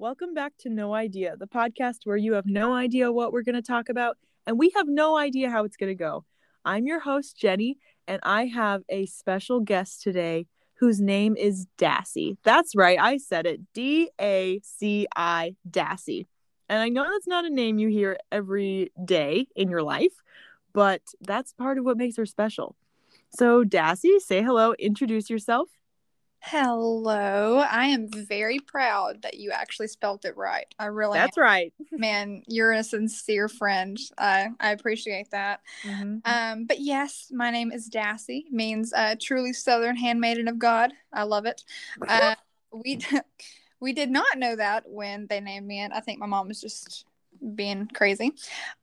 Welcome 0.00 0.32
back 0.32 0.54
to 0.60 0.70
No 0.70 0.94
Idea, 0.94 1.36
the 1.36 1.46
podcast 1.46 1.98
where 2.04 2.16
you 2.16 2.32
have 2.32 2.46
no 2.46 2.72
idea 2.72 3.12
what 3.12 3.34
we're 3.34 3.42
going 3.42 3.54
to 3.54 3.60
talk 3.60 3.90
about 3.90 4.16
and 4.46 4.58
we 4.58 4.72
have 4.74 4.88
no 4.88 5.18
idea 5.18 5.50
how 5.50 5.64
it's 5.64 5.76
going 5.76 5.90
to 5.90 5.94
go. 5.94 6.24
I'm 6.64 6.86
your 6.86 7.00
host, 7.00 7.36
Jenny, 7.36 7.76
and 8.08 8.18
I 8.22 8.46
have 8.46 8.80
a 8.88 9.04
special 9.04 9.60
guest 9.60 10.00
today 10.00 10.46
whose 10.78 11.02
name 11.02 11.36
is 11.36 11.66
Daci. 11.76 12.38
That's 12.44 12.74
right, 12.74 12.98
I 12.98 13.18
said 13.18 13.44
it 13.44 13.60
D 13.74 14.08
A 14.18 14.62
C 14.64 15.06
I, 15.14 15.54
Daci. 15.68 16.26
And 16.70 16.80
I 16.80 16.88
know 16.88 17.04
that's 17.04 17.28
not 17.28 17.44
a 17.44 17.50
name 17.50 17.78
you 17.78 17.88
hear 17.88 18.16
every 18.32 18.92
day 19.04 19.48
in 19.54 19.68
your 19.68 19.82
life, 19.82 20.14
but 20.72 21.02
that's 21.20 21.52
part 21.52 21.76
of 21.76 21.84
what 21.84 21.98
makes 21.98 22.16
her 22.16 22.24
special. 22.24 22.74
So, 23.28 23.64
Daci, 23.64 24.18
say 24.18 24.42
hello, 24.42 24.72
introduce 24.78 25.28
yourself. 25.28 25.68
Hello. 26.42 27.58
I 27.58 27.86
am 27.86 28.08
very 28.08 28.58
proud 28.58 29.22
that 29.22 29.34
you 29.38 29.50
actually 29.50 29.88
spelt 29.88 30.24
it 30.24 30.36
right. 30.36 30.66
I 30.78 30.86
really 30.86 31.18
That's 31.18 31.36
am. 31.36 31.42
right. 31.42 31.72
Man, 31.98 32.42
you're 32.46 32.72
a 32.72 32.82
sincere 32.84 33.48
friend. 33.48 33.98
I 34.18 34.48
I 34.60 34.70
appreciate 34.72 35.30
that. 35.32 35.60
Mhm. 35.84 36.22
Um, 36.24 36.66
but 36.66 36.80
yes, 36.80 37.30
my 37.34 37.50
name 37.50 37.72
is 37.72 37.90
Daci, 37.90 38.50
means 38.50 38.92
uh, 38.92 39.16
truly 39.20 39.52
Southern 39.52 39.96
handmaiden 39.96 40.48
of 40.48 40.58
God. 40.58 40.92
I 41.12 41.24
love 41.24 41.46
it. 41.46 41.64
Uh, 42.08 42.34
we 42.72 43.00
we 43.80 43.92
did 43.92 44.10
not 44.10 44.38
know 44.38 44.56
that 44.56 44.84
when 44.88 45.26
they 45.28 45.40
named 45.40 45.66
me 45.66 45.82
it. 45.82 45.92
I 45.94 46.00
think 46.00 46.18
my 46.20 46.26
mom 46.26 46.48
was 46.48 46.60
just 46.60 47.06
being 47.54 47.88
crazy. 47.94 48.32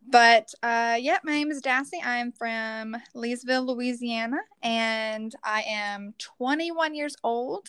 But 0.09 0.53
uh, 0.63 0.97
yeah, 0.99 1.17
my 1.23 1.33
name 1.33 1.51
is 1.51 1.61
Daci. 1.61 2.03
I'm 2.03 2.31
from 2.31 2.95
Leesville, 3.15 3.67
Louisiana, 3.67 4.37
and 4.61 5.33
I 5.43 5.63
am 5.67 6.13
21 6.17 6.95
years 6.95 7.15
old. 7.23 7.67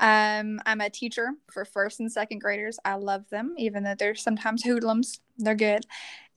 Um, 0.00 0.60
I'm 0.66 0.80
a 0.80 0.90
teacher 0.90 1.30
for 1.50 1.64
first 1.64 2.00
and 2.00 2.10
second 2.10 2.40
graders. 2.40 2.78
I 2.84 2.94
love 2.94 3.28
them, 3.30 3.54
even 3.58 3.84
though 3.84 3.94
they're 3.98 4.14
sometimes 4.14 4.62
hoodlums. 4.64 5.20
They're 5.38 5.54
good. 5.54 5.84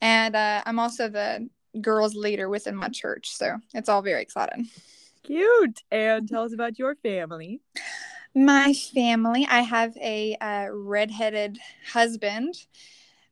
And 0.00 0.36
uh, 0.36 0.62
I'm 0.64 0.78
also 0.78 1.08
the 1.08 1.48
girls 1.80 2.14
leader 2.14 2.48
within 2.48 2.76
my 2.76 2.88
church. 2.88 3.30
So 3.30 3.56
it's 3.74 3.88
all 3.88 4.02
very 4.02 4.22
exciting. 4.22 4.68
Cute. 5.22 5.82
And 5.90 6.28
tell 6.28 6.44
us 6.44 6.52
about 6.52 6.78
your 6.78 6.94
family. 6.96 7.60
My 8.34 8.72
family, 8.72 9.46
I 9.50 9.60
have 9.62 9.96
a 9.96 10.36
uh, 10.40 10.68
redheaded 10.70 11.58
husband, 11.92 12.54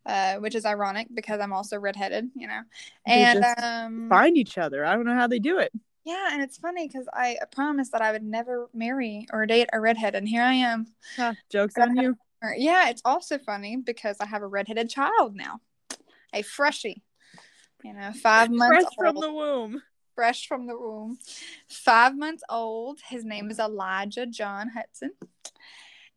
uh, 0.06 0.36
which 0.36 0.54
is 0.54 0.64
ironic 0.64 1.08
because 1.12 1.40
I'm 1.40 1.52
also 1.52 1.78
redheaded, 1.78 2.30
you 2.34 2.46
know. 2.46 2.60
And 3.06 3.44
um, 3.58 4.08
Find 4.08 4.36
each 4.38 4.56
other. 4.56 4.84
I 4.84 4.94
don't 4.94 5.04
know 5.04 5.14
how 5.14 5.26
they 5.26 5.38
do 5.40 5.58
it. 5.58 5.72
yeah, 6.04 6.28
and 6.32 6.42
it's 6.42 6.56
funny 6.56 6.86
because 6.86 7.08
I 7.12 7.36
promised 7.52 7.92
that 7.92 8.02
I 8.02 8.12
would 8.12 8.22
never 8.22 8.68
marry 8.72 9.26
or 9.32 9.44
date 9.46 9.68
a 9.72 9.80
redhead, 9.80 10.14
and 10.14 10.28
here 10.28 10.42
I 10.42 10.54
am. 10.54 10.86
Huh, 11.16 11.34
joke's 11.50 11.76
on 11.76 11.96
you. 11.96 12.16
Yeah, 12.56 12.90
it's 12.90 13.02
also 13.04 13.38
funny 13.38 13.76
because 13.76 14.16
I 14.20 14.26
have 14.26 14.42
a 14.42 14.46
redheaded 14.46 14.88
child 14.88 15.34
now, 15.34 15.60
a 16.32 16.42
freshie. 16.42 17.02
You 17.82 17.92
know, 17.92 18.12
five 18.12 18.50
months 18.50 18.84
Fresh 18.84 18.94
from 18.96 19.20
the 19.20 19.32
womb. 19.32 19.82
fresh 20.14 20.46
from 20.46 20.66
the 20.66 20.78
womb. 20.78 21.18
Five 21.68 22.16
months 22.16 22.42
old. 22.48 23.00
His 23.08 23.24
name 23.24 23.50
is 23.50 23.58
Elijah 23.58 24.26
John 24.26 24.68
Hudson. 24.70 25.12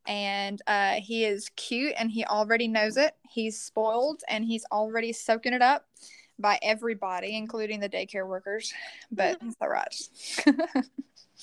And 0.08 0.62
uh, 0.66 0.96
he 0.96 1.26
is 1.26 1.50
cute 1.56 1.94
and 1.98 2.10
he 2.10 2.26
already 2.26 2.68
knows 2.68 2.98
it. 2.98 3.16
He's 3.30 3.62
spoiled 3.62 4.22
and 4.28 4.44
he's 4.44 4.66
already 4.72 5.14
soaking 5.14 5.54
it 5.54 5.62
up 5.62 5.86
by 6.40 6.58
everybody, 6.62 7.36
including 7.36 7.80
the 7.80 7.90
daycare 7.90 8.28
workers. 8.28 8.74
But 9.12 9.38
it's 9.42 9.56
all 9.62 9.70
right. 9.70 9.96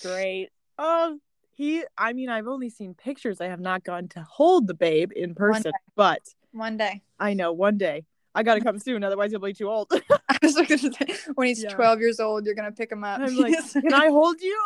Great. 0.02 0.50
Oh, 0.78 1.18
he. 1.54 1.84
I 1.96 2.12
mean, 2.12 2.28
I've 2.28 2.48
only 2.48 2.70
seen 2.70 2.94
pictures. 2.94 3.40
I 3.40 3.46
have 3.46 3.60
not 3.60 3.84
gotten 3.84 4.08
to 4.10 4.22
hold 4.22 4.66
the 4.66 4.74
babe 4.74 5.12
in 5.14 5.34
person, 5.34 5.72
but 5.94 6.22
One 6.52 6.76
day. 6.76 7.02
I 7.18 7.34
know 7.34 7.52
one 7.52 7.78
day 7.78 8.04
I 8.36 8.42
gotta 8.42 8.60
come 8.60 8.78
soon. 8.78 9.02
Otherwise, 9.02 9.30
he'll 9.30 9.40
be 9.40 9.54
too 9.54 9.70
old. 9.70 9.90
I 10.28 10.38
was 10.42 10.54
going 10.54 10.66
to 10.66 10.92
say, 10.92 11.32
when 11.34 11.46
he's 11.46 11.62
Yeah. 11.62 11.70
12 11.70 12.00
years 12.00 12.20
old, 12.20 12.44
you're 12.44 12.54
to 12.54 12.70
pick 12.70 12.92
him 12.92 13.02
up. 13.02 13.20
I'm 13.20 13.36
like, 13.36 13.56
can 13.72 13.94
I 13.94 14.08
hold 14.08 14.40
you? 14.42 14.64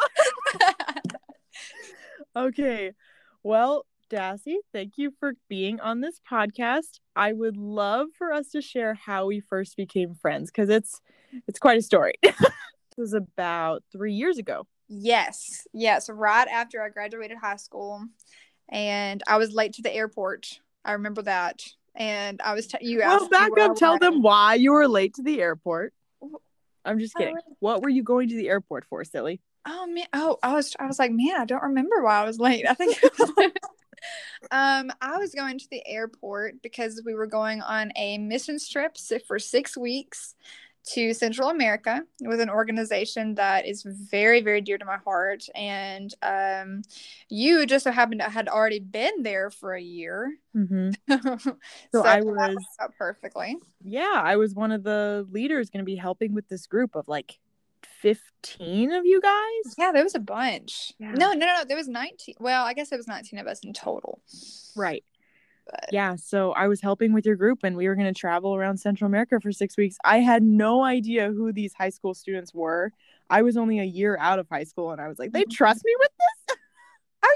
okay. 2.36 2.92
Well, 3.42 3.86
Daci, 4.10 4.56
thank 4.72 4.98
you 4.98 5.12
for 5.18 5.34
being 5.48 5.80
on 5.80 6.00
this 6.00 6.20
podcast. 6.30 7.00
I 7.16 7.32
would 7.32 7.56
love 7.56 8.08
for 8.18 8.32
us 8.32 8.50
to 8.50 8.60
share 8.60 8.94
how 8.94 9.26
we 9.26 9.40
first 9.40 9.76
became 9.76 10.14
friends 10.14 10.50
because 10.50 10.68
it's 10.68 11.00
it's 11.46 11.58
quite 11.58 11.78
a 11.78 11.82
story. 11.82 12.14
this 12.22 12.34
was 12.98 13.14
about 13.14 13.82
three 13.92 14.12
years 14.12 14.36
ago. 14.36 14.66
Yes, 14.88 15.66
yes, 15.72 16.10
right 16.10 16.48
after 16.48 16.82
I 16.82 16.88
graduated 16.88 17.38
high 17.38 17.56
school, 17.56 18.04
and 18.68 19.22
I 19.26 19.36
was 19.38 19.52
late 19.52 19.74
to 19.74 19.82
the 19.82 19.94
airport. 19.94 20.60
I 20.84 20.92
remember 20.92 21.22
that, 21.22 21.62
and 21.94 22.40
I 22.44 22.54
was 22.54 22.66
t- 22.66 22.78
you 22.80 22.98
Well, 22.98 23.22
asked 23.22 23.30
me 23.30 23.38
back 23.38 23.70
up. 23.70 23.76
Tell 23.76 23.98
them 23.98 24.22
why 24.22 24.54
you 24.54 24.72
were 24.72 24.88
late 24.88 25.14
to 25.14 25.22
the 25.22 25.40
airport. 25.40 25.94
I'm 26.84 26.98
just 26.98 27.14
kidding. 27.14 27.36
What 27.60 27.82
were 27.82 27.88
you 27.88 28.02
going 28.02 28.28
to 28.30 28.36
the 28.36 28.48
airport 28.48 28.84
for, 28.86 29.04
silly? 29.04 29.40
Oh 29.66 29.86
man, 29.86 30.06
oh 30.12 30.38
I 30.42 30.54
was 30.54 30.74
I 30.78 30.86
was 30.86 30.98
like, 30.98 31.12
man, 31.12 31.40
I 31.40 31.44
don't 31.44 31.62
remember 31.62 32.02
why 32.02 32.20
I 32.20 32.24
was 32.24 32.38
late. 32.38 32.66
I 32.68 32.74
think 32.74 32.98
it 33.02 33.12
um 34.50 34.90
I 35.00 35.18
was 35.18 35.34
going 35.34 35.58
to 35.58 35.68
the 35.70 35.86
airport 35.86 36.62
because 36.62 37.02
we 37.04 37.14
were 37.14 37.26
going 37.26 37.60
on 37.62 37.92
a 37.96 38.18
missions 38.18 38.68
trip 38.68 38.96
for 39.26 39.38
six 39.38 39.76
weeks 39.76 40.34
to 40.82 41.12
Central 41.12 41.50
America 41.50 42.02
with 42.22 42.40
an 42.40 42.48
organization 42.48 43.34
that 43.34 43.66
is 43.66 43.82
very 43.82 44.40
very 44.40 44.62
dear 44.62 44.78
to 44.78 44.84
my 44.86 44.96
heart, 45.04 45.44
and 45.54 46.14
um 46.22 46.80
you 47.28 47.66
just 47.66 47.84
so 47.84 47.90
happened 47.90 48.20
to 48.22 48.30
had 48.30 48.48
already 48.48 48.80
been 48.80 49.22
there 49.22 49.50
for 49.50 49.74
a 49.74 49.82
year, 49.82 50.32
Mm-hmm. 50.56 50.90
so, 51.38 51.56
So 51.92 52.02
I 52.02 52.22
was, 52.22 52.56
perfectly. 52.98 53.56
yeah, 53.84 54.20
I 54.24 54.36
was 54.36 54.54
one 54.54 54.72
of 54.72 54.82
the 54.82 55.26
leaders 55.30 55.70
going 55.70 55.80
to 55.80 55.84
be 55.84 55.96
helping 55.96 56.34
with 56.34 56.48
this 56.48 56.66
group 56.66 56.96
of 56.96 57.06
like 57.08 57.38
15 58.00 58.92
of 58.92 59.04
you 59.04 59.20
guys. 59.20 59.74
Yeah, 59.78 59.92
there 59.92 60.02
was 60.04 60.14
a 60.14 60.20
bunch. 60.20 60.92
Yeah. 60.98 61.12
No, 61.12 61.32
no, 61.32 61.46
no, 61.46 61.64
there 61.66 61.76
was 61.76 61.88
nineteen. 61.88 62.34
Well, 62.40 62.64
I 62.64 62.72
guess 62.74 62.92
it 62.92 62.96
was 62.96 63.06
nineteen 63.06 63.38
of 63.38 63.46
us 63.46 63.60
in 63.64 63.72
total. 63.72 64.20
Right. 64.76 65.04
But 65.66 65.90
Yeah. 65.92 66.16
So 66.16 66.52
I 66.52 66.66
was 66.68 66.80
helping 66.80 67.12
with 67.12 67.24
your 67.26 67.36
group 67.36 67.60
and 67.62 67.76
we 67.76 67.86
were 67.86 67.94
going 67.94 68.12
to 68.12 68.18
travel 68.18 68.54
around 68.56 68.78
Central 68.78 69.06
America 69.06 69.38
for 69.40 69.52
six 69.52 69.76
weeks. 69.76 69.96
I 70.04 70.18
had 70.18 70.42
no 70.42 70.82
idea 70.82 71.28
who 71.30 71.52
these 71.52 71.74
high 71.74 71.90
school 71.90 72.14
students 72.14 72.52
were. 72.54 72.92
I 73.28 73.42
was 73.42 73.56
only 73.56 73.78
a 73.78 73.84
year 73.84 74.16
out 74.18 74.38
of 74.40 74.48
high 74.50 74.64
school 74.64 74.90
and 74.90 75.00
I 75.00 75.06
was 75.06 75.18
like, 75.20 75.30
they 75.32 75.44
Mhm. 75.44 75.50
trust 75.50 75.82
me 75.84 75.94
with 76.00 76.10
this? 76.10 76.39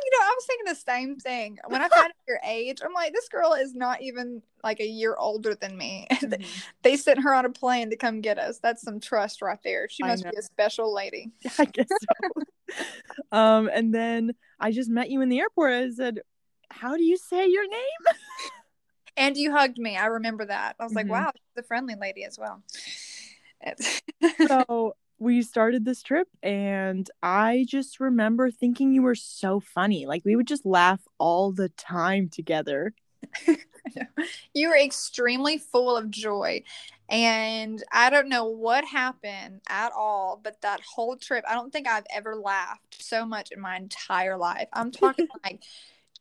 You 0.05 0.11
know, 0.13 0.25
I 0.25 0.35
was 0.37 0.47
thinking 0.47 0.67
the 0.67 0.75
same 0.75 1.17
thing. 1.17 1.59
When 1.67 1.81
I 1.81 1.89
found 1.89 2.07
out 2.07 2.13
your 2.27 2.41
age, 2.45 2.81
I'm 2.85 2.93
like, 2.93 3.13
this 3.13 3.29
girl 3.29 3.53
is 3.55 3.75
not 3.75 4.03
even 4.03 4.43
like 4.63 4.81
a 4.81 4.87
year 4.87 5.17
older 5.19 5.55
than 5.55 5.77
me. 5.77 6.07
they 6.83 6.97
sent 6.97 7.21
her 7.21 7.35
on 7.35 7.45
a 7.45 7.51
plane 7.51 7.91
to 7.91 7.97
come 7.97 8.21
get 8.21 8.39
us. 8.39 8.59
That's 8.59 8.83
some 8.83 9.01
trust 9.01 9.43
right 9.43 9.59
there. 9.63 9.89
She 9.89 10.03
must 10.03 10.25
be 10.25 10.37
a 10.37 10.43
special 10.43 10.93
lady. 10.93 11.33
I 11.59 11.65
guess 11.65 11.89
so. 11.89 12.43
um, 13.33 13.71
and 13.73 13.95
then 13.95 14.35
I 14.59 14.71
just 14.73 14.91
met 14.91 15.11
you 15.11 15.21
in 15.21 15.29
the 15.29 15.41
airport. 15.41 15.73
I 15.73 15.91
said, 15.91 16.21
How 16.71 16.97
do 16.97 17.03
you 17.03 17.17
say 17.17 17.47
your 17.49 17.69
name? 17.69 18.17
And 19.17 19.37
you 19.37 19.53
hugged 19.53 19.79
me. 19.79 19.97
I 19.97 20.07
remember 20.07 20.45
that. 20.47 20.77
I 20.81 20.85
was 20.85 20.95
like, 20.95 21.07
Mhm. 21.07 21.11
wow, 21.11 21.31
she's 21.33 21.65
a 21.65 21.67
friendly 21.67 21.95
lady 21.95 22.25
as 22.25 22.39
well. 22.39 22.63
So 24.49 24.97
we 25.25 25.43
started 25.43 25.85
this 25.85 26.03
trip 26.03 26.29
and 26.43 27.11
I 27.23 27.65
just 27.67 27.99
remember 27.99 28.51
thinking 28.51 28.93
you 28.93 29.03
were 29.03 29.15
so 29.15 29.59
funny. 29.59 30.07
Like 30.07 30.23
we 30.25 30.37
would 30.37 30.47
just 30.47 30.67
laugh 30.67 31.01
all 31.19 31.51
the 31.51 31.71
time 31.71 32.29
together. 32.29 32.93
you 34.55 34.69
were 34.69 34.77
extremely 34.77 35.59
full 35.59 35.97
of 35.97 36.11
joy. 36.11 36.63
And 37.09 37.83
I 37.91 38.11
don't 38.11 38.29
know 38.29 38.45
what 38.45 38.85
happened 38.85 39.63
at 39.69 39.93
all, 39.93 40.41
but 40.43 40.61
that 40.61 40.81
whole 40.83 41.17
trip, 41.17 41.45
I 41.49 41.55
don't 41.55 41.73
think 41.73 41.89
I've 41.89 42.07
ever 42.15 42.37
laughed 42.37 43.03
so 43.03 43.27
much 43.27 43.51
in 43.51 43.61
my 43.61 43.77
entire 43.77 44.37
life. 44.37 44.69
I'm 44.73 44.91
talking 44.91 45.29
like 45.45 45.63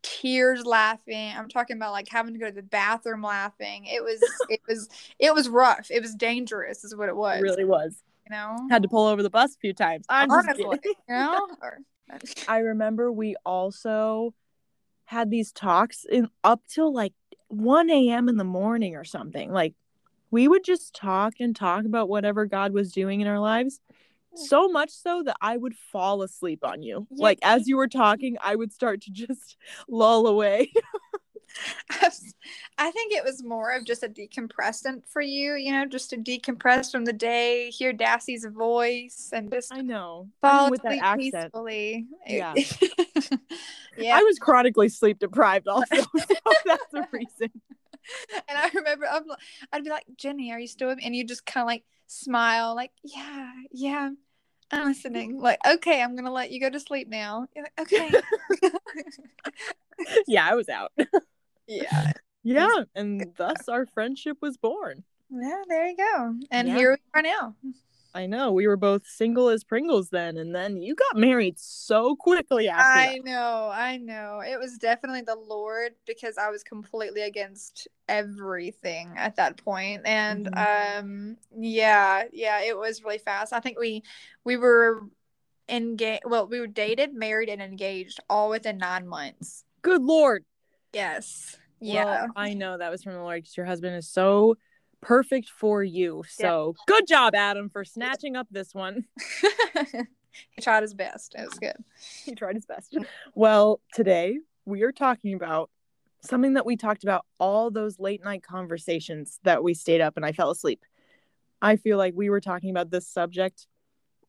tears 0.02 0.66
laughing. 0.66 1.34
I'm 1.38 1.50
talking 1.50 1.76
about 1.76 1.92
like 1.92 2.08
having 2.10 2.34
to 2.34 2.40
go 2.40 2.48
to 2.48 2.56
the 2.56 2.64
bathroom 2.64 3.22
laughing. 3.22 3.86
It 3.86 4.04
was 4.04 4.22
it 4.50 4.62
was 4.68 4.90
it 5.20 5.34
was 5.34 5.50
rough. 5.50 5.88
It 5.90 6.02
was 6.02 6.16
dangerous 6.16 6.84
is 6.84 6.96
what 6.96 7.10
it 7.10 7.16
was. 7.16 7.40
It 7.40 7.44
really 7.44 7.66
was. 7.66 8.02
You 8.30 8.36
know? 8.36 8.68
Had 8.70 8.84
to 8.84 8.90
pull 8.90 9.06
over 9.08 9.22
the 9.22 9.30
bus 9.30 9.56
a 9.56 9.60
few 9.60 9.74
times. 9.74 10.06
I'm 10.10 10.30
just 10.30 10.48
Honestly, 10.48 10.66
kidding. 10.78 10.94
you 11.10 11.16
know? 11.16 11.48
I 12.48 12.60
remember 12.60 13.12
we 13.12 13.36
also 13.46 14.34
had 15.06 15.30
these 15.30 15.52
talks 15.52 16.06
in 16.06 16.30
up 16.44 16.62
till 16.68 16.94
like 16.94 17.14
1 17.48 17.90
a.m. 17.90 18.30
in 18.30 18.38
the 18.38 18.44
morning 18.44 18.96
or 18.96 19.04
something. 19.04 19.52
Like 19.52 19.74
we 20.32 20.48
would 20.48 20.64
just 20.64 20.96
talk 20.96 21.36
and 21.40 21.56
talk 21.56 21.86
about 21.86 22.10
whatever 22.10 22.46
God 22.46 22.74
was 22.74 22.92
doing 22.92 23.22
in 23.22 23.28
our 23.28 23.40
lives. 23.40 23.80
Hmm. 24.36 24.44
So 24.44 24.68
much 24.68 24.90
so 24.90 25.24
that 25.24 25.38
I 25.42 25.58
would 25.58 25.76
fall 25.76 26.22
asleep 26.22 26.64
on 26.64 26.82
you. 26.82 27.08
Yeah. 27.12 27.24
Like 27.24 27.40
as 27.44 27.68
you 27.68 27.78
were 27.78 27.88
talking, 27.88 28.38
I 28.42 28.56
would 28.56 28.74
start 28.74 29.02
to 29.02 29.12
just 29.12 29.58
lull 29.88 30.28
away. 30.28 30.72
I, 31.90 32.10
I 32.78 32.92
think 32.92 33.14
it 33.14 33.24
was 33.24 33.44
more 33.44 33.72
of 33.72 33.86
just 33.86 34.04
a 34.04 34.10
decompressant 34.10 35.04
for 35.08 35.22
you, 35.22 35.56
you 35.56 35.72
know, 35.72 35.86
just 35.86 36.10
to 36.12 36.18
decompress 36.18 36.92
from 36.92 37.06
the 37.06 37.14
day, 37.14 37.70
hear 37.70 37.94
Daci's 37.94 38.46
voice, 38.46 39.30
and 39.34 39.52
just 39.52 39.74
I 39.74 39.82
know. 39.82 40.30
fall 40.42 40.64
Even 40.64 40.72
with 40.72 40.82
that 40.84 41.00
accent. 41.02 41.34
peacefully. 41.34 42.08
Yeah. 42.28 42.54
yeah. 43.98 44.18
I 44.18 44.24
was 44.24 44.40
chronically 44.40 44.90
sleep 44.90 45.20
deprived 45.20 45.68
also. 45.68 45.96
so 45.96 46.36
that's 46.66 46.92
the 46.92 47.08
reason. 47.12 47.52
and 48.48 48.58
I 48.58 48.70
remember 48.74 49.06
I'm, 49.10 49.24
I'd 49.72 49.84
be 49.84 49.90
like, 49.90 50.06
Jenny, 50.18 50.52
are 50.52 50.60
you 50.60 50.68
still 50.68 50.90
with 50.90 50.98
me? 50.98 51.06
And 51.06 51.16
you 51.16 51.24
just 51.26 51.46
kind 51.46 51.64
of 51.64 51.68
like 51.68 51.84
smile, 52.08 52.76
like, 52.76 52.92
yeah, 53.04 53.52
yeah, 53.72 54.10
I'm 54.72 54.88
listening. 54.88 55.40
Like, 55.40 55.60
okay, 55.66 56.02
I'm 56.02 56.16
gonna 56.16 56.32
let 56.32 56.52
you 56.52 56.60
go 56.60 56.70
to 56.70 56.80
sleep 56.80 57.08
now. 57.08 57.48
You're 57.56 57.66
like, 57.66 57.82
okay. 57.82 58.12
Yeah, 60.28 60.48
I 60.50 60.56
was 60.56 60.70
out. 60.70 60.92
Yeah. 61.68 62.12
Yeah, 62.46 62.84
and 62.94 63.34
thus 63.38 63.70
our 63.70 63.86
friendship 63.86 64.38
was 64.42 64.58
born. 64.58 65.06
Yeah, 65.30 65.62
there 65.70 65.88
you 65.88 65.96
go. 65.96 66.36
And 66.52 66.68
Yeah. 66.68 66.76
here 66.76 66.92
we 66.92 66.98
are 67.20 67.22
now. 67.22 67.56
I 68.14 68.28
know 68.28 68.52
we 68.52 68.68
were 68.68 68.78
both 68.78 69.08
single 69.08 69.50
as 69.50 69.64
Pringles 69.64 70.10
then, 70.10 70.38
and 70.38 70.54
then 70.54 70.82
you 70.82 70.94
got 70.94 71.18
married 71.18 71.58
so 71.58 72.16
quickly 72.16 72.68
after 72.68 73.00
I 73.00 73.16
that. 73.16 73.26
know, 73.26 73.72
I 73.74 73.98
know. 73.98 74.42
It 74.46 74.60
was 74.60 74.78
definitely 74.78 75.22
the 75.22 75.36
Lord 75.36 75.94
because 76.06 76.38
I 76.38 76.50
was 76.50 76.64
completely 76.64 77.22
against 77.22 77.88
everything 78.08 79.14
at 79.16 79.38
that 79.38 79.58
point. 79.58 80.02
And 80.06 80.48
um 80.56 81.38
yeah, 81.58 82.26
yeah, 82.32 82.62
it 82.62 82.78
was 82.78 83.04
really 83.04 83.18
fast. 83.18 83.54
I 83.54 83.62
think 83.62 83.80
we 83.80 84.04
we 84.44 84.58
were 84.58 85.04
engaged 85.68 86.24
well, 86.26 86.46
we 86.48 86.60
were 86.60 86.68
dated, 86.68 87.14
married, 87.16 87.50
and 87.50 87.62
engaged 87.62 88.20
all 88.30 88.50
within 88.50 88.78
nine 88.78 89.08
months. 89.08 89.64
Good 89.82 90.04
lord. 90.04 90.46
Yes. 90.94 91.58
Well, 91.80 91.90
Yeah. 91.90 92.28
I 92.36 92.54
know 92.54 92.78
that 92.78 92.92
was 92.92 93.04
from 93.04 93.14
the 93.14 93.20
Lord 93.22 93.44
because 93.44 93.58
your 93.58 93.66
husband 93.66 93.96
is 93.96 94.08
so 94.08 94.56
perfect 95.02 95.50
for 95.50 95.84
you. 95.84 96.24
So 96.30 96.76
good 96.88 97.08
job, 97.08 97.36
Adam, 97.36 97.70
for 97.70 97.84
snatching 97.84 98.36
up 98.36 98.48
this 98.52 98.74
one. 98.74 99.06
he 100.52 100.62
tried 100.62 100.84
his 100.84 100.94
best. 100.94 101.36
It 101.38 101.46
was 101.46 101.60
good. 101.60 101.76
he 102.26 102.36
tried 102.36 102.56
his 102.56 102.66
best. 102.66 102.98
Well, 103.36 103.82
today 103.94 104.40
we 104.66 104.84
are 104.84 104.92
talking 104.94 105.34
about 105.34 105.70
something 106.22 106.54
that 106.54 106.66
we 106.66 106.78
talked 106.78 107.04
about 107.04 107.26
all 107.40 107.70
those 107.70 108.00
late 108.00 108.24
night 108.24 108.44
conversations 108.44 109.40
that 109.44 109.62
we 109.62 109.74
stayed 109.74 110.00
up 110.00 110.16
and 110.16 110.26
I 110.26 110.32
fell 110.32 110.52
asleep. 110.52 110.86
I 111.62 111.76
feel 111.76 111.98
like 111.98 112.14
we 112.16 112.30
were 112.30 112.42
talking 112.42 112.70
about 112.70 112.92
this 112.92 113.08
subject 113.08 113.68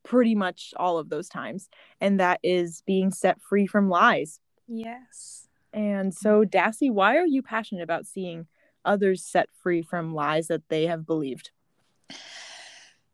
pretty 0.03 0.35
much 0.35 0.73
all 0.77 0.97
of 0.99 1.09
those 1.09 1.27
times, 1.27 1.67
and 1.99 2.19
that 2.19 2.39
is 2.43 2.83
being 2.85 3.11
set 3.11 3.41
free 3.41 3.65
from 3.65 3.89
lies. 3.89 4.39
Yes. 4.67 5.44
And 5.75 6.13
so, 6.13 6.45
Daci, 6.45 6.89
why 6.89 7.17
are 7.17 7.25
you 7.25 7.43
passionate 7.43 7.83
about 7.83 8.07
seeing 8.07 8.47
others 8.85 9.25
set 9.25 9.49
free 9.61 9.81
from 9.81 10.13
lies 10.13 10.47
that 10.47 10.69
they 10.69 10.85
have 10.87 11.05
believed? 11.05 11.51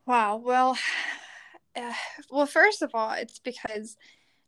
Wow. 0.06 0.38
Well, 0.38 0.78
uh, 1.76 1.94
well, 2.30 2.46
first 2.46 2.84
of 2.84 2.92
all, 2.94 3.14
it's 3.14 3.40
because 3.40 3.98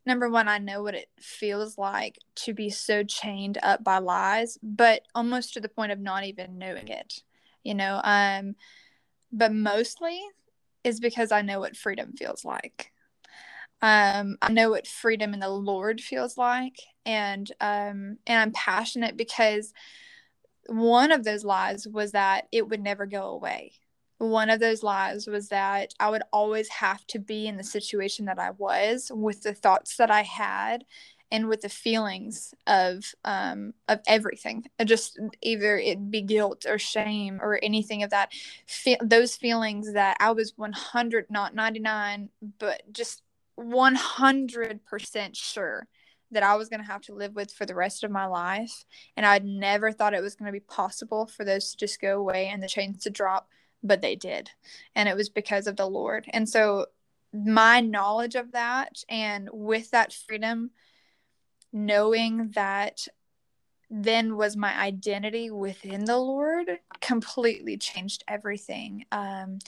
number 0.06 0.30
one, 0.30 0.46
I 0.46 0.58
know 0.58 0.82
what 0.82 0.94
it 0.94 1.08
feels 1.18 1.76
like 1.76 2.18
to 2.36 2.54
be 2.54 2.70
so 2.70 3.02
chained 3.02 3.58
up 3.64 3.82
by 3.82 3.98
lies, 3.98 4.58
but 4.62 5.02
almost 5.14 5.54
to 5.54 5.60
the 5.60 5.68
point 5.68 5.90
of 5.90 5.98
not 5.98 6.24
even 6.24 6.56
knowing 6.56 6.88
it. 6.88 7.22
You 7.64 7.74
know, 7.74 8.00
um, 8.04 8.54
but 9.32 9.52
mostly 9.52 10.20
is 10.84 11.00
because 11.00 11.32
I 11.32 11.42
know 11.42 11.58
what 11.58 11.76
freedom 11.76 12.12
feels 12.12 12.44
like. 12.44 12.92
Um, 13.84 14.38
I 14.42 14.52
know 14.52 14.70
what 14.70 14.88
freedom 14.88 15.34
in 15.34 15.40
the 15.40 15.50
Lord 15.50 16.00
feels 16.00 16.38
like, 16.38 16.78
and 17.06 17.50
um, 17.60 18.18
and 18.26 18.40
I'm 18.40 18.52
passionate 18.52 19.16
because 19.18 19.74
one 20.68 21.12
of 21.12 21.24
those 21.24 21.44
lies 21.44 21.88
was 21.88 22.12
that 22.12 22.48
it 22.52 22.68
would 22.70 22.82
never 22.82 23.06
go 23.06 23.24
away. 23.30 23.74
One 24.18 24.50
of 24.50 24.60
those 24.60 24.82
lies 24.84 25.28
was 25.28 25.50
that 25.50 25.94
I 26.00 26.10
would 26.10 26.22
always 26.32 26.70
have 26.70 27.06
to 27.08 27.20
be 27.20 27.48
in 27.48 27.58
the 27.58 27.64
situation 27.64 28.26
that 28.26 28.40
I 28.40 28.52
was 28.52 29.12
with 29.14 29.42
the 29.42 29.54
thoughts 29.54 29.98
that 29.98 30.10
I 30.10 30.22
had 30.22 30.86
and 31.32 31.48
with 31.50 31.62
the 31.62 31.70
feelings 31.70 32.54
of 32.68 33.04
um 33.26 33.74
of 33.88 34.00
everything. 34.08 34.64
Just 34.86 35.20
either 35.42 35.78
it 35.78 36.10
be 36.10 36.22
guilt 36.22 36.66
or 36.68 36.78
shame 36.78 37.40
or 37.42 37.60
anything 37.62 38.02
of 38.04 38.10
that 38.12 38.32
Fe- 38.68 38.98
those 39.02 39.36
feelings 39.36 39.94
that 39.94 40.16
I 40.20 40.32
was 40.32 40.54
100 40.56 41.26
not 41.30 41.54
99 41.54 42.30
but 42.60 42.82
just 42.92 43.23
100% 43.58 45.30
sure 45.34 45.86
that 46.30 46.42
I 46.42 46.56
was 46.56 46.68
going 46.68 46.80
to 46.80 46.86
have 46.86 47.02
to 47.02 47.14
live 47.14 47.34
with 47.34 47.52
for 47.52 47.64
the 47.64 47.74
rest 47.74 48.02
of 48.02 48.10
my 48.10 48.26
life 48.26 48.84
and 49.16 49.24
I'd 49.24 49.44
never 49.44 49.92
thought 49.92 50.14
it 50.14 50.22
was 50.22 50.34
going 50.34 50.46
to 50.46 50.52
be 50.52 50.60
possible 50.60 51.26
for 51.26 51.44
those 51.44 51.70
to 51.70 51.76
just 51.76 52.00
go 52.00 52.18
away 52.18 52.48
and 52.48 52.62
the 52.62 52.68
chains 52.68 53.02
to 53.04 53.10
drop 53.10 53.48
but 53.84 54.00
they 54.00 54.16
did. 54.16 54.50
And 54.96 55.08
it 55.08 55.14
was 55.14 55.28
because 55.28 55.66
of 55.68 55.76
the 55.76 55.86
Lord. 55.86 56.24
And 56.30 56.48
so 56.48 56.86
my 57.32 57.80
knowledge 57.80 58.34
of 58.34 58.52
that 58.52 59.04
and 59.08 59.48
with 59.52 59.90
that 59.90 60.12
freedom, 60.12 60.70
knowing 61.72 62.50
that 62.54 63.06
then 63.90 64.36
was 64.36 64.56
my 64.56 64.74
identity 64.76 65.50
within 65.50 66.06
the 66.06 66.16
Lord 66.16 66.78
completely 67.00 67.76
changed 67.76 68.24
everything. 68.26 69.04
Um, 69.12 69.58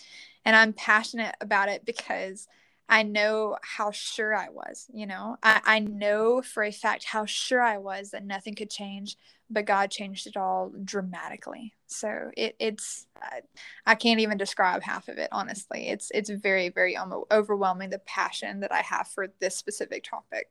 and 0.44 0.56
I'm 0.56 0.72
passionate 0.72 1.34
about 1.40 1.68
it 1.68 1.84
because 1.84 2.48
I 2.88 3.02
know 3.02 3.56
how 3.62 3.90
sure 3.90 4.34
I 4.34 4.48
was, 4.48 4.86
you 4.92 5.06
know, 5.06 5.36
I, 5.42 5.60
I 5.64 5.78
know 5.80 6.40
for 6.40 6.62
a 6.62 6.70
fact 6.70 7.04
how 7.04 7.24
sure 7.24 7.60
I 7.60 7.78
was 7.78 8.10
that 8.10 8.24
nothing 8.24 8.54
could 8.54 8.70
change, 8.70 9.16
but 9.50 9.64
God 9.64 9.90
changed 9.90 10.26
it 10.28 10.36
all 10.36 10.72
dramatically. 10.84 11.74
So 11.88 12.30
it, 12.36 12.54
it's, 12.60 13.06
I, 13.20 13.40
I 13.86 13.94
can't 13.96 14.20
even 14.20 14.38
describe 14.38 14.82
half 14.82 15.08
of 15.08 15.18
it, 15.18 15.28
honestly. 15.32 15.88
It's, 15.88 16.10
it's 16.14 16.30
very, 16.30 16.68
very 16.68 16.96
um, 16.96 17.24
overwhelming 17.30 17.90
the 17.90 17.98
passion 17.98 18.60
that 18.60 18.72
I 18.72 18.82
have 18.82 19.08
for 19.08 19.28
this 19.40 19.56
specific 19.56 20.04
topic. 20.04 20.48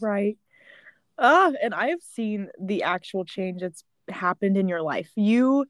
Right. 0.00 0.36
Ah, 1.18 1.52
and 1.62 1.72
I 1.72 1.90
have 1.90 2.02
seen 2.02 2.48
the 2.60 2.82
actual 2.82 3.24
change 3.24 3.60
that's 3.60 3.84
happened 4.08 4.56
in 4.56 4.66
your 4.66 4.82
life. 4.82 5.10
You, 5.14 5.66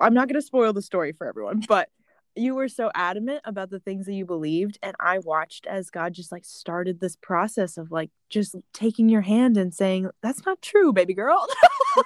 I'm 0.00 0.14
not 0.14 0.28
going 0.28 0.40
to 0.40 0.46
spoil 0.46 0.72
the 0.72 0.82
story 0.82 1.12
for 1.12 1.26
everyone, 1.26 1.62
but 1.68 1.90
you 2.38 2.54
were 2.54 2.68
so 2.68 2.90
adamant 2.94 3.40
about 3.44 3.70
the 3.70 3.80
things 3.80 4.06
that 4.06 4.14
you 4.14 4.24
believed. 4.24 4.78
And 4.82 4.94
I 5.00 5.18
watched 5.18 5.66
as 5.66 5.90
God 5.90 6.12
just 6.12 6.32
like 6.32 6.44
started 6.44 7.00
this 7.00 7.16
process 7.16 7.76
of 7.76 7.90
like 7.90 8.10
just 8.30 8.54
taking 8.72 9.08
your 9.08 9.22
hand 9.22 9.56
and 9.56 9.74
saying, 9.74 10.08
That's 10.22 10.44
not 10.46 10.62
true, 10.62 10.92
baby 10.92 11.14
girl. 11.14 11.46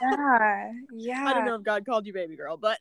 Yeah. 0.01 0.71
Yeah. 0.95 1.25
I 1.27 1.35
don't 1.35 1.45
know 1.45 1.57
if 1.57 1.63
God 1.63 1.85
called 1.85 2.07
you 2.07 2.13
baby 2.13 2.37
girl, 2.37 2.57
but 2.57 2.79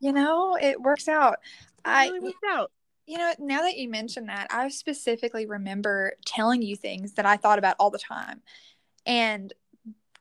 You 0.00 0.12
know, 0.12 0.56
it 0.60 0.80
works 0.80 1.08
out. 1.08 1.34
it 1.84 1.88
I, 1.88 2.06
really 2.06 2.20
worked 2.20 2.44
out. 2.50 2.70
you 3.06 3.18
know, 3.18 3.32
now 3.38 3.62
that 3.62 3.76
you 3.76 3.88
mention 3.88 4.26
that, 4.26 4.46
I 4.50 4.68
specifically 4.68 5.46
remember 5.46 6.14
telling 6.24 6.62
you 6.62 6.76
things 6.76 7.12
that 7.14 7.26
I 7.26 7.36
thought 7.36 7.58
about 7.58 7.76
all 7.78 7.90
the 7.90 7.98
time. 7.98 8.42
And 9.06 9.52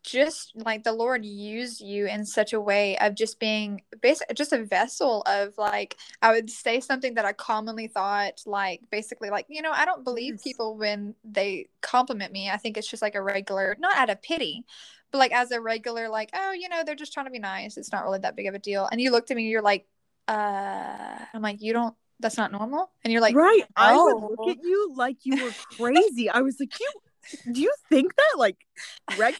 just 0.03 0.53
like 0.55 0.83
the 0.83 0.93
Lord 0.93 1.25
used 1.25 1.81
you 1.81 2.07
in 2.07 2.25
such 2.25 2.53
a 2.53 2.59
way 2.61 2.97
of 2.99 3.15
just 3.15 3.39
being 3.39 3.81
basically 4.01 4.33
just 4.33 4.53
a 4.53 4.63
vessel 4.63 5.21
of 5.25 5.57
like 5.57 5.97
I 6.21 6.31
would 6.31 6.49
say 6.49 6.79
something 6.79 7.15
that 7.15 7.25
I 7.25 7.33
commonly 7.33 7.87
thought 7.87 8.41
like 8.45 8.81
basically 8.91 9.29
like 9.29 9.45
you 9.49 9.61
know 9.61 9.71
I 9.71 9.85
don't 9.85 10.03
believe 10.03 10.35
Yes. 10.35 10.43
people 10.43 10.77
when 10.77 11.15
they 11.23 11.67
compliment 11.81 12.31
me 12.31 12.49
I 12.49 12.57
think 12.57 12.77
it's 12.77 12.89
just 12.89 13.01
like 13.01 13.15
a 13.15 13.21
regular 13.21 13.75
not 13.79 13.97
out 13.97 14.09
of 14.09 14.21
pity 14.21 14.63
but 15.11 15.17
like 15.17 15.33
as 15.33 15.51
a 15.51 15.59
regular 15.59 16.07
like 16.07 16.29
oh 16.33 16.51
you 16.51 16.69
know 16.69 16.83
they're 16.85 16.95
just 16.95 17.13
trying 17.13 17.25
to 17.25 17.31
be 17.31 17.39
nice 17.39 17.77
it's 17.77 17.91
not 17.91 18.03
really 18.03 18.19
that 18.19 18.35
big 18.35 18.47
of 18.47 18.55
a 18.55 18.59
deal 18.59 18.87
and 18.91 19.01
you 19.01 19.11
looked 19.11 19.31
at 19.31 19.37
me 19.37 19.49
you're 19.49 19.61
like 19.61 19.85
uh 20.27 21.17
I'm 21.33 21.41
like 21.41 21.61
you 21.61 21.73
don't 21.73 21.95
that's 22.19 22.37
not 22.37 22.51
normal 22.51 22.91
and 23.03 23.11
you're 23.13 23.21
like 23.21 23.35
right. 23.35 23.63
I 23.75 23.95
would 23.95 24.15
look 24.37 24.49
at 24.57 24.63
you 24.63 24.93
like 24.95 25.17
you 25.23 25.43
were 25.43 25.51
crazy. 25.77 26.29
I 26.29 26.41
was 26.41 26.57
like, 26.59 26.77
You 26.79 26.91
do 27.51 27.61
you 27.61 27.73
think 27.89 28.15
that 28.15 28.37
like 28.37 28.57
regularly? 29.09 29.37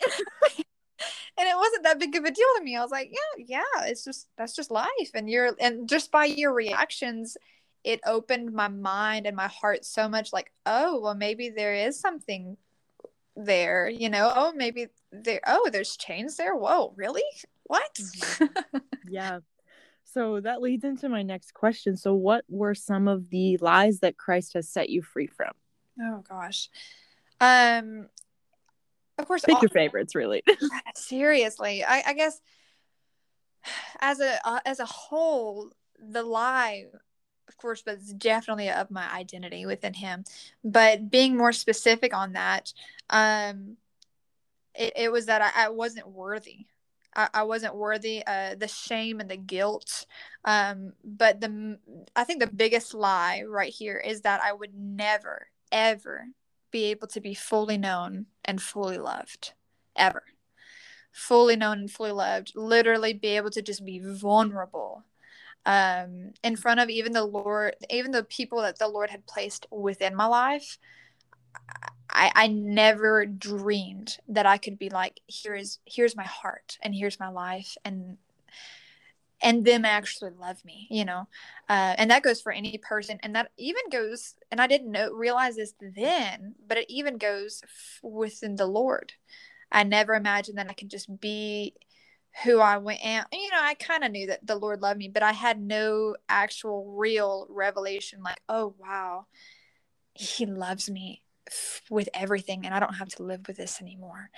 and 1.38 1.48
it 1.48 1.56
wasn't 1.56 1.84
that 1.84 1.98
big 1.98 2.14
of 2.16 2.24
a 2.24 2.30
deal 2.30 2.46
to 2.56 2.64
me. 2.64 2.76
I 2.76 2.82
was 2.82 2.90
like, 2.90 3.10
yeah, 3.12 3.44
yeah, 3.46 3.84
it's 3.86 4.04
just 4.04 4.28
that's 4.36 4.54
just 4.54 4.70
life. 4.70 5.10
And 5.14 5.28
you're 5.28 5.54
and 5.60 5.88
just 5.88 6.10
by 6.10 6.26
your 6.26 6.52
reactions, 6.52 7.36
it 7.84 8.00
opened 8.06 8.52
my 8.52 8.68
mind 8.68 9.26
and 9.26 9.36
my 9.36 9.48
heart 9.48 9.84
so 9.84 10.08
much 10.08 10.32
like, 10.32 10.52
oh, 10.66 11.00
well 11.00 11.14
maybe 11.14 11.50
there 11.50 11.74
is 11.74 12.00
something 12.00 12.56
there, 13.36 13.88
you 13.88 14.08
know. 14.08 14.32
Oh, 14.34 14.52
maybe 14.52 14.88
there 15.12 15.40
oh, 15.46 15.68
there's 15.72 15.96
chains 15.96 16.36
there. 16.36 16.56
Whoa, 16.56 16.92
really? 16.96 17.22
What? 17.64 17.94
Mm-hmm. 17.94 18.78
Yeah. 19.10 19.40
So 20.04 20.40
that 20.40 20.62
leads 20.62 20.84
into 20.84 21.08
my 21.08 21.22
next 21.22 21.52
question. 21.54 21.96
So, 21.96 22.14
what 22.14 22.44
were 22.48 22.74
some 22.74 23.08
of 23.08 23.30
the 23.30 23.58
lies 23.58 24.00
that 24.00 24.16
Christ 24.16 24.54
has 24.54 24.68
set 24.68 24.90
you 24.90 25.02
free 25.02 25.26
from? 25.26 25.52
oh 26.00 26.24
gosh. 26.28 26.70
Um 27.40 28.08
of 29.18 29.26
course 29.26 29.42
Pick 29.44 29.56
all- 29.56 29.62
your 29.62 29.70
favorites, 29.70 30.14
really. 30.14 30.42
seriously 30.94 31.84
I, 31.84 32.02
I 32.06 32.12
guess 32.14 32.40
as 34.00 34.20
a 34.20 34.38
uh, 34.46 34.60
as 34.64 34.80
a 34.80 34.86
whole 34.86 35.70
the 35.98 36.22
lie 36.22 36.86
of 37.48 37.56
course 37.56 37.82
was 37.86 38.12
definitely 38.14 38.70
of 38.70 38.90
my 38.90 39.10
identity 39.12 39.66
within 39.66 39.94
him 39.94 40.24
but 40.62 41.10
being 41.10 41.36
more 41.36 41.52
specific 41.52 42.14
on 42.14 42.32
that 42.32 42.72
um 43.10 43.76
it, 44.74 44.92
it 44.96 45.12
was 45.12 45.26
that 45.26 45.42
I, 45.42 45.66
I 45.66 45.68
wasn't 45.70 46.08
worthy 46.08 46.66
I, 47.16 47.28
I 47.34 47.42
wasn't 47.42 47.74
worthy. 47.74 48.22
Uh, 48.26 48.54
the 48.54 48.68
shame 48.68 49.18
and 49.18 49.30
the 49.30 49.36
guilt. 49.36 50.06
Um, 50.44 50.92
but 51.02 51.40
the 51.40 51.78
I 52.14 52.24
think 52.24 52.40
the 52.40 52.46
biggest 52.46 52.94
lie 52.94 53.42
right 53.46 53.72
here 53.72 53.96
is 53.96 54.20
that 54.22 54.40
I 54.40 54.52
would 54.52 54.74
never 54.74 55.48
ever 55.72 56.26
be 56.70 56.84
able 56.86 57.06
to 57.08 57.20
be 57.20 57.34
fully 57.34 57.78
known 57.78 58.26
and 58.44 58.62
fully 58.62 58.98
loved 58.98 59.52
ever. 59.96 60.22
Fully 61.12 61.56
known 61.56 61.80
and 61.80 61.90
fully 61.90 62.12
loved 62.12 62.52
literally 62.54 63.12
be 63.12 63.28
able 63.28 63.50
to 63.50 63.62
just 63.62 63.84
be 63.84 63.98
vulnerable 63.98 65.04
um, 65.66 66.32
in 66.44 66.56
front 66.56 66.80
of 66.80 66.88
even 66.88 67.12
the 67.12 67.24
lord 67.24 67.74
even 67.90 68.10
the 68.10 68.22
people 68.22 68.62
that 68.62 68.78
the 68.78 68.88
lord 68.88 69.10
had 69.10 69.26
placed 69.26 69.66
within 69.70 70.14
my 70.14 70.26
life. 70.26 70.78
I, 72.10 72.32
I 72.34 72.46
never 72.46 73.26
dreamed 73.26 74.16
that 74.28 74.46
I 74.46 74.56
could 74.56 74.78
be 74.78 74.88
like, 74.88 75.20
here 75.26 75.54
is 75.54 75.78
here's 75.84 76.16
my 76.16 76.24
heart 76.24 76.78
and 76.82 76.94
here's 76.94 77.20
my 77.20 77.28
life 77.28 77.76
and 77.84 78.16
and 79.40 79.64
them 79.64 79.84
actually 79.84 80.32
love 80.38 80.64
me, 80.64 80.86
you 80.90 81.04
know. 81.04 81.28
Uh, 81.68 81.94
and 81.98 82.10
that 82.10 82.22
goes 82.22 82.40
for 82.40 82.52
any 82.52 82.78
person, 82.78 83.18
and 83.22 83.34
that 83.34 83.50
even 83.56 83.82
goes. 83.90 84.34
And 84.50 84.60
I 84.60 84.66
didn't 84.66 84.92
know 84.92 85.12
realize 85.12 85.56
this 85.56 85.74
then, 85.80 86.54
but 86.66 86.78
it 86.78 86.86
even 86.88 87.18
goes 87.18 87.60
f- 87.64 88.00
within 88.02 88.56
the 88.56 88.66
Lord. 88.66 89.12
I 89.70 89.84
never 89.84 90.14
imagined 90.14 90.58
that 90.58 90.70
I 90.70 90.74
could 90.74 90.90
just 90.90 91.20
be 91.20 91.74
who 92.44 92.60
I 92.60 92.76
went 92.76 93.00
and 93.02 93.26
you 93.32 93.50
know 93.50 93.58
I 93.60 93.74
kind 93.74 94.04
of 94.04 94.12
knew 94.12 94.28
that 94.28 94.46
the 94.46 94.54
Lord 94.54 94.80
loved 94.80 94.98
me 94.98 95.08
but 95.08 95.24
I 95.24 95.32
had 95.32 95.58
no 95.60 96.14
actual 96.28 96.94
real 96.96 97.46
revelation 97.50 98.22
like 98.22 98.38
oh 98.48 98.74
wow 98.78 99.26
he 100.14 100.46
loves 100.46 100.90
me 100.90 101.22
with 101.90 102.08
everything 102.14 102.64
and 102.64 102.74
I 102.74 102.80
don't 102.80 102.94
have 102.94 103.08
to 103.10 103.22
live 103.22 103.46
with 103.46 103.56
this 103.56 103.80
anymore. 103.80 104.30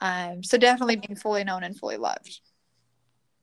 Um, 0.00 0.42
so 0.42 0.58
definitely 0.58 0.96
being 0.96 1.16
fully 1.16 1.44
known 1.44 1.64
and 1.64 1.76
fully 1.76 1.96
loved. 1.96 2.40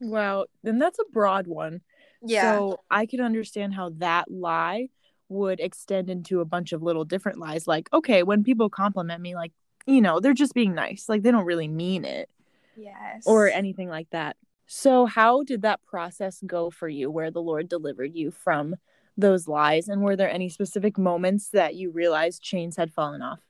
Wow. 0.03 0.45
then 0.63 0.79
that's 0.79 0.99
a 0.99 1.11
broad 1.11 1.47
one. 1.47 1.81
Yeah. 2.21 2.57
So 2.57 2.79
I 2.89 3.05
can 3.05 3.21
understand 3.21 3.73
how 3.73 3.89
that 3.97 4.31
lie 4.31 4.89
would 5.29 5.59
extend 5.59 6.09
into 6.09 6.39
a 6.39 6.45
bunch 6.45 6.71
of 6.71 6.81
little 6.81 7.05
different 7.05 7.39
lies. 7.39 7.67
Like, 7.67 7.89
okay, 7.91 8.23
when 8.23 8.43
people 8.43 8.69
compliment 8.69 9.21
me, 9.21 9.35
like, 9.35 9.51
you 9.85 10.01
know, 10.01 10.19
they're 10.19 10.33
just 10.33 10.53
being 10.53 10.73
nice. 10.73 11.09
Like, 11.09 11.23
they 11.23 11.31
don't 11.31 11.45
really 11.45 11.67
mean 11.67 12.05
it. 12.05 12.29
Yes. 12.75 13.23
Or 13.25 13.49
anything 13.49 13.89
like 13.89 14.09
that. 14.11 14.37
So, 14.65 15.05
how 15.05 15.43
did 15.43 15.61
that 15.63 15.83
process 15.83 16.41
go 16.45 16.69
for 16.69 16.87
you 16.87 17.11
where 17.11 17.31
the 17.31 17.41
Lord 17.41 17.67
delivered 17.67 18.15
you 18.15 18.31
from 18.31 18.75
those 19.17 19.47
lies? 19.47 19.87
And 19.87 20.01
were 20.01 20.15
there 20.15 20.31
any 20.31 20.49
specific 20.49 20.97
moments 20.97 21.49
that 21.49 21.75
you 21.75 21.91
realized 21.91 22.41
chains 22.41 22.77
had 22.77 22.91
fallen 22.91 23.21
off? 23.21 23.41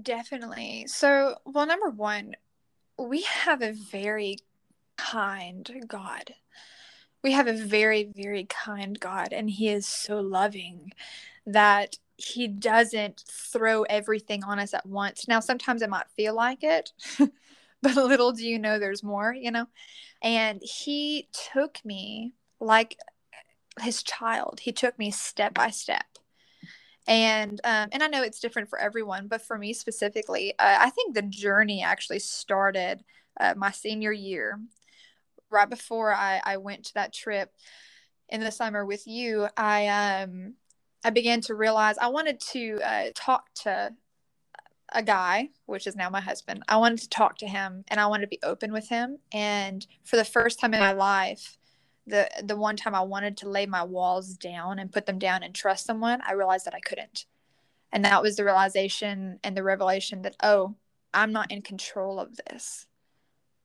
Definitely. 0.00 0.86
So, 0.86 1.36
well, 1.44 1.66
number 1.66 1.90
one, 1.90 2.34
we 2.98 3.22
have 3.22 3.60
a 3.62 3.72
very 3.72 4.38
kind 4.96 5.70
God. 5.86 6.34
We 7.22 7.32
have 7.32 7.46
a 7.46 7.52
very, 7.52 8.10
very 8.16 8.44
kind 8.44 8.98
God, 8.98 9.32
and 9.32 9.48
He 9.48 9.68
is 9.68 9.86
so 9.86 10.20
loving 10.20 10.92
that 11.46 11.96
He 12.16 12.48
doesn't 12.48 13.24
throw 13.28 13.82
everything 13.84 14.44
on 14.44 14.58
us 14.58 14.74
at 14.74 14.86
once. 14.86 15.28
Now, 15.28 15.40
sometimes 15.40 15.82
it 15.82 15.90
might 15.90 16.08
feel 16.16 16.34
like 16.34 16.62
it, 16.62 16.92
but 17.82 17.96
little 17.96 18.32
do 18.32 18.46
you 18.46 18.58
know 18.58 18.78
there's 18.78 19.02
more, 19.02 19.32
you 19.32 19.50
know? 19.50 19.66
And 20.22 20.60
He 20.62 21.28
took 21.32 21.84
me 21.84 22.32
like 22.60 22.96
his 23.80 24.02
child. 24.02 24.60
He 24.60 24.72
took 24.72 24.98
me 24.98 25.10
step 25.10 25.54
by 25.54 25.70
step. 25.70 26.04
And 27.06 27.60
um, 27.64 27.88
and 27.90 28.02
I 28.02 28.06
know 28.06 28.22
it's 28.22 28.38
different 28.38 28.68
for 28.68 28.78
everyone, 28.78 29.26
but 29.26 29.42
for 29.42 29.58
me 29.58 29.72
specifically, 29.72 30.52
uh, 30.58 30.76
I 30.78 30.90
think 30.90 31.14
the 31.14 31.22
journey 31.22 31.82
actually 31.82 32.20
started 32.20 33.02
uh, 33.40 33.54
my 33.56 33.72
senior 33.72 34.12
year, 34.12 34.60
right 35.52 35.68
before 35.68 36.14
I, 36.14 36.40
I 36.44 36.56
went 36.56 36.84
to 36.86 36.94
that 36.94 37.12
trip 37.12 37.52
in 38.28 38.40
the 38.40 38.50
summer 38.50 38.84
with 38.84 39.06
you. 39.06 39.48
I 39.56 39.88
um 39.88 40.54
I 41.04 41.10
began 41.10 41.40
to 41.42 41.54
realize 41.54 41.98
I 41.98 42.08
wanted 42.08 42.40
to 42.52 42.80
uh, 42.84 43.04
talk 43.14 43.52
to 43.62 43.90
a 44.94 45.02
guy, 45.02 45.50
which 45.66 45.86
is 45.86 45.96
now 45.96 46.10
my 46.10 46.20
husband. 46.20 46.62
I 46.68 46.76
wanted 46.76 46.98
to 47.00 47.08
talk 47.08 47.38
to 47.38 47.46
him 47.46 47.84
and 47.88 47.98
I 47.98 48.06
wanted 48.06 48.26
to 48.26 48.28
be 48.28 48.38
open 48.42 48.72
with 48.72 48.88
him. 48.88 49.18
And 49.32 49.86
for 50.04 50.16
the 50.16 50.24
first 50.24 50.60
time 50.60 50.74
in 50.74 50.80
my 50.80 50.92
life, 50.92 51.56
the 52.06 52.28
the 52.42 52.56
one 52.56 52.76
time 52.76 52.94
I 52.94 53.00
wanted 53.00 53.36
to 53.38 53.48
lay 53.48 53.66
my 53.66 53.84
walls 53.84 54.34
down 54.34 54.78
and 54.78 54.92
put 54.92 55.06
them 55.06 55.18
down 55.18 55.42
and 55.42 55.54
trust 55.54 55.86
someone, 55.86 56.20
I 56.26 56.32
realized 56.32 56.66
that 56.66 56.74
I 56.74 56.80
couldn't. 56.80 57.26
And 57.92 58.04
that 58.04 58.22
was 58.22 58.36
the 58.36 58.44
realization 58.44 59.38
and 59.44 59.56
the 59.56 59.62
revelation 59.62 60.22
that 60.22 60.36
oh, 60.42 60.76
I'm 61.14 61.32
not 61.32 61.50
in 61.50 61.62
control 61.62 62.18
of 62.18 62.36
this. 62.48 62.86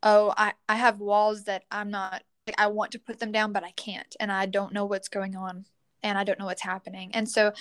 Oh, 0.03 0.33
I 0.37 0.53
I 0.69 0.75
have 0.75 0.99
walls 0.99 1.45
that 1.45 1.63
I'm 1.71 1.89
not 1.89 2.23
like, 2.47 2.55
I 2.59 2.67
want 2.67 2.91
to 2.91 2.99
put 2.99 3.19
them 3.19 3.31
down 3.31 3.51
but 3.51 3.63
I 3.63 3.71
can't 3.71 4.15
and 4.19 4.31
I 4.31 4.45
don't 4.45 4.73
know 4.73 4.85
what's 4.85 5.09
going 5.09 5.35
on 5.35 5.65
and 6.03 6.17
I 6.17 6.23
don't 6.23 6.39
know 6.39 6.45
what's 6.45 6.61
happening. 6.61 7.11
And 7.13 7.29
so 7.29 7.53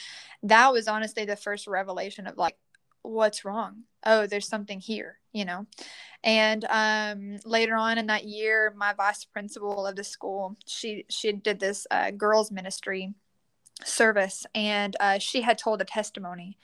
that 0.42 0.72
was 0.72 0.88
honestly 0.88 1.24
the 1.24 1.36
first 1.36 1.66
revelation 1.66 2.26
of 2.26 2.36
like 2.36 2.56
what's 3.02 3.44
wrong? 3.44 3.84
Oh, 4.04 4.26
there's 4.26 4.48
something 4.48 4.80
here, 4.80 5.18
you 5.32 5.44
know. 5.44 5.66
And 6.24 6.64
um, 6.68 7.38
later 7.44 7.76
on 7.76 7.98
in 7.98 8.06
that 8.06 8.24
year, 8.24 8.72
my 8.76 8.92
vice 8.92 9.24
principal 9.24 9.86
of 9.86 9.96
the 9.96 10.04
school, 10.04 10.56
she 10.66 11.04
she 11.08 11.32
did 11.32 11.60
this 11.60 11.86
uh, 11.90 12.10
girls 12.10 12.50
ministry 12.50 13.14
service, 13.84 14.46
and 14.54 14.96
uh, 15.00 15.18
she 15.18 15.42
had 15.42 15.58
told 15.58 15.80
a 15.80 15.84
testimony 15.84 16.58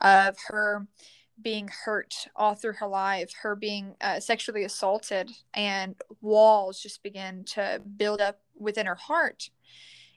of 0.00 0.36
her 0.48 0.86
being 1.40 1.68
hurt 1.84 2.28
all 2.34 2.54
through 2.54 2.74
her 2.74 2.86
life, 2.86 3.32
her 3.42 3.54
being 3.54 3.94
uh, 4.00 4.20
sexually 4.20 4.64
assaulted, 4.64 5.30
and 5.54 5.94
walls 6.20 6.80
just 6.80 7.02
began 7.02 7.44
to 7.44 7.80
build 7.96 8.20
up 8.20 8.40
within 8.58 8.86
her 8.86 8.94
heart. 8.94 9.50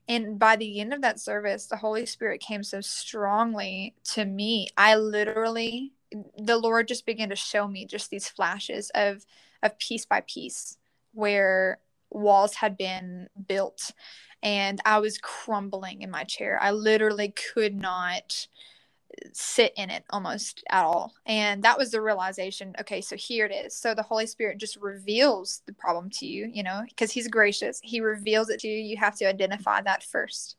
And 0.08 0.40
by 0.40 0.56
the 0.56 0.80
end 0.80 0.94
of 0.94 1.02
that 1.02 1.20
service, 1.20 1.68
the 1.68 1.78
Holy 1.78 2.06
Spirit 2.06 2.42
came 2.42 2.64
so 2.64 2.82
strongly 2.82 3.96
to 4.06 4.26
me. 4.26 4.70
I 4.76 4.96
literally, 4.96 5.94
the 6.38 6.58
Lord 6.58 6.88
just 6.88 7.06
began 7.06 7.30
to 7.30 7.36
show 7.36 7.68
me 7.68 7.86
just 7.86 8.10
these 8.10 8.28
flashes 8.28 8.90
of, 8.96 9.26
of 9.62 9.78
piece 9.78 10.06
by 10.06 10.22
piece 10.22 10.78
where 11.14 11.80
walls 12.10 12.56
had 12.56 12.76
been 12.76 13.28
built 13.48 13.92
and 14.42 14.82
I 14.86 15.00
was 15.00 15.18
crumbling 15.18 16.02
in 16.02 16.10
my 16.10 16.24
chair. 16.24 16.58
I 16.62 16.72
literally 16.72 17.34
could 17.54 17.76
not 17.76 18.48
sit 19.34 19.74
in 19.76 19.90
it 19.90 20.04
almost 20.10 20.64
at 20.70 20.86
all. 20.86 21.14
And 21.26 21.64
that 21.64 21.78
was 21.78 21.92
the 21.92 22.02
realization 22.02 22.76
okay, 22.80 23.02
so 23.02 23.16
here 23.16 23.46
it 23.46 23.54
is. 23.54 23.76
So 23.76 23.94
the 23.94 24.04
Holy 24.04 24.26
Spirit 24.26 24.58
just 24.58 24.78
reveals 24.78 25.62
the 25.66 25.74
problem 25.74 26.10
to 26.12 26.26
you, 26.26 26.50
you 26.54 26.64
know, 26.64 26.84
because 26.88 27.12
He's 27.12 27.28
gracious. 27.28 27.80
He 27.84 28.02
reveals 28.02 28.50
it 28.50 28.60
to 28.62 28.68
you. 28.68 28.78
You 28.78 28.98
have 28.98 29.16
to 29.18 29.26
identify 29.26 29.82
that 29.82 30.04
first. 30.04 30.58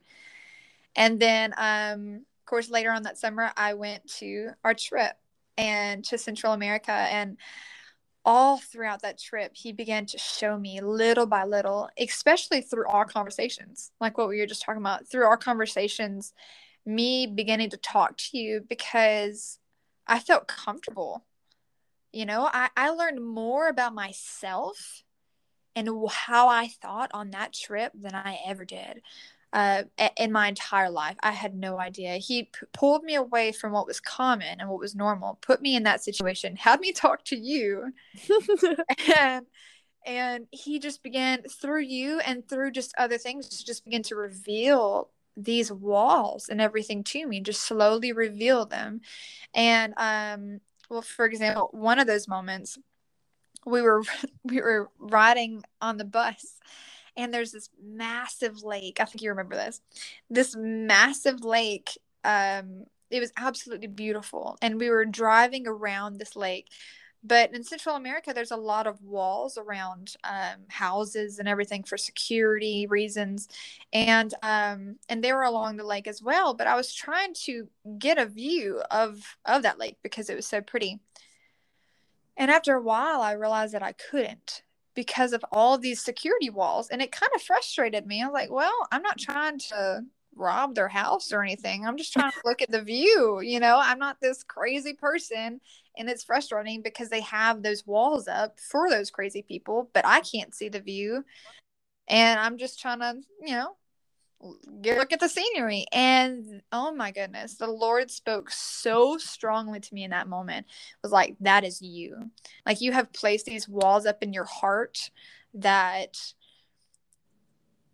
And 0.96 1.20
then, 1.20 1.54
um, 1.56 2.24
of 2.40 2.46
course, 2.46 2.68
later 2.68 2.90
on 2.90 3.04
that 3.04 3.18
summer, 3.18 3.52
I 3.56 3.74
went 3.74 4.06
to 4.18 4.50
our 4.64 4.74
trip 4.74 5.16
and 5.56 6.04
to 6.06 6.18
Central 6.18 6.52
America. 6.52 6.92
And 6.92 7.36
all 8.24 8.58
throughout 8.58 9.02
that 9.02 9.18
trip, 9.18 9.52
he 9.54 9.72
began 9.72 10.06
to 10.06 10.18
show 10.18 10.58
me 10.58 10.80
little 10.80 11.26
by 11.26 11.44
little, 11.44 11.88
especially 11.98 12.60
through 12.60 12.86
our 12.88 13.04
conversations, 13.04 13.92
like 14.00 14.18
what 14.18 14.28
we 14.28 14.38
were 14.40 14.46
just 14.46 14.62
talking 14.62 14.82
about, 14.82 15.06
through 15.06 15.24
our 15.24 15.36
conversations 15.36 16.34
me 16.86 17.26
beginning 17.26 17.70
to 17.70 17.76
talk 17.76 18.16
to 18.16 18.38
you 18.38 18.64
because 18.68 19.58
I 20.06 20.18
felt 20.18 20.48
comfortable. 20.48 21.24
You 22.12 22.26
know, 22.26 22.48
I, 22.52 22.70
I 22.76 22.90
learned 22.90 23.24
more 23.24 23.68
about 23.68 23.94
myself 23.94 25.04
and 25.76 25.88
how 26.10 26.48
I 26.48 26.68
thought 26.68 27.10
on 27.14 27.30
that 27.30 27.52
trip 27.52 27.92
than 27.94 28.14
I 28.14 28.40
ever 28.46 28.64
did 28.64 29.02
uh, 29.52 29.84
in 30.16 30.32
my 30.32 30.48
entire 30.48 30.90
life. 30.90 31.16
I 31.22 31.32
had 31.32 31.54
no 31.54 31.78
idea. 31.78 32.16
He 32.16 32.44
p- 32.44 32.66
pulled 32.72 33.02
me 33.02 33.14
away 33.14 33.52
from 33.52 33.72
what 33.72 33.86
was 33.86 34.00
common 34.00 34.60
and 34.60 34.68
what 34.68 34.78
was 34.78 34.94
normal, 34.94 35.38
put 35.40 35.60
me 35.60 35.76
in 35.76 35.82
that 35.84 36.02
situation, 36.02 36.56
had 36.56 36.80
me 36.80 36.92
talk 36.92 37.24
to 37.26 37.36
you, 37.36 37.92
and 39.14 39.46
and 40.06 40.46
he 40.50 40.78
just 40.78 41.02
began 41.02 41.42
through 41.42 41.82
you 41.82 42.20
and 42.20 42.48
through 42.48 42.70
just 42.70 42.94
other 42.96 43.18
things 43.18 43.48
to 43.48 43.64
just 43.66 43.84
begin 43.84 44.02
to 44.04 44.16
reveal 44.16 45.10
these 45.36 45.72
walls 45.72 46.48
and 46.48 46.60
everything 46.60 47.02
to 47.04 47.26
me 47.26 47.40
just 47.40 47.62
slowly 47.62 48.12
reveal 48.12 48.66
them. 48.66 49.00
And 49.54 49.94
um 49.96 50.60
well 50.88 51.02
for 51.02 51.24
example 51.24 51.68
one 51.72 51.98
of 51.98 52.06
those 52.06 52.28
moments 52.28 52.78
we 53.66 53.82
were 53.82 54.02
we 54.44 54.60
were 54.60 54.90
riding 54.98 55.62
on 55.80 55.96
the 55.96 56.04
bus 56.04 56.56
and 57.16 57.34
there's 57.34 57.52
this 57.52 57.68
massive 57.82 58.62
lake. 58.62 58.98
I 59.00 59.04
think 59.04 59.22
you 59.22 59.30
remember 59.30 59.56
this. 59.56 59.80
This 60.28 60.54
massive 60.56 61.44
lake 61.44 61.98
um 62.24 62.84
it 63.10 63.20
was 63.20 63.32
absolutely 63.36 63.88
beautiful. 63.88 64.56
And 64.62 64.78
we 64.78 64.88
were 64.88 65.04
driving 65.04 65.66
around 65.66 66.18
this 66.18 66.36
lake 66.36 66.68
but 67.22 67.54
in 67.54 67.62
Central 67.62 67.96
America, 67.96 68.32
there's 68.34 68.50
a 68.50 68.56
lot 68.56 68.86
of 68.86 69.02
walls 69.02 69.58
around 69.58 70.16
um, 70.24 70.60
houses 70.68 71.38
and 71.38 71.48
everything 71.48 71.82
for 71.82 71.96
security 71.96 72.86
reasons, 72.86 73.48
and 73.92 74.32
um, 74.42 74.96
and 75.08 75.22
they 75.22 75.32
were 75.32 75.42
along 75.42 75.76
the 75.76 75.84
lake 75.84 76.06
as 76.06 76.22
well. 76.22 76.54
But 76.54 76.66
I 76.66 76.76
was 76.76 76.94
trying 76.94 77.34
to 77.44 77.68
get 77.98 78.18
a 78.18 78.26
view 78.26 78.82
of 78.90 79.36
of 79.44 79.62
that 79.62 79.78
lake 79.78 79.98
because 80.02 80.30
it 80.30 80.36
was 80.36 80.46
so 80.46 80.60
pretty. 80.60 81.00
And 82.36 82.50
after 82.50 82.74
a 82.74 82.82
while, 82.82 83.20
I 83.20 83.32
realized 83.32 83.74
that 83.74 83.82
I 83.82 83.92
couldn't 83.92 84.62
because 84.94 85.32
of 85.32 85.44
all 85.52 85.78
these 85.78 86.02
security 86.02 86.50
walls. 86.50 86.88
And 86.88 87.02
it 87.02 87.12
kind 87.12 87.30
of 87.34 87.42
frustrated 87.42 88.06
me. 88.06 88.22
I 88.22 88.26
was 88.26 88.34
like, 88.34 88.50
well, 88.50 88.88
I'm 88.90 89.02
not 89.02 89.18
trying 89.18 89.58
to 89.58 90.04
rob 90.34 90.74
their 90.74 90.88
house 90.88 91.32
or 91.32 91.42
anything. 91.42 91.86
I'm 91.86 91.96
just 91.96 92.12
trying 92.12 92.32
to 92.32 92.40
look 92.44 92.62
at 92.62 92.70
the 92.70 92.82
view. 92.82 93.40
You 93.40 93.60
know, 93.60 93.80
I'm 93.82 93.98
not 93.98 94.20
this 94.20 94.42
crazy 94.42 94.94
person. 94.94 95.60
And 95.96 96.08
it's 96.08 96.24
frustrating 96.24 96.82
because 96.82 97.08
they 97.08 97.20
have 97.22 97.62
those 97.62 97.86
walls 97.86 98.28
up 98.28 98.58
for 98.60 98.88
those 98.88 99.10
crazy 99.10 99.42
people, 99.42 99.90
but 99.92 100.06
I 100.06 100.20
can't 100.20 100.54
see 100.54 100.68
the 100.68 100.80
view. 100.80 101.24
And 102.08 102.40
I'm 102.40 102.58
just 102.58 102.80
trying 102.80 103.00
to, 103.00 103.16
you 103.44 103.54
know, 103.54 103.76
get 104.80 104.98
look 104.98 105.12
at 105.12 105.20
the 105.20 105.28
scenery 105.28 105.84
and 105.92 106.62
oh 106.72 106.90
my 106.90 107.10
goodness 107.10 107.56
the 107.56 107.66
lord 107.66 108.10
spoke 108.10 108.50
so 108.50 109.18
strongly 109.18 109.78
to 109.78 109.92
me 109.92 110.02
in 110.02 110.10
that 110.10 110.28
moment 110.28 110.66
it 110.66 110.96
was 111.02 111.12
like 111.12 111.36
that 111.40 111.62
is 111.62 111.82
you 111.82 112.30
like 112.64 112.80
you 112.80 112.90
have 112.90 113.12
placed 113.12 113.44
these 113.44 113.68
walls 113.68 114.06
up 114.06 114.22
in 114.22 114.32
your 114.32 114.44
heart 114.44 115.10
that 115.52 116.32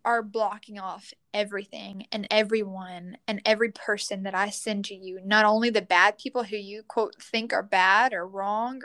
are 0.07 0.23
blocking 0.23 0.79
off 0.79 1.13
everything 1.33 2.05
and 2.13 2.25
everyone 2.31 3.17
and 3.27 3.41
every 3.45 3.71
person 3.71 4.23
that 4.23 4.33
I 4.33 4.49
send 4.51 4.85
to 4.85 4.95
you. 4.95 5.19
Not 5.21 5.43
only 5.43 5.69
the 5.69 5.81
bad 5.81 6.17
people 6.17 6.43
who 6.43 6.55
you 6.55 6.83
quote 6.83 7.21
think 7.21 7.51
are 7.51 7.61
bad 7.61 8.13
or 8.13 8.25
wrong, 8.25 8.83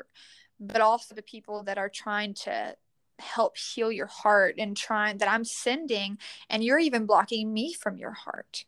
but 0.58 0.80
also 0.80 1.14
the 1.14 1.22
people 1.22 1.62
that 1.62 1.78
are 1.78 1.88
trying 1.88 2.34
to 2.34 2.74
help 3.20 3.56
heal 3.56 3.92
your 3.92 4.08
heart 4.08 4.56
and 4.58 4.76
trying 4.76 5.18
that 5.18 5.30
I'm 5.30 5.44
sending, 5.44 6.18
and 6.50 6.64
you're 6.64 6.80
even 6.80 7.06
blocking 7.06 7.52
me 7.52 7.72
from 7.72 7.98
your 7.98 8.10
heart. 8.10 8.64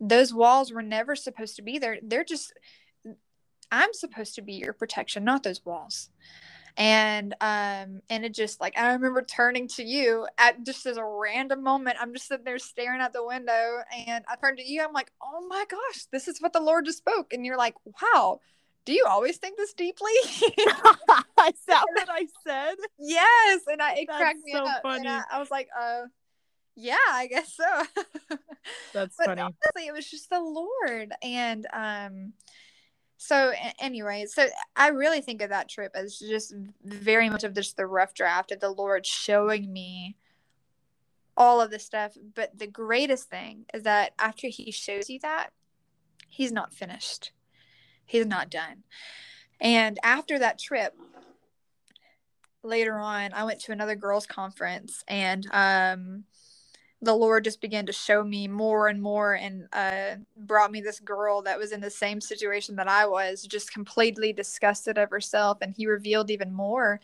Those 0.00 0.34
walls 0.34 0.72
were 0.72 0.82
never 0.82 1.14
supposed 1.14 1.54
to 1.56 1.62
be 1.62 1.78
there. 1.78 1.98
They're 2.02 2.24
just, 2.24 2.52
I'm 3.70 3.92
supposed 3.92 4.34
to 4.34 4.42
be 4.42 4.54
your 4.54 4.72
protection, 4.72 5.22
not 5.22 5.44
those 5.44 5.64
walls. 5.64 6.10
And 6.76 7.34
um, 7.40 8.00
and 8.08 8.24
it 8.24 8.32
just 8.34 8.60
like 8.60 8.78
I 8.78 8.92
remember 8.92 9.22
turning 9.22 9.68
to 9.68 9.84
you 9.84 10.26
at 10.38 10.64
just 10.64 10.86
as 10.86 10.96
a 10.96 11.04
random 11.04 11.62
moment. 11.62 11.98
I'm 12.00 12.14
just 12.14 12.28
sitting 12.28 12.44
there 12.44 12.58
staring 12.58 13.00
out 13.00 13.12
the 13.12 13.24
window, 13.24 13.82
and 14.06 14.24
I 14.28 14.36
turned 14.36 14.58
to 14.58 14.64
you. 14.64 14.82
I'm 14.82 14.92
like, 14.92 15.12
oh 15.22 15.46
my 15.48 15.64
gosh, 15.68 16.04
this 16.12 16.28
is 16.28 16.40
what 16.40 16.52
the 16.52 16.60
Lord 16.60 16.86
just 16.86 16.98
spoke. 16.98 17.32
And 17.32 17.44
you're 17.44 17.58
like, 17.58 17.74
wow, 17.84 18.40
do 18.84 18.92
you 18.92 19.04
always 19.08 19.36
think 19.36 19.56
this 19.56 19.72
deeply? 19.74 20.10
is 20.24 21.64
that 21.66 21.84
what 21.94 22.08
I 22.10 22.26
said? 22.46 22.74
Yes, 22.98 23.60
and 23.70 23.80
I 23.80 23.94
it 23.94 24.06
That's 24.08 24.18
cracked 24.18 24.44
me 24.44 24.52
so 24.52 24.64
up. 24.64 24.82
Funny. 24.82 25.06
And 25.06 25.08
I, 25.08 25.22
I, 25.32 25.38
was 25.38 25.50
like, 25.50 25.68
uh, 25.78 26.02
yeah, 26.76 26.96
I 27.10 27.26
guess 27.26 27.54
so. 27.54 28.36
That's 28.92 29.16
but 29.16 29.26
funny. 29.26 29.42
Honestly, 29.42 29.86
it 29.86 29.92
was 29.92 30.10
just 30.10 30.30
the 30.30 30.40
Lord, 30.40 31.12
and 31.22 31.66
um, 31.72 32.32
so 33.22 33.52
anyway, 33.78 34.26
so 34.26 34.46
I 34.76 34.88
really 34.88 35.20
think 35.20 35.42
of 35.42 35.50
that 35.50 35.68
trip 35.68 35.92
as 35.94 36.18
just 36.18 36.54
very 36.84 37.28
much 37.30 37.44
of 37.44 37.54
just 37.54 37.76
the 37.76 37.86
rough 37.86 38.14
draft 38.14 38.52
of 38.52 38.60
the 38.60 38.70
Lord 38.70 39.06
showing 39.06 39.72
me 39.72 40.16
all 41.36 41.60
of 41.60 41.70
this 41.70 41.84
stuff. 41.84 42.16
But 42.34 42.58
the 42.58 42.66
greatest 42.66 43.28
thing 43.30 43.66
is 43.72 43.82
that 43.84 44.12
after 44.18 44.48
He 44.48 44.70
shows 44.70 45.08
you 45.08 45.18
that, 45.22 45.50
He's 46.28 46.52
not 46.52 46.72
finished 46.72 47.32
he's 48.12 48.26
not 48.26 48.50
done. 48.50 48.84
And 49.60 49.98
after 50.02 50.38
that 50.38 50.58
trip, 50.58 50.94
later 52.62 52.98
on, 52.98 53.32
I 53.32 53.44
went 53.44 53.60
to 53.60 53.72
another 53.72 53.96
girls' 53.96 54.26
conference 54.26 55.02
and 55.08 55.46
um, 55.52 56.24
the 57.02 57.14
Lord 57.14 57.42
just 57.42 57.60
began 57.60 57.84
to 57.86 57.92
show 57.92 58.22
me 58.22 58.46
more 58.46 58.86
and 58.86 59.02
more 59.02 59.34
and 59.34 59.66
uh, 59.72 60.14
brought 60.36 60.70
me 60.70 60.80
this 60.80 61.00
girl 61.00 61.42
that 61.42 61.58
was 61.58 61.72
in 61.72 61.80
the 61.80 61.90
same 61.90 62.20
situation 62.20 62.76
that 62.76 62.88
I 62.88 63.06
was, 63.06 63.42
just 63.42 63.72
completely 63.72 64.32
disgusted 64.32 64.96
of 64.96 65.10
herself. 65.10 65.58
And 65.60 65.74
He 65.76 65.86
revealed 65.86 66.30
even 66.30 66.52
more 66.52 67.00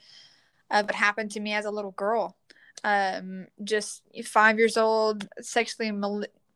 of 0.70 0.86
what 0.86 0.94
happened 0.94 1.32
to 1.32 1.40
me 1.40 1.52
as 1.52 1.64
a 1.64 1.70
little 1.70 1.90
girl. 1.90 2.36
Um, 2.84 3.48
just 3.64 4.02
five 4.24 4.56
years 4.56 4.76
old, 4.76 5.28
sexually 5.40 5.90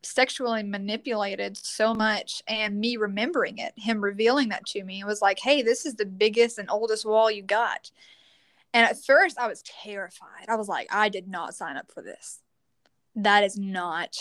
sexually 0.05 0.63
manipulated 0.63 1.55
so 1.57 1.93
much 1.93 2.43
and 2.47 2.77
me 2.77 2.97
remembering 2.97 3.57
it 3.57 3.73
him 3.77 4.03
revealing 4.03 4.49
that 4.49 4.65
to 4.65 4.83
me 4.83 4.99
it 4.99 5.05
was 5.05 5.21
like 5.21 5.39
hey 5.39 5.61
this 5.61 5.85
is 5.85 5.95
the 5.95 6.05
biggest 6.05 6.57
and 6.57 6.69
oldest 6.69 7.05
wall 7.05 7.31
you 7.31 7.41
got 7.41 7.89
and 8.73 8.85
at 8.85 9.01
first 9.01 9.39
i 9.39 9.47
was 9.47 9.61
terrified 9.61 10.45
i 10.49 10.55
was 10.55 10.67
like 10.67 10.87
i 10.91 11.07
did 11.07 11.29
not 11.29 11.55
sign 11.55 11.77
up 11.77 11.89
for 11.89 12.01
this 12.01 12.42
that 13.15 13.43
is 13.43 13.57
not 13.57 14.15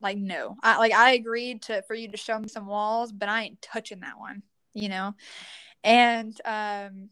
like 0.00 0.18
no. 0.18 0.56
I 0.62 0.78
like 0.78 0.92
i 0.92 1.12
agreed 1.12 1.62
to 1.62 1.82
for 1.82 1.94
you 1.94 2.08
to 2.08 2.16
show 2.16 2.38
me 2.38 2.48
some 2.48 2.66
walls 2.66 3.12
but 3.12 3.28
i 3.28 3.44
ain't 3.44 3.62
touching 3.62 4.00
that 4.00 4.18
one 4.18 4.42
you 4.76 4.88
know? 4.88 5.14
And 5.82 6.38
um 6.44 7.08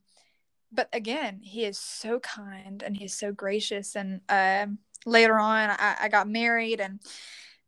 but 0.71 0.89
again 0.93 1.41
he 1.43 1.65
is 1.65 1.79
so 1.79 2.21
kind 2.21 2.83
and 2.83 2.97
he's 2.97 3.17
so 3.17 3.33
gracious. 3.33 3.97
And 3.97 4.21
um 4.29 4.79
later 5.07 5.39
on 5.39 5.71
I, 5.71 5.97
I 6.03 6.09
got 6.09 6.29
married 6.29 6.81
and 6.81 7.01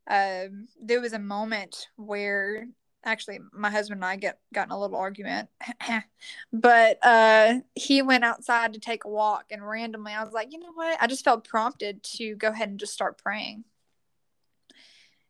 um, 0.08 0.68
there 0.80 1.00
was 1.00 1.14
a 1.14 1.18
moment 1.18 1.88
where 1.96 2.68
actually 3.06 3.40
my 3.52 3.70
husband 3.70 3.98
and 3.98 4.04
I 4.04 4.16
get 4.16 4.38
got 4.52 4.68
in 4.68 4.72
a 4.72 4.80
little 4.80 4.96
argument, 4.96 5.48
but 6.52 6.98
uh, 7.02 7.60
he 7.74 8.02
went 8.02 8.24
outside 8.24 8.74
to 8.74 8.80
take 8.80 9.04
a 9.04 9.08
walk, 9.08 9.46
and 9.50 9.66
randomly 9.66 10.12
I 10.12 10.24
was 10.24 10.32
like, 10.32 10.52
you 10.52 10.58
know 10.58 10.72
what? 10.74 10.98
I 11.00 11.06
just 11.06 11.24
felt 11.24 11.48
prompted 11.48 12.02
to 12.16 12.34
go 12.36 12.48
ahead 12.48 12.68
and 12.68 12.80
just 12.80 12.92
start 12.92 13.18
praying. 13.18 13.64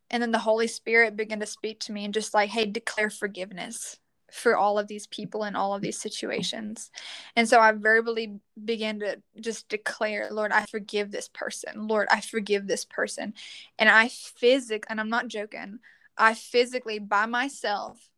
And 0.09 0.23
then 0.23 0.31
the 0.31 0.39
Holy 0.39 0.67
Spirit 0.67 1.17
began 1.17 1.39
to 1.41 1.45
speak 1.45 1.81
to 1.81 1.91
me 1.91 2.05
and 2.05 2.13
just 2.13 2.33
like, 2.33 2.49
hey, 2.49 2.65
declare 2.65 3.09
forgiveness 3.09 3.97
for 4.31 4.57
all 4.57 4.77
of 4.77 4.87
these 4.87 5.07
people 5.07 5.43
in 5.43 5.55
all 5.55 5.73
of 5.73 5.81
these 5.81 5.99
situations. 5.99 6.91
And 7.35 7.47
so 7.47 7.59
I 7.59 7.71
verbally 7.71 8.39
began 8.63 8.99
to 8.99 9.21
just 9.39 9.69
declare, 9.69 10.27
Lord, 10.31 10.51
I 10.51 10.65
forgive 10.65 11.11
this 11.11 11.29
person. 11.29 11.87
Lord, 11.87 12.07
I 12.11 12.21
forgive 12.21 12.67
this 12.67 12.85
person. 12.85 13.33
And 13.79 13.89
I 13.89 14.09
physic 14.09 14.85
and 14.89 14.99
I'm 14.99 15.09
not 15.09 15.27
joking, 15.27 15.79
I 16.17 16.33
physically 16.33 16.99
by 16.99 17.25
myself 17.25 18.09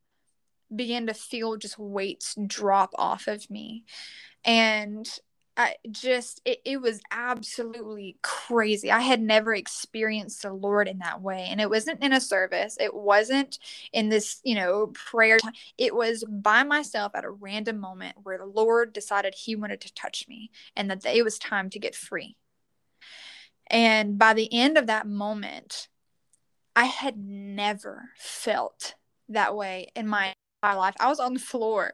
began 0.73 1.07
to 1.07 1.13
feel 1.13 1.57
just 1.57 1.79
weights 1.79 2.35
drop 2.45 2.91
off 2.97 3.27
of 3.27 3.49
me. 3.49 3.85
And 4.45 5.07
I 5.57 5.75
just 5.91 6.41
it, 6.45 6.61
it 6.63 6.81
was 6.81 7.01
absolutely 7.11 8.17
crazy. 8.21 8.89
I 8.89 9.01
had 9.01 9.21
never 9.21 9.53
experienced 9.53 10.43
the 10.43 10.53
Lord 10.53 10.87
in 10.87 10.99
that 10.99 11.21
way. 11.21 11.47
And 11.49 11.59
it 11.59 11.69
wasn't 11.69 12.01
in 12.01 12.13
a 12.13 12.21
service. 12.21 12.77
It 12.79 12.93
wasn't 12.93 13.59
in 13.91 14.07
this, 14.07 14.39
you 14.45 14.55
know, 14.55 14.87
prayer 14.93 15.37
time. 15.37 15.51
It 15.77 15.93
was 15.93 16.23
by 16.23 16.63
myself 16.63 17.11
at 17.13 17.25
a 17.25 17.29
random 17.29 17.77
moment 17.77 18.15
where 18.23 18.37
the 18.37 18.45
Lord 18.45 18.93
decided 18.93 19.35
he 19.35 19.57
wanted 19.57 19.81
to 19.81 19.93
touch 19.93 20.27
me 20.29 20.49
and 20.77 20.89
that 20.89 21.05
it 21.05 21.25
was 21.25 21.37
time 21.37 21.69
to 21.71 21.79
get 21.79 21.93
free. 21.93 22.37
And 23.67 24.17
by 24.17 24.33
the 24.33 24.51
end 24.53 24.77
of 24.77 24.87
that 24.87 25.07
moment, 25.07 25.88
I 26.79 26.85
had 26.85 27.17
never 27.17 28.11
felt 28.15 28.95
that 29.27 29.53
way 29.53 29.91
in 29.97 30.07
my, 30.07 30.33
life. 30.63 30.95
I 30.97 31.09
was 31.09 31.19
on 31.19 31.33
the 31.33 31.39
floor 31.41 31.91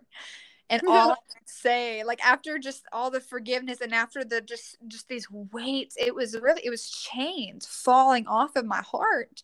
and 0.70 0.84
all 0.88 1.12
I 1.12 1.16
could 1.34 1.50
say, 1.50 2.04
like 2.04 2.24
after 2.24 2.60
just 2.60 2.84
all 2.94 3.10
the 3.10 3.20
forgiveness 3.20 3.82
and 3.82 3.96
after 3.96 4.24
the 4.24 4.42
just 4.42 4.78
just 4.88 5.08
these 5.08 5.28
weights, 5.32 5.96
it 5.98 6.14
was 6.14 6.40
really 6.40 6.62
it 6.64 6.70
was 6.70 6.88
chains 6.88 7.66
falling 7.66 8.28
off 8.28 8.56
of 8.56 8.66
my 8.66 8.84
heart. 8.84 9.42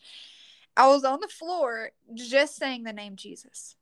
I 0.77 0.89
was 0.89 1.03
on 1.03 1.19
the 1.21 1.27
floor 1.27 1.89
just 2.13 2.55
saying 2.55 2.83
the 2.83 2.93
name 2.93 3.15
Jesus. 3.15 3.75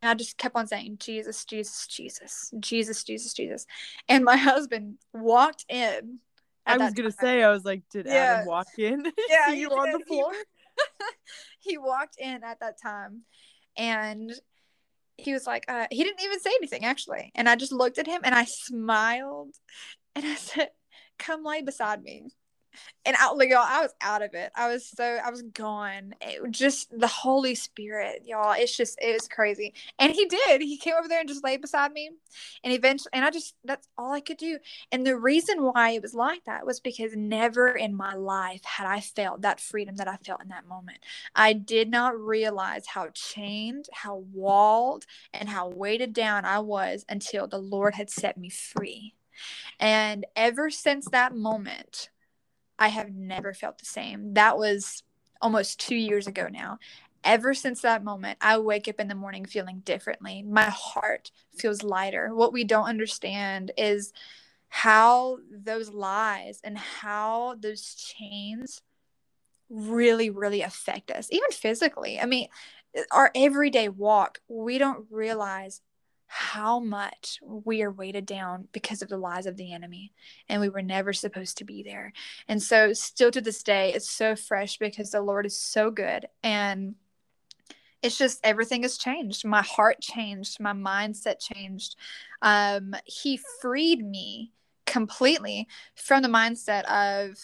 And 0.00 0.10
I 0.10 0.14
just 0.14 0.38
kept 0.38 0.56
on 0.56 0.66
saying, 0.66 0.96
Jesus, 0.98 1.44
Jesus, 1.44 1.86
Jesus, 1.86 2.50
Jesus, 2.58 3.04
Jesus, 3.04 3.34
Jesus. 3.34 3.66
And 4.08 4.24
my 4.24 4.38
husband 4.38 4.96
walked 5.12 5.66
in. 5.68 6.20
I 6.64 6.78
was 6.78 6.94
going 6.94 7.10
to 7.10 7.16
say, 7.16 7.42
I 7.42 7.50
was 7.50 7.66
like, 7.66 7.82
did 7.90 8.06
yeah. 8.06 8.14
Adam 8.14 8.46
walk 8.46 8.68
in? 8.78 9.04
Yeah. 9.28 9.52
you 9.52 9.68
on 9.70 9.90
the 9.92 10.04
floor? 10.06 10.32
He, 11.70 11.78
walked 11.78 12.16
in 12.18 12.42
at 12.44 12.60
that 12.60 12.80
time. 12.82 13.22
And 13.76 14.32
he 15.16 15.32
was 15.32 15.46
like, 15.46 15.64
uh, 15.68 15.86
he 15.90 16.02
didn't 16.02 16.22
even 16.22 16.40
say 16.40 16.50
anything 16.56 16.84
actually. 16.84 17.30
And 17.34 17.48
I 17.48 17.56
just 17.56 17.72
looked 17.72 17.98
at 17.98 18.06
him 18.06 18.22
and 18.24 18.34
I 18.34 18.44
smiled 18.44 19.54
and 20.14 20.24
I 20.24 20.34
said, 20.34 20.70
come 21.18 21.44
lay 21.44 21.62
beside 21.62 22.02
me 22.02 22.30
and 23.04 23.16
out 23.18 23.38
like 23.38 23.50
y'all 23.50 23.64
i 23.66 23.80
was 23.80 23.94
out 24.00 24.22
of 24.22 24.34
it. 24.34 24.52
I 24.56 24.68
was 24.68 24.86
so 24.86 25.18
i 25.24 25.30
was 25.30 25.42
gone. 25.42 26.14
It, 26.20 26.50
just 26.50 26.96
the 26.98 27.06
holy 27.06 27.54
spirit 27.54 28.22
y'all 28.26 28.54
it's 28.56 28.76
just 28.76 28.98
it 29.00 29.12
was 29.12 29.28
crazy. 29.28 29.74
And 29.98 30.12
he 30.12 30.26
did. 30.26 30.62
He 30.62 30.78
came 30.78 30.94
over 30.98 31.08
there 31.08 31.20
and 31.20 31.28
just 31.28 31.44
laid 31.44 31.60
beside 31.62 31.92
me. 31.92 32.10
And 32.64 32.72
eventually 32.72 33.10
and 33.14 33.24
i 33.24 33.30
just 33.30 33.54
that's 33.64 33.88
all 33.98 34.12
i 34.12 34.20
could 34.20 34.38
do. 34.38 34.58
And 34.92 35.06
the 35.06 35.16
reason 35.16 35.62
why 35.62 35.90
it 35.90 36.02
was 36.02 36.14
like 36.14 36.44
that 36.44 36.66
was 36.66 36.80
because 36.80 37.16
never 37.16 37.68
in 37.70 37.94
my 37.96 38.14
life 38.14 38.64
had 38.64 38.86
i 38.86 39.00
felt 39.00 39.42
that 39.42 39.60
freedom 39.60 39.96
that 39.96 40.08
i 40.08 40.16
felt 40.16 40.42
in 40.42 40.48
that 40.48 40.66
moment. 40.68 40.98
I 41.34 41.52
did 41.54 41.90
not 41.90 42.18
realize 42.18 42.86
how 42.86 43.08
chained 43.14 43.86
how 43.92 44.24
walled 44.32 45.06
and 45.32 45.48
how 45.48 45.68
weighted 45.68 46.12
down 46.12 46.44
i 46.44 46.58
was 46.58 47.04
until 47.08 47.46
the 47.46 47.58
lord 47.58 47.94
had 47.94 48.10
set 48.10 48.38
me 48.38 48.50
free. 48.50 49.14
And 49.78 50.26
ever 50.36 50.70
since 50.70 51.06
that 51.10 51.34
moment 51.34 52.10
I 52.80 52.88
have 52.88 53.14
never 53.14 53.52
felt 53.54 53.78
the 53.78 53.84
same. 53.84 54.34
That 54.34 54.56
was 54.56 55.04
almost 55.42 55.78
two 55.78 55.94
years 55.94 56.26
ago 56.26 56.48
now. 56.50 56.78
ever 57.22 57.52
since 57.52 57.82
that 57.82 58.02
moment, 58.02 58.38
I 58.40 58.58
wake 58.58 58.88
up 58.88 58.98
in 58.98 59.08
the 59.08 59.14
morning 59.14 59.44
feeling 59.44 59.80
differently. 59.84 60.42
My 60.42 60.70
heart 60.70 61.30
feels 61.54 61.82
lighter. 61.82 62.34
What 62.34 62.52
we 62.52 62.64
don't 62.64 62.86
understand 62.86 63.72
is 63.76 64.14
how 64.68 65.38
those 65.52 65.90
lies 65.90 66.60
and 66.64 66.78
how 66.78 67.56
those 67.60 67.94
chains 67.94 68.80
really, 69.68 70.30
really 70.30 70.62
affect 70.62 71.10
us, 71.10 71.28
even 71.30 71.50
physically. 71.50 72.18
I 72.18 72.24
mean, 72.26 72.48
our 73.10 73.30
everyday 73.34 73.90
walk, 73.90 74.40
we 74.48 74.78
don't 74.78 75.06
realize 75.10 75.82
how 76.32 76.78
much 76.78 77.40
we 77.42 77.82
are 77.82 77.90
weighted 77.90 78.24
down 78.24 78.68
because 78.70 79.02
of 79.02 79.08
the 79.08 79.16
lies 79.16 79.46
of 79.46 79.56
the 79.56 79.72
enemy 79.72 80.12
and 80.48 80.60
we 80.60 80.68
were 80.68 80.80
never 80.80 81.12
supposed 81.12 81.58
to 81.58 81.64
be 81.64 81.82
there. 81.82 82.12
And 82.46 82.62
so 82.62 82.92
still 82.92 83.32
to 83.32 83.40
this 83.40 83.64
day 83.64 83.92
it's 83.92 84.08
so 84.08 84.36
fresh 84.36 84.78
because 84.78 85.10
the 85.10 85.20
lord 85.20 85.44
is 85.44 85.58
so 85.58 85.90
good 85.90 86.26
and 86.44 86.94
it's 88.00 88.16
just 88.16 88.38
everything 88.44 88.82
has 88.82 88.96
changed. 88.96 89.44
My 89.44 89.62
heart 89.62 90.00
changed. 90.00 90.60
My 90.60 90.72
mindset 90.72 91.40
changed. 91.40 91.96
Um, 92.40 92.94
he 93.04 93.40
freed 93.60 94.06
me 94.06 94.52
completely 94.86 95.66
from 95.96 96.22
the 96.22 96.28
mindset 96.28 96.84
of 96.84 97.36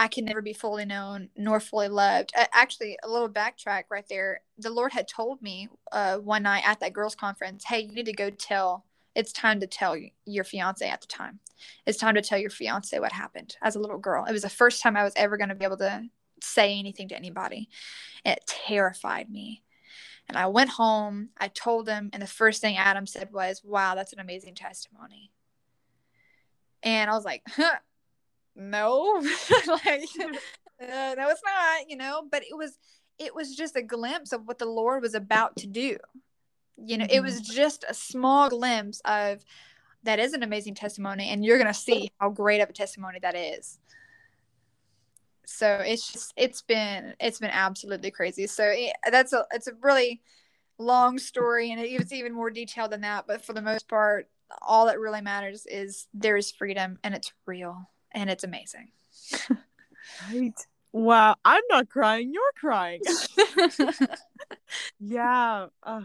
I 0.00 0.08
can 0.08 0.24
never 0.24 0.40
be 0.40 0.54
fully 0.54 0.86
known 0.86 1.28
nor 1.36 1.60
fully 1.60 1.88
loved. 1.88 2.32
Uh, 2.34 2.46
actually, 2.54 2.96
a 3.02 3.08
little 3.08 3.28
backtrack 3.28 3.84
right 3.90 4.06
there. 4.08 4.40
The 4.56 4.70
Lord 4.70 4.92
had 4.92 5.06
told 5.06 5.42
me 5.42 5.68
uh, 5.92 6.16
one 6.16 6.44
night 6.44 6.62
at 6.64 6.80
that 6.80 6.94
girls' 6.94 7.14
conference, 7.14 7.64
"Hey, 7.66 7.80
you 7.80 7.92
need 7.92 8.06
to 8.06 8.14
go 8.14 8.30
tell. 8.30 8.86
It's 9.14 9.30
time 9.30 9.60
to 9.60 9.66
tell 9.66 9.98
your 10.24 10.44
fiance 10.44 10.88
at 10.88 11.02
the 11.02 11.06
time. 11.06 11.40
It's 11.84 11.98
time 11.98 12.14
to 12.14 12.22
tell 12.22 12.38
your 12.38 12.48
fiance 12.48 12.98
what 12.98 13.12
happened 13.12 13.58
as 13.60 13.76
a 13.76 13.78
little 13.78 13.98
girl. 13.98 14.24
It 14.24 14.32
was 14.32 14.40
the 14.40 14.48
first 14.48 14.80
time 14.80 14.96
I 14.96 15.04
was 15.04 15.12
ever 15.16 15.36
going 15.36 15.50
to 15.50 15.54
be 15.54 15.66
able 15.66 15.76
to 15.76 16.04
say 16.40 16.78
anything 16.78 17.08
to 17.08 17.16
anybody. 17.16 17.68
It 18.24 18.40
terrified 18.46 19.28
me. 19.28 19.64
And 20.30 20.38
I 20.38 20.46
went 20.46 20.70
home. 20.70 21.28
I 21.36 21.48
told 21.48 21.90
him, 21.90 22.08
and 22.14 22.22
the 22.22 22.26
first 22.26 22.62
thing 22.62 22.78
Adam 22.78 23.06
said 23.06 23.34
was, 23.34 23.60
"Wow, 23.62 23.96
that's 23.96 24.14
an 24.14 24.20
amazing 24.20 24.54
testimony." 24.54 25.30
And 26.82 27.10
I 27.10 27.12
was 27.14 27.26
like, 27.26 27.42
huh, 27.46 27.76
no 28.56 29.22
like 29.66 30.08
uh, 30.20 31.14
no 31.16 31.28
it's 31.28 31.42
not 31.44 31.88
you 31.88 31.96
know 31.96 32.22
but 32.30 32.42
it 32.42 32.56
was 32.56 32.78
it 33.18 33.34
was 33.34 33.54
just 33.54 33.76
a 33.76 33.82
glimpse 33.82 34.32
of 34.32 34.46
what 34.46 34.58
the 34.58 34.66
lord 34.66 35.02
was 35.02 35.14
about 35.14 35.56
to 35.56 35.66
do. 35.66 35.96
You 36.82 36.98
know 36.98 37.06
it 37.08 37.20
was 37.20 37.40
mm-hmm. 37.40 37.52
just 37.54 37.84
a 37.88 37.94
small 37.94 38.48
glimpse 38.48 39.00
of 39.04 39.44
that 40.02 40.18
is 40.18 40.32
an 40.32 40.42
amazing 40.42 40.74
testimony 40.74 41.28
and 41.28 41.44
you're 41.44 41.58
going 41.58 41.66
to 41.66 41.74
see 41.74 42.10
how 42.18 42.30
great 42.30 42.62
of 42.62 42.70
a 42.70 42.72
testimony 42.72 43.18
that 43.20 43.36
is. 43.36 43.78
So 45.44 45.82
it's 45.84 46.10
just 46.10 46.32
it's 46.36 46.62
been 46.62 47.14
it's 47.20 47.38
been 47.38 47.50
absolutely 47.50 48.10
crazy. 48.10 48.46
So 48.46 48.64
it, 48.64 48.94
that's 49.10 49.34
a 49.34 49.44
it's 49.52 49.66
a 49.66 49.74
really 49.82 50.22
long 50.80 51.18
story 51.18 51.70
and 51.70 51.80
it's 51.80 52.12
even 52.12 52.32
more 52.32 52.50
detailed 52.50 52.90
than 52.90 53.02
that 53.02 53.26
but 53.26 53.44
for 53.44 53.52
the 53.52 53.60
most 53.60 53.86
part 53.86 54.28
all 54.62 54.86
that 54.86 54.98
really 54.98 55.20
matters 55.20 55.66
is 55.66 56.08
there 56.14 56.38
is 56.38 56.50
freedom 56.50 56.98
and 57.04 57.14
it's 57.14 57.32
real 57.46 57.86
and 58.12 58.30
it's 58.30 58.44
amazing. 58.44 58.90
right. 60.30 60.54
Wow. 60.92 61.36
I'm 61.44 61.62
not 61.70 61.88
crying. 61.88 62.32
You're 62.32 62.42
crying. 62.56 63.00
yeah. 65.00 65.66
Uh, 65.82 66.02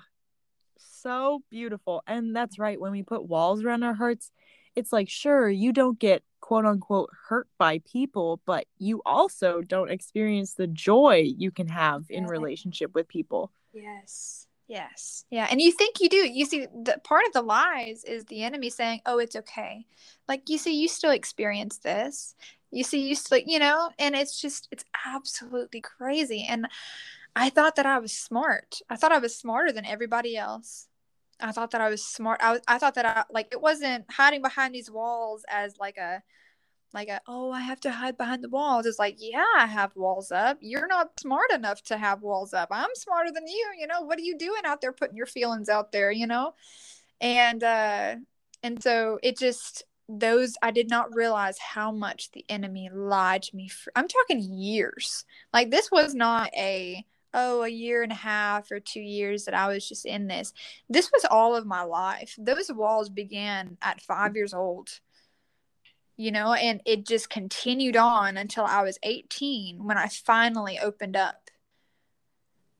so 0.78 1.41
beautiful. 1.50 2.04
And 2.08 2.36
that's 2.36 2.60
right. 2.60 2.80
When 2.80 2.91
we 2.91 3.04
put 3.04 3.28
walls 3.28 3.63
around 3.63 3.84
our 3.84 3.94
hearts, 3.94 4.32
it's 4.76 4.91
like, 4.94 5.10
sure, 5.10 5.50
you 5.50 5.72
don't 5.72 6.00
get 6.00 6.24
quote 6.41 6.65
unquote 6.65 7.10
hurt 7.28 7.48
by 7.58 7.80
people, 7.91 8.39
but 8.46 8.65
you 8.78 9.02
also 9.06 9.62
don't 9.62 9.89
experience 9.89 10.54
the 10.54 10.68
joy 10.68 11.26
you 11.38 11.50
can 11.50 11.68
have 11.68 12.06
in 12.10 12.28
relationship 12.28 12.94
with 12.94 13.08
people. 13.08 13.52
Yes. 13.74 14.44
Yes. 14.67 15.25
Yeah. 15.30 15.47
And 15.51 15.62
you 15.62 15.71
think 15.71 15.99
you 15.99 16.10
do. 16.10 16.17
You 16.17 16.45
see, 16.45 16.65
the 16.65 16.99
part 17.04 17.25
of 17.28 17.34
the 17.34 17.43
lies 17.43 18.04
is 18.04 18.25
the 18.25 18.43
enemy 18.43 18.69
saying, 18.69 19.01
oh, 19.06 19.19
it's 19.19 19.36
okay. 19.36 19.86
Like, 20.28 20.49
you 20.49 20.58
see, 20.58 20.73
you 20.73 20.88
still 20.88 21.12
experience 21.12 21.78
this. 21.78 22.34
You 22.71 22.84
see, 22.84 23.08
you 23.08 23.15
still, 23.15 23.39
you 23.45 23.60
know, 23.60 23.91
and 23.99 24.15
it's 24.15 24.41
just, 24.41 24.67
it's 24.71 24.84
absolutely 25.06 25.82
crazy. 25.82 26.45
And 26.49 26.67
I 27.36 27.49
thought 27.49 27.75
that 27.75 27.86
I 27.86 27.99
was 27.99 28.12
smart. 28.12 28.80
I 28.89 28.95
thought 28.95 29.12
I 29.12 29.19
was 29.19 29.36
smarter 29.36 29.71
than 29.71 29.86
everybody 29.86 30.36
else. 30.36 30.88
I 31.39 31.51
thought 31.51 31.71
that 31.71 31.82
I 31.82 31.89
was 31.89 32.04
smart. 32.04 32.41
I, 32.41 32.54
was, 32.54 32.62
I 32.67 32.80
thought 32.80 32.95
that 32.95 33.06
I, 33.06 33.23
like, 33.30 33.49
it 33.51 33.62
wasn't 33.62 34.06
hiding 34.10 34.41
behind 34.41 34.73
these 34.73 34.89
walls 34.89 35.45
as 35.47 35.78
like 35.78 35.97
a, 35.97 36.23
like 36.95 37.10
a, 37.10 37.21
oh 37.27 37.51
i 37.51 37.60
have 37.60 37.79
to 37.81 37.91
hide 37.91 38.17
behind 38.17 38.43
the 38.43 38.49
walls. 38.49 38.86
It's 38.86 38.97
like 38.97 39.17
yeah 39.19 39.43
i 39.58 39.65
have 39.67 39.95
walls 39.95 40.31
up. 40.31 40.58
You're 40.62 40.88
not 40.88 41.19
smart 41.19 41.51
enough 41.53 41.84
to 41.84 41.97
have 41.97 42.23
walls 42.23 42.53
up. 42.53 42.69
I'm 42.71 42.89
smarter 42.95 43.31
than 43.31 43.45
you 43.47 43.73
you 43.77 43.86
know? 43.86 44.01
What 44.01 44.17
are 44.17 44.23
you 44.23 44.38
doing 44.38 44.63
out 44.65 44.81
there 44.81 44.93
putting 44.93 45.17
your 45.17 45.27
feelings 45.27 45.69
out 45.69 45.91
there 45.91 46.12
you 46.12 46.25
know? 46.25 46.53
And 47.21 47.63
uh 47.63 48.15
and 48.63 48.81
so 48.81 49.19
it 49.21 49.38
just 49.38 49.84
those 50.08 50.55
i 50.62 50.71
did 50.71 50.89
not 50.89 51.13
realize 51.13 51.58
how 51.60 51.91
much 51.91 52.31
the 52.31 52.45
enemy 52.47 52.89
lied 52.93 53.41
to 53.43 53.55
me 53.55 53.67
for 53.67 53.91
i'm 53.95 54.08
talking 54.08 54.39
years. 54.41 55.25
Like 55.53 55.69
this 55.71 55.91
was 55.91 56.15
not 56.15 56.51
a 56.55 57.05
oh 57.34 57.63
a 57.63 57.67
year 57.67 58.03
and 58.03 58.13
a 58.13 58.15
half 58.15 58.71
or 58.71 58.79
two 58.79 59.01
years 59.01 59.45
that 59.45 59.53
i 59.53 59.67
was 59.67 59.88
just 59.88 60.05
in 60.05 60.27
this. 60.27 60.53
This 60.89 61.12
was 61.12 61.25
all 61.25 61.55
of 61.55 61.65
my 61.65 61.81
life. 61.84 62.36
Those 62.38 62.71
walls 62.71 63.10
began 63.10 63.77
at 63.81 64.01
five 64.01 64.36
years 64.36 64.53
old 64.53 64.89
you 66.17 66.32
know, 66.32 66.54
and 66.54 66.82
it 66.86 67.06
just 67.06 67.30
continued 67.30 67.97
on 67.97 68.38
until 68.38 68.65
I 68.65 68.84
was 68.84 68.99
18 69.04 69.84
when 69.84 69.97
I 69.97 70.08
finally 70.08 70.80
opened 70.80 71.17
up. 71.17 71.49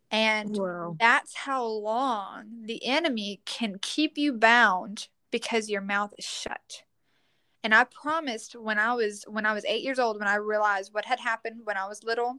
And 0.10 0.56
wow. 0.56 0.96
that's 1.00 1.36
how 1.36 1.66
long 1.66 2.66
the 2.66 2.86
enemy 2.86 3.42
can 3.46 3.78
keep 3.82 4.18
you 4.18 4.34
bound 4.34 5.10
because 5.32 5.70
your 5.70 5.82
mouth 5.82 6.14
is 6.18 6.24
shut. 6.24 6.84
And 7.64 7.74
I 7.74 7.86
promised 7.86 8.56
when 8.56 8.78
I 8.78 8.94
was 8.94 9.26
when 9.28 9.46
I 9.46 9.54
was 9.54 9.66
eight 9.66 9.84
years 9.84 10.00
old, 10.00 10.20
when 10.20 10.28
I 10.28 10.36
realized 10.36 10.94
what 10.94 11.06
had 11.06 11.20
happened 11.20 11.62
when 11.64 11.78
I 11.78 11.88
was 11.88 12.04
little, 12.04 12.38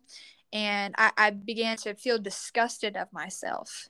and 0.52 0.94
I, 0.96 1.10
I 1.18 1.30
began 1.30 1.76
to 1.78 1.94
feel 1.94 2.18
disgusted 2.18 2.96
of 2.96 3.12
myself. 3.12 3.88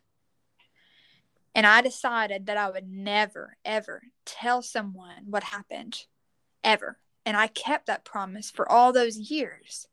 And 1.55 1.67
I 1.67 1.83
decided 1.83 2.47
that 2.47 2.57
I 2.57 2.71
would 2.71 2.89
never, 2.89 3.57
ever 3.65 4.03
tell 4.25 4.63
someone 4.63 5.27
what 5.27 5.45
happened 5.45 6.07
ever. 6.67 6.99
And 7.25 7.37
I 7.37 7.47
kept 7.47 7.87
that 7.87 8.05
promise 8.05 8.51
for 8.51 8.71
all 8.71 8.93
those 8.93 9.17
years. 9.17 9.89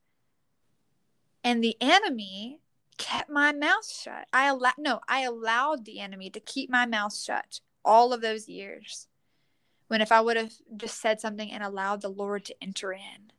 And 1.42 1.64
the 1.64 1.76
enemy 1.80 2.60
kept 2.98 3.30
my 3.30 3.52
mouth 3.52 3.90
shut. 3.90 4.26
I 4.32 4.46
allowed 4.48 4.74
no, 4.78 5.00
I 5.08 5.22
allowed 5.22 5.84
the 5.84 6.00
enemy 6.00 6.30
to 6.30 6.40
keep 6.40 6.70
my 6.70 6.86
mouth 6.86 7.16
shut 7.16 7.60
all 7.84 8.12
of 8.12 8.20
those 8.20 8.48
years. 8.48 9.08
When 9.88 10.00
if 10.00 10.12
I 10.12 10.20
would 10.20 10.36
have 10.36 10.52
just 10.76 11.00
said 11.00 11.20
something 11.20 11.50
and 11.50 11.62
allowed 11.62 12.02
the 12.02 12.08
Lord 12.08 12.44
to 12.46 12.56
enter 12.62 12.92
in, 12.92 13.32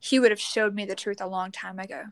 he 0.00 0.18
would 0.18 0.30
have 0.30 0.40
showed 0.40 0.74
me 0.74 0.84
the 0.84 0.94
truth 0.94 1.20
a 1.20 1.26
long 1.26 1.52
time 1.52 1.78
ago. 1.78 2.04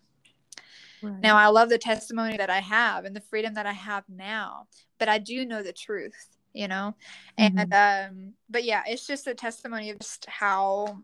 Right. 1.03 1.20
Now 1.20 1.37
I 1.37 1.48
love 1.48 1.68
the 1.68 1.79
testimony 1.79 2.37
that 2.37 2.50
I 2.50 2.61
have 2.61 3.05
and 3.05 3.16
the 3.16 3.20
freedom 3.20 3.55
that 3.55 3.66
I 3.66 3.72
have 3.72 4.05
now, 4.09 4.68
but 4.98 5.09
I 5.09 5.18
do 5.18 5.44
know 5.44 5.62
the 5.62 5.72
truth 5.72 6.34
you 6.55 6.69
know? 6.69 6.95
Mm-hmm. 7.38 7.59
and 7.59 7.75
um 7.75 8.33
but 8.49 8.64
yeah 8.64 8.83
it's 8.87 9.07
just 9.07 9.27
a 9.27 9.35
testimony 9.35 9.90
of 9.90 9.99
just 9.99 10.25
how 10.27 11.03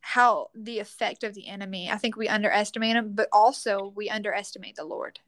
how 0.00 0.48
the 0.54 0.78
effect 0.78 1.22
of 1.22 1.34
the 1.34 1.48
enemy 1.48 1.90
i 1.90 1.96
think 1.96 2.16
we 2.16 2.28
underestimate 2.28 2.96
him 2.96 3.12
but 3.14 3.28
also 3.32 3.92
we 3.94 4.08
underestimate 4.08 4.76
the 4.76 4.84
lord 4.84 5.20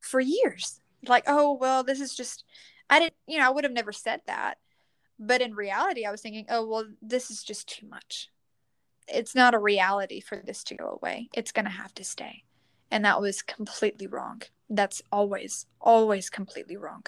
for 0.00 0.20
years. 0.20 0.80
Like 1.06 1.24
oh 1.26 1.52
well 1.52 1.84
this 1.84 2.00
is 2.00 2.14
just 2.14 2.44
i 2.90 2.98
didn't 2.98 3.14
you 3.26 3.38
know 3.38 3.46
i 3.46 3.50
would 3.50 3.64
have 3.64 3.72
never 3.72 3.92
said 3.92 4.20
that. 4.26 4.58
But 5.18 5.40
in 5.40 5.54
reality 5.54 6.04
i 6.04 6.10
was 6.10 6.20
thinking 6.20 6.46
oh 6.48 6.66
well 6.66 6.86
this 7.02 7.30
is 7.30 7.42
just 7.42 7.68
too 7.68 7.86
much. 7.86 8.28
It's 9.06 9.34
not 9.34 9.54
a 9.54 9.58
reality 9.58 10.20
for 10.20 10.36
this 10.36 10.62
to 10.64 10.74
go 10.74 10.98
away. 11.00 11.30
It's 11.32 11.52
going 11.52 11.64
to 11.64 11.70
have 11.70 11.94
to 11.94 12.04
stay. 12.04 12.42
And 12.90 13.06
that 13.06 13.22
was 13.22 13.40
completely 13.40 14.06
wrong. 14.06 14.42
That's 14.68 15.00
always 15.10 15.66
always 15.80 16.28
completely 16.28 16.76
wrong 16.76 17.04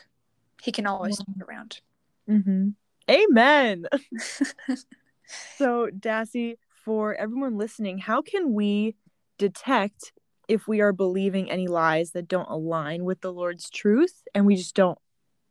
he 0.62 0.72
can 0.72 0.86
always 0.86 1.18
turn 1.18 1.42
around. 1.46 1.80
Mm-hmm. 2.28 2.68
Amen. 3.10 3.86
so, 5.56 5.88
Daci, 5.88 6.56
for 6.84 7.14
everyone 7.14 7.58
listening, 7.58 7.98
how 7.98 8.22
can 8.22 8.52
we 8.52 8.94
detect 9.38 10.12
if 10.48 10.66
we 10.68 10.80
are 10.80 10.92
believing 10.92 11.50
any 11.50 11.66
lies 11.66 12.12
that 12.12 12.28
don't 12.28 12.50
align 12.50 13.04
with 13.04 13.20
the 13.20 13.32
Lord's 13.32 13.70
truth 13.70 14.22
and 14.34 14.46
we 14.46 14.56
just 14.56 14.74
don't, 14.74 14.98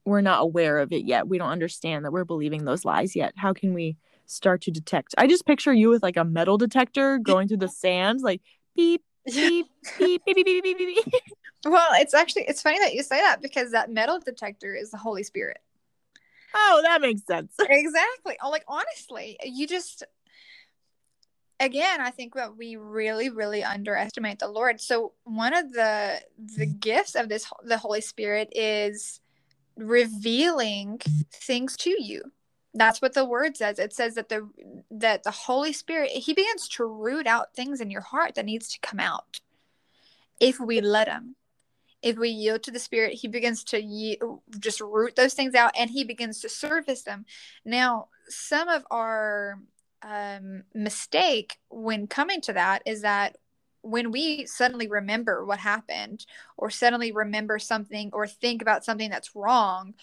we're 0.06 0.22
not 0.22 0.42
aware 0.42 0.80
of 0.80 0.92
it 0.92 1.06
yet? 1.06 1.28
We 1.28 1.38
don't 1.38 1.50
understand 1.50 2.06
that 2.06 2.12
we're 2.12 2.26
believing 2.26 2.66
those 2.66 2.86
lies 2.86 3.16
yet. 3.16 3.34
How 3.36 3.54
can 3.54 3.74
we 3.74 3.98
start 4.26 4.62
to 4.64 4.72
detect? 4.72 5.16
I 5.18 5.28
just 5.28 5.46
picture 5.46 5.74
you 5.74 5.90
with 5.90 6.04
like 6.04 6.18
a 6.18 6.24
metal 6.24 6.58
detector 6.58 7.18
going 7.18 7.48
through 7.48 7.58
the 7.58 7.68
sand, 7.68 8.22
like 8.22 8.42
beep, 8.76 9.04
beep, 9.26 9.68
beep, 9.98 10.22
beep, 10.26 10.36
beep, 10.36 10.64
beep, 10.64 10.78
beep, 10.78 11.06
beep. 11.06 11.14
Well, 11.66 11.90
it's 11.96 12.14
actually 12.14 12.44
it's 12.44 12.62
funny 12.62 12.80
that 12.80 12.94
you 12.94 13.04
say 13.04 13.20
that 13.20 13.42
because 13.42 13.72
that 13.72 13.92
metal 13.92 14.18
detector 14.18 14.74
is 14.74 14.92
the 14.92 14.98
Holy 14.98 15.24
Spirit. 15.24 15.58
Oh, 16.56 16.80
that 16.84 17.02
makes 17.02 17.26
sense. 17.26 17.54
exactly. 17.60 18.38
Oh, 18.42 18.50
like 18.50 18.64
honestly, 18.66 19.38
you 19.44 19.68
just 19.68 20.06
again, 21.60 22.00
I 22.02 22.12
think 22.12 22.36
that 22.36 22.56
we 22.58 22.76
really, 22.78 23.30
really 23.30 23.64
underestimate 23.64 24.40
the 24.40 24.48
Lord. 24.48 24.80
So 24.80 25.14
one 25.24 25.54
of 25.54 25.74
the 25.74 26.22
the 26.38 26.66
gifts 26.66 27.16
of 27.16 27.30
this 27.30 27.46
the 27.64 27.78
Holy 27.78 28.02
Spirit 28.02 28.50
is 28.54 29.20
revealing 29.76 31.00
things 31.32 31.76
to 31.78 32.02
you. 32.02 32.24
That's 32.74 33.02
what 33.02 33.16
the 33.16 33.26
word 33.26 33.58
says. 33.58 33.80
It 33.80 33.94
says 33.94 34.16
that 34.16 34.30
the 34.30 34.50
that 34.92 35.24
the 35.24 35.32
Holy 35.32 35.74
Spirit 35.74 36.12
he 36.12 36.34
begins 36.34 36.70
to 36.70 36.86
root 36.86 37.28
out 37.28 37.56
things 37.56 37.82
in 37.82 37.92
your 37.92 38.02
heart 38.02 38.36
that 38.36 38.46
needs 38.46 38.70
to 38.74 38.80
come 38.82 39.02
out 39.02 39.42
if 40.40 40.60
we 40.60 40.82
let 40.82 41.10
him. 41.10 41.36
If 42.02 42.18
we 42.18 42.30
yield 42.30 42.64
to 42.64 42.72
the 42.72 42.80
Spirit, 42.80 43.16
he 43.16 43.28
begins 43.30 43.64
to 43.66 43.82
ye- 43.82 44.20
just 44.60 44.82
root 44.82 45.18
those 45.18 45.36
things 45.36 45.56
out 45.56 45.72
and 45.78 45.90
he 45.92 46.06
begins 46.06 46.42
to 46.42 46.50
surface 46.50 47.04
them. 47.04 47.26
Now, 47.66 48.10
some 48.30 48.70
of 48.70 48.86
our 48.92 49.60
um, 50.04 50.64
mistake 50.74 51.60
when 51.70 52.08
coming 52.08 52.42
to 52.42 52.54
that 52.54 52.84
is 52.86 53.02
that 53.04 53.38
when 53.82 54.12
we 54.12 54.46
suddenly 54.46 54.88
remember 54.88 55.46
what 55.46 55.60
happened 55.60 56.26
or 56.58 56.70
suddenly 56.70 57.12
remember 57.12 57.60
something 57.60 58.12
or 58.14 58.28
think 58.28 58.62
about 58.62 58.86
something 58.86 59.10
that's 59.10 59.36
wrong, 59.36 59.96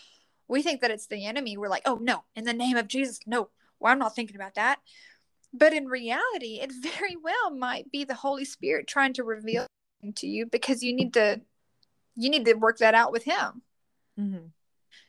we 0.48 0.62
think 0.62 0.80
that 0.80 0.90
it's 0.90 1.06
the 1.06 1.26
enemy. 1.26 1.56
We're 1.56 1.68
like, 1.68 1.82
oh 1.86 1.98
no, 2.00 2.24
in 2.34 2.44
the 2.44 2.52
name 2.52 2.76
of 2.76 2.88
Jesus, 2.88 3.20
no, 3.26 3.50
well, 3.80 3.92
I'm 3.92 3.98
not 3.98 4.14
thinking 4.14 4.36
about 4.36 4.54
that. 4.54 4.80
But 5.52 5.72
in 5.72 5.86
reality, 5.86 6.60
it 6.60 6.72
very 6.82 7.16
well 7.16 7.50
might 7.50 7.90
be 7.90 8.04
the 8.04 8.14
Holy 8.14 8.44
Spirit 8.44 8.86
trying 8.86 9.12
to 9.14 9.24
reveal 9.24 9.66
to 10.16 10.26
you 10.26 10.46
because 10.46 10.82
you 10.82 10.94
need 10.94 11.14
to 11.14 11.40
you 12.16 12.30
need 12.30 12.44
to 12.46 12.54
work 12.54 12.78
that 12.78 12.94
out 12.94 13.12
with 13.12 13.24
him. 13.24 13.62
Mm-hmm. 14.18 14.46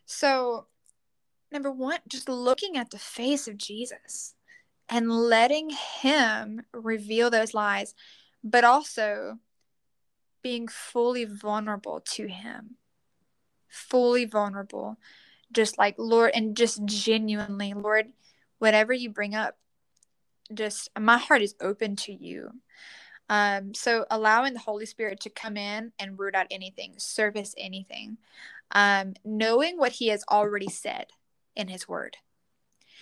So, 0.06 0.68
number 1.52 1.72
one, 1.72 2.00
just 2.08 2.28
looking 2.28 2.78
at 2.78 2.90
the 2.90 3.00
face 3.00 3.48
of 3.48 3.58
Jesus 3.58 4.36
and 4.90 5.12
letting 5.12 5.70
him 6.02 6.62
reveal 6.74 7.30
those 7.30 7.54
lies, 7.54 7.94
but 8.44 8.64
also 8.64 9.38
being 10.42 10.68
fully 10.68 11.26
vulnerable 11.26 12.02
to 12.12 12.28
him. 12.28 12.76
Fully 13.68 14.26
vulnerable. 14.26 14.98
Just 15.52 15.78
like, 15.78 15.96
Lord, 15.98 16.32
and 16.34 16.56
just 16.58 16.84
genuinely, 16.86 17.74
Lord, 17.74 18.08
whatever 18.60 18.94
you 18.94 19.10
bring 19.10 19.36
up, 19.36 19.58
just 20.54 20.90
my 21.00 21.18
heart 21.18 21.42
is 21.42 21.56
open 21.62 21.96
to 21.98 22.14
you. 22.14 22.52
Um, 23.30 23.74
so 23.74 24.06
allowing 24.10 24.54
the 24.54 24.60
Holy 24.60 24.86
Spirit 24.86 25.20
to 25.22 25.30
come 25.30 25.58
in 25.58 25.92
and 26.00 26.18
root 26.18 26.36
out 26.36 26.48
anything, 26.50 26.94
service 26.98 27.54
anything, 27.58 28.18
um, 28.72 29.16
knowing 29.26 29.78
what 29.78 29.94
He 29.94 30.08
has 30.08 30.24
already 30.30 30.70
said 30.70 31.08
in 31.56 31.68
His 31.68 31.88
Word. 31.88 32.18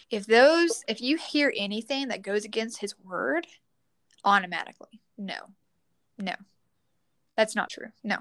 If 0.10 0.26
those 0.28 0.84
if 0.88 1.02
you 1.02 1.18
hear 1.18 1.52
anything 1.56 2.10
that 2.10 2.22
goes 2.22 2.46
against 2.46 2.80
his 2.80 2.96
word 3.00 3.48
automatically 4.24 5.02
no 5.18 5.36
no. 6.18 6.34
That's 7.36 7.56
not 7.56 7.70
true 7.70 7.88
no. 8.04 8.18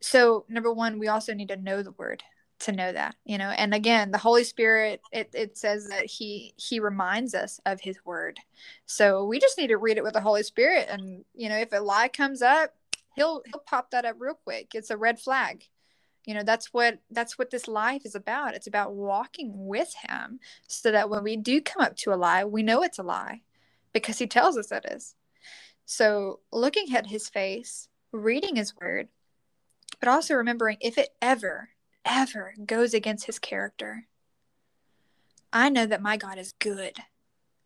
So 0.00 0.44
number 0.48 0.72
one 0.72 0.98
we 0.98 1.08
also 1.08 1.34
need 1.34 1.48
to 1.48 1.56
know 1.56 1.82
the 1.82 1.92
word 1.92 2.22
to 2.60 2.72
know 2.72 2.92
that 2.92 3.14
you 3.24 3.38
know 3.38 3.50
and 3.50 3.72
again 3.72 4.10
the 4.10 4.18
holy 4.18 4.42
spirit 4.42 5.00
it, 5.12 5.30
it 5.32 5.56
says 5.56 5.88
that 5.88 6.06
he 6.06 6.52
he 6.56 6.80
reminds 6.80 7.34
us 7.34 7.60
of 7.66 7.80
his 7.80 7.96
word. 8.04 8.40
So 8.86 9.24
we 9.24 9.38
just 9.38 9.58
need 9.58 9.68
to 9.68 9.76
read 9.76 9.96
it 9.96 10.02
with 10.02 10.14
the 10.14 10.20
holy 10.20 10.42
spirit 10.42 10.88
and 10.90 11.24
you 11.34 11.48
know 11.48 11.56
if 11.56 11.72
a 11.72 11.80
lie 11.80 12.08
comes 12.08 12.42
up 12.42 12.74
he'll 13.14 13.42
he'll 13.46 13.60
pop 13.60 13.90
that 13.90 14.04
up 14.04 14.16
real 14.18 14.34
quick. 14.34 14.74
It's 14.74 14.90
a 14.90 14.96
red 14.96 15.20
flag. 15.20 15.64
You 16.24 16.34
know 16.34 16.42
that's 16.42 16.72
what 16.72 16.98
that's 17.10 17.38
what 17.38 17.50
this 17.50 17.68
life 17.68 18.04
is 18.04 18.14
about. 18.14 18.54
It's 18.54 18.66
about 18.66 18.94
walking 18.94 19.52
with 19.54 19.94
him 20.08 20.40
so 20.66 20.90
that 20.90 21.10
when 21.10 21.22
we 21.22 21.36
do 21.36 21.60
come 21.60 21.82
up 21.82 21.96
to 21.98 22.12
a 22.12 22.16
lie 22.16 22.44
we 22.44 22.62
know 22.62 22.82
it's 22.82 22.98
a 22.98 23.04
lie 23.04 23.42
because 23.92 24.18
he 24.18 24.26
tells 24.26 24.56
us 24.56 24.72
it 24.72 24.84
is. 24.90 25.14
So 25.86 26.40
looking 26.52 26.94
at 26.94 27.06
his 27.06 27.28
face 27.28 27.88
reading 28.10 28.56
his 28.56 28.74
word 28.76 29.08
but 30.00 30.08
also 30.08 30.34
remembering 30.34 30.76
if 30.80 30.96
it 30.98 31.10
ever 31.20 31.70
ever 32.08 32.54
goes 32.64 32.94
against 32.94 33.26
his 33.26 33.38
character 33.38 34.06
i 35.52 35.68
know 35.68 35.86
that 35.86 36.02
my 36.02 36.16
god 36.16 36.38
is 36.38 36.52
good 36.58 36.96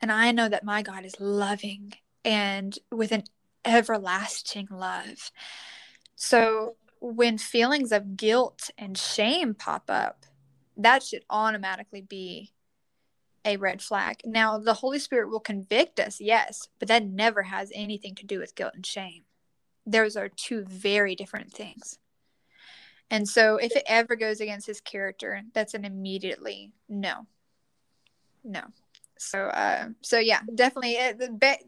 and 0.00 0.10
i 0.12 0.32
know 0.32 0.48
that 0.48 0.64
my 0.64 0.82
god 0.82 1.04
is 1.04 1.18
loving 1.20 1.92
and 2.24 2.78
with 2.90 3.12
an 3.12 3.24
everlasting 3.64 4.68
love 4.70 5.30
so 6.16 6.76
when 7.02 7.36
feelings 7.36 7.90
of 7.90 8.16
guilt 8.16 8.70
and 8.78 8.96
shame 8.96 9.54
pop 9.54 9.84
up, 9.88 10.24
that 10.76 11.02
should 11.02 11.24
automatically 11.28 12.00
be 12.00 12.52
a 13.44 13.56
red 13.56 13.82
flag. 13.82 14.18
Now, 14.24 14.56
the 14.56 14.74
Holy 14.74 15.00
Spirit 15.00 15.28
will 15.28 15.40
convict 15.40 15.98
us, 15.98 16.20
yes, 16.20 16.68
but 16.78 16.86
that 16.86 17.04
never 17.04 17.42
has 17.42 17.72
anything 17.74 18.14
to 18.14 18.24
do 18.24 18.38
with 18.38 18.54
guilt 18.54 18.74
and 18.76 18.86
shame. 18.86 19.24
Those 19.84 20.16
are 20.16 20.28
two 20.28 20.64
very 20.64 21.16
different 21.16 21.52
things. 21.52 21.98
And 23.12 23.28
so, 23.28 23.56
if 23.56 23.76
it 23.76 23.84
ever 23.86 24.16
goes 24.16 24.40
against 24.40 24.66
his 24.66 24.80
character, 24.80 25.42
that's 25.52 25.74
an 25.74 25.84
immediately 25.84 26.72
no. 26.88 27.26
No. 28.42 28.62
So, 29.18 29.38
uh, 29.38 29.88
so 30.00 30.18
yeah, 30.18 30.40
definitely. 30.54 30.98
Be- 31.38 31.66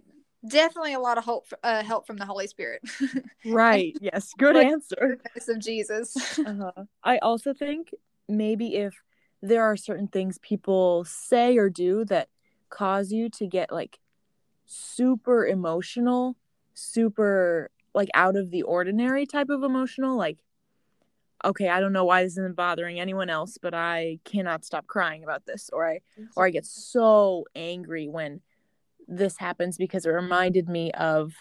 definitely 0.49 0.95
a 0.95 1.01
lot 1.01 1.19
of 1.19 1.25
help 1.25 1.47
uh, 1.63 1.83
help 1.83 2.07
from 2.07 2.17
the 2.17 2.25
Holy 2.25 2.47
Spirit. 2.47 2.83
right. 3.45 3.95
Yes. 4.01 4.33
Good 4.39 4.57
like 4.57 4.67
answer. 4.67 5.21
Of 5.49 5.59
Jesus. 5.59 6.39
uh-huh. 6.39 6.85
I 7.03 7.19
also 7.19 7.53
think 7.53 7.91
maybe 8.27 8.77
if 8.77 8.95
there 9.43 9.63
are 9.63 9.77
certain 9.77 10.09
things 10.09 10.39
people 10.39 11.05
say 11.05 11.59
or 11.59 11.69
do 11.69 12.07
that 12.07 12.29
cause 12.71 13.13
you 13.13 13.29
to 13.29 13.47
get 13.47 13.71
like 13.71 13.99
super 14.65 15.47
emotional, 15.47 16.37
super 16.73 17.71
like 17.95 18.09
out 18.15 18.35
of 18.35 18.51
the 18.51 18.63
ordinary 18.63 19.27
type 19.27 19.51
of 19.51 19.63
emotional, 19.63 20.17
like 20.17 20.39
okay, 21.45 21.69
I 21.69 21.81
don't 21.81 21.93
know 21.93 22.05
why 22.05 22.23
this 22.23 22.33
isn't 22.33 22.57
bothering 22.57 22.99
anyone 22.99 23.31
else, 23.31 23.59
but 23.61 23.75
I 23.75 24.19
cannot 24.25 24.65
stop 24.65 24.87
crying 24.87 25.23
about 25.23 25.47
this 25.47 25.71
or 25.73 25.89
I 25.89 26.01
or 26.37 26.47
I 26.47 26.51
get 26.51 26.67
so 26.67 27.45
angry 27.55 28.09
when 28.09 28.41
this 29.07 29.37
happens 29.39 29.77
because 29.77 30.07
it 30.07 30.11
reminded 30.11 30.69
me 30.69 30.91
of 30.93 31.35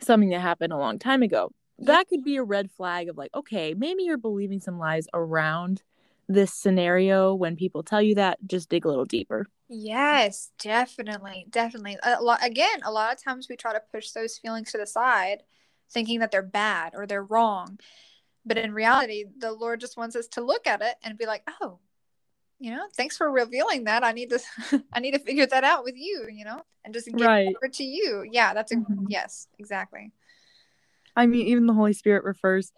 something 0.00 0.30
that 0.30 0.40
happened 0.40 0.72
a 0.72 0.78
long 0.78 0.98
time 0.98 1.22
ago. 1.22 1.52
That 1.78 2.08
could 2.08 2.22
be 2.22 2.36
a 2.36 2.42
red 2.42 2.70
flag 2.70 3.08
of 3.08 3.16
like, 3.16 3.30
okay, 3.34 3.74
maybe 3.74 4.02
you're 4.04 4.18
believing 4.18 4.60
some 4.60 4.78
lies 4.78 5.06
around 5.14 5.82
this 6.28 6.52
scenario 6.54 7.34
when 7.34 7.56
people 7.56 7.82
tell 7.82 8.00
you 8.00 8.14
that 8.14 8.38
just 8.46 8.68
dig 8.68 8.84
a 8.84 8.88
little 8.88 9.04
deeper. 9.04 9.46
Yes 9.68 10.50
definitely 10.58 11.46
definitely. 11.50 11.98
A 12.02 12.22
lot 12.22 12.44
again 12.44 12.80
a 12.84 12.92
lot 12.92 13.12
of 13.12 13.22
times 13.22 13.48
we 13.48 13.56
try 13.56 13.72
to 13.72 13.82
push 13.92 14.10
those 14.10 14.38
feelings 14.38 14.70
to 14.72 14.78
the 14.78 14.86
side 14.86 15.42
thinking 15.90 16.20
that 16.20 16.30
they're 16.30 16.42
bad 16.42 16.92
or 16.94 17.06
they're 17.06 17.24
wrong 17.24 17.78
but 18.44 18.58
in 18.58 18.72
reality 18.72 19.24
the 19.38 19.52
lord 19.52 19.80
just 19.80 19.96
wants 19.96 20.16
us 20.16 20.26
to 20.26 20.40
look 20.40 20.66
at 20.66 20.82
it 20.82 20.94
and 21.02 21.18
be 21.18 21.26
like 21.26 21.42
oh 21.60 21.78
you 22.62 22.70
know 22.70 22.86
thanks 22.94 23.16
for 23.16 23.30
revealing 23.30 23.84
that. 23.84 24.04
I 24.04 24.12
need 24.12 24.30
to 24.30 24.38
i 24.92 25.00
need 25.00 25.12
to 25.12 25.18
figure 25.18 25.46
that 25.46 25.64
out 25.64 25.84
with 25.84 25.96
you 25.96 26.28
you 26.32 26.44
know 26.44 26.62
and 26.84 26.94
just 26.94 27.08
give 27.08 27.26
right. 27.26 27.48
it 27.48 27.56
over 27.56 27.68
to 27.68 27.84
you. 27.84 28.24
Yeah 28.30 28.54
that's 28.54 28.72
a 28.72 28.76
mm-hmm. 28.76 29.06
yes 29.08 29.48
exactly. 29.58 30.12
I 31.16 31.26
mean 31.26 31.48
even 31.48 31.66
the 31.66 31.74
holy 31.74 31.92
spirit 31.92 32.24
refers 32.24 32.72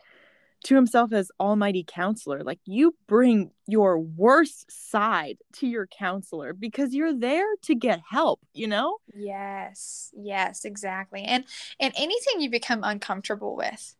to 0.64 0.74
himself 0.74 1.12
as 1.12 1.30
almighty 1.38 1.84
counselor. 1.86 2.42
Like 2.42 2.60
you 2.64 2.96
bring 3.06 3.50
your 3.66 3.98
worst 3.98 4.72
side 4.72 5.36
to 5.56 5.66
your 5.66 5.86
counselor 5.86 6.54
because 6.54 6.94
you're 6.94 7.12
there 7.12 7.54
to 7.64 7.74
get 7.74 8.00
help 8.08 8.40
you 8.54 8.66
know? 8.66 8.96
Yes 9.14 10.10
yes 10.16 10.64
exactly. 10.64 11.24
And 11.24 11.44
and 11.78 11.92
anything 11.94 12.40
you 12.40 12.48
become 12.48 12.80
uncomfortable 12.82 13.54
with 13.54 13.94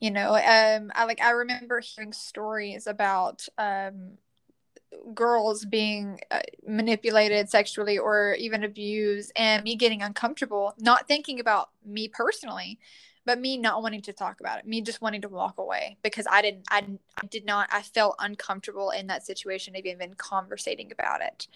you 0.00 0.10
know 0.10 0.34
um 0.34 0.90
i 0.94 1.04
like 1.04 1.20
i 1.20 1.30
remember 1.30 1.80
hearing 1.80 2.12
stories 2.12 2.86
about 2.86 3.46
um 3.58 4.12
girls 5.14 5.64
being 5.64 6.20
uh, 6.30 6.40
manipulated 6.66 7.48
sexually 7.48 7.96
or 7.96 8.34
even 8.38 8.64
abused 8.64 9.30
and 9.36 9.62
me 9.62 9.76
getting 9.76 10.02
uncomfortable 10.02 10.74
not 10.78 11.06
thinking 11.06 11.38
about 11.38 11.70
me 11.84 12.08
personally 12.08 12.78
but 13.24 13.38
me 13.38 13.56
not 13.56 13.82
wanting 13.82 14.02
to 14.02 14.12
talk 14.12 14.40
about 14.40 14.58
it 14.58 14.66
me 14.66 14.80
just 14.80 15.00
wanting 15.00 15.20
to 15.20 15.28
walk 15.28 15.58
away 15.58 15.96
because 16.02 16.26
i 16.30 16.42
didn't 16.42 16.64
i, 16.70 16.84
I 17.22 17.26
did 17.26 17.44
not 17.44 17.68
i 17.70 17.82
felt 17.82 18.16
uncomfortable 18.18 18.90
in 18.90 19.06
that 19.06 19.24
situation 19.24 19.76
even 19.76 20.14
conversating 20.14 20.90
about 20.90 21.20
it. 21.20 21.46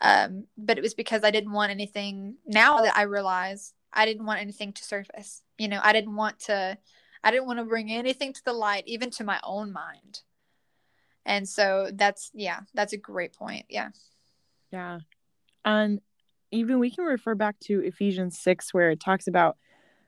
Um, 0.00 0.44
but 0.56 0.78
it 0.78 0.82
was 0.82 0.94
because 0.94 1.24
i 1.24 1.32
didn't 1.32 1.52
want 1.52 1.72
anything 1.72 2.36
now 2.46 2.82
that 2.82 2.96
i 2.96 3.02
realize 3.02 3.74
i 3.92 4.06
didn't 4.06 4.26
want 4.26 4.40
anything 4.40 4.72
to 4.74 4.84
surface 4.84 5.42
you 5.58 5.66
know 5.66 5.80
i 5.82 5.92
didn't 5.92 6.14
want 6.14 6.38
to 6.40 6.78
i 7.24 7.30
didn't 7.30 7.46
want 7.46 7.58
to 7.58 7.64
bring 7.64 7.90
anything 7.90 8.32
to 8.32 8.44
the 8.44 8.52
light 8.52 8.84
even 8.86 9.10
to 9.10 9.24
my 9.24 9.40
own 9.42 9.72
mind. 9.72 10.20
And 11.26 11.46
so 11.48 11.90
that's 11.92 12.30
yeah 12.34 12.60
that's 12.74 12.92
a 12.92 12.96
great 12.96 13.34
point 13.34 13.66
yeah. 13.68 13.90
Yeah. 14.70 15.00
And 15.64 16.00
even 16.50 16.78
we 16.78 16.90
can 16.90 17.04
refer 17.04 17.34
back 17.34 17.58
to 17.60 17.80
ephesians 17.80 18.38
6 18.38 18.72
where 18.72 18.90
it 18.90 19.00
talks 19.00 19.26
about 19.26 19.56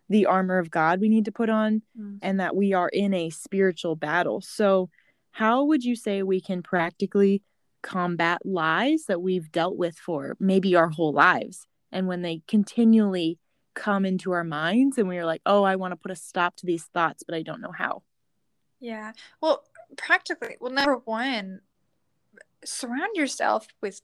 the 0.09 0.27
armor 0.27 0.59
of 0.59 0.71
god 0.71 1.01
we 1.01 1.09
need 1.09 1.27
to 1.27 1.33
put 1.33 1.51
on 1.51 1.83
mm-hmm. 1.99 2.17
and 2.23 2.41
that 2.41 2.57
we 2.57 2.73
are 2.73 2.89
in 2.89 3.13
a 3.13 3.31
spiritual 3.31 3.97
battle. 3.97 4.41
So 4.41 4.89
how 5.33 5.65
would 5.65 5.85
you 5.85 5.97
say 5.97 6.23
we 6.23 6.41
can 6.41 6.63
practically 6.63 7.43
combat 7.83 8.45
lies 8.45 9.05
that 9.07 9.23
we've 9.23 9.51
dealt 9.53 9.77
with 9.77 9.97
for 9.97 10.37
maybe 10.41 10.75
our 10.75 10.89
whole 10.89 11.13
lives? 11.13 11.67
And 11.93 12.07
when 12.07 12.23
they 12.23 12.43
continually 12.47 13.39
come 13.75 14.05
into 14.05 14.33
our 14.33 14.45
minds 14.45 14.99
and 14.99 15.09
we're 15.09 15.27
like, 15.27 15.43
oh, 15.47 15.63
I 15.63 15.77
want 15.77 15.93
to 15.93 15.97
put 15.97 16.11
a 16.11 16.17
stop 16.17 16.57
to 16.57 16.67
these 16.67 16.85
thoughts, 16.85 17.23
but 17.23 17.35
I 17.35 17.43
don't 17.43 17.61
know 17.61 17.73
how. 17.73 18.03
Yeah. 18.81 19.13
Well, 19.41 19.65
practically, 19.97 20.57
well, 20.61 20.73
number 20.73 20.97
one, 20.97 21.61
surround 22.65 23.17
yourself 23.17 23.69
with 23.81 24.01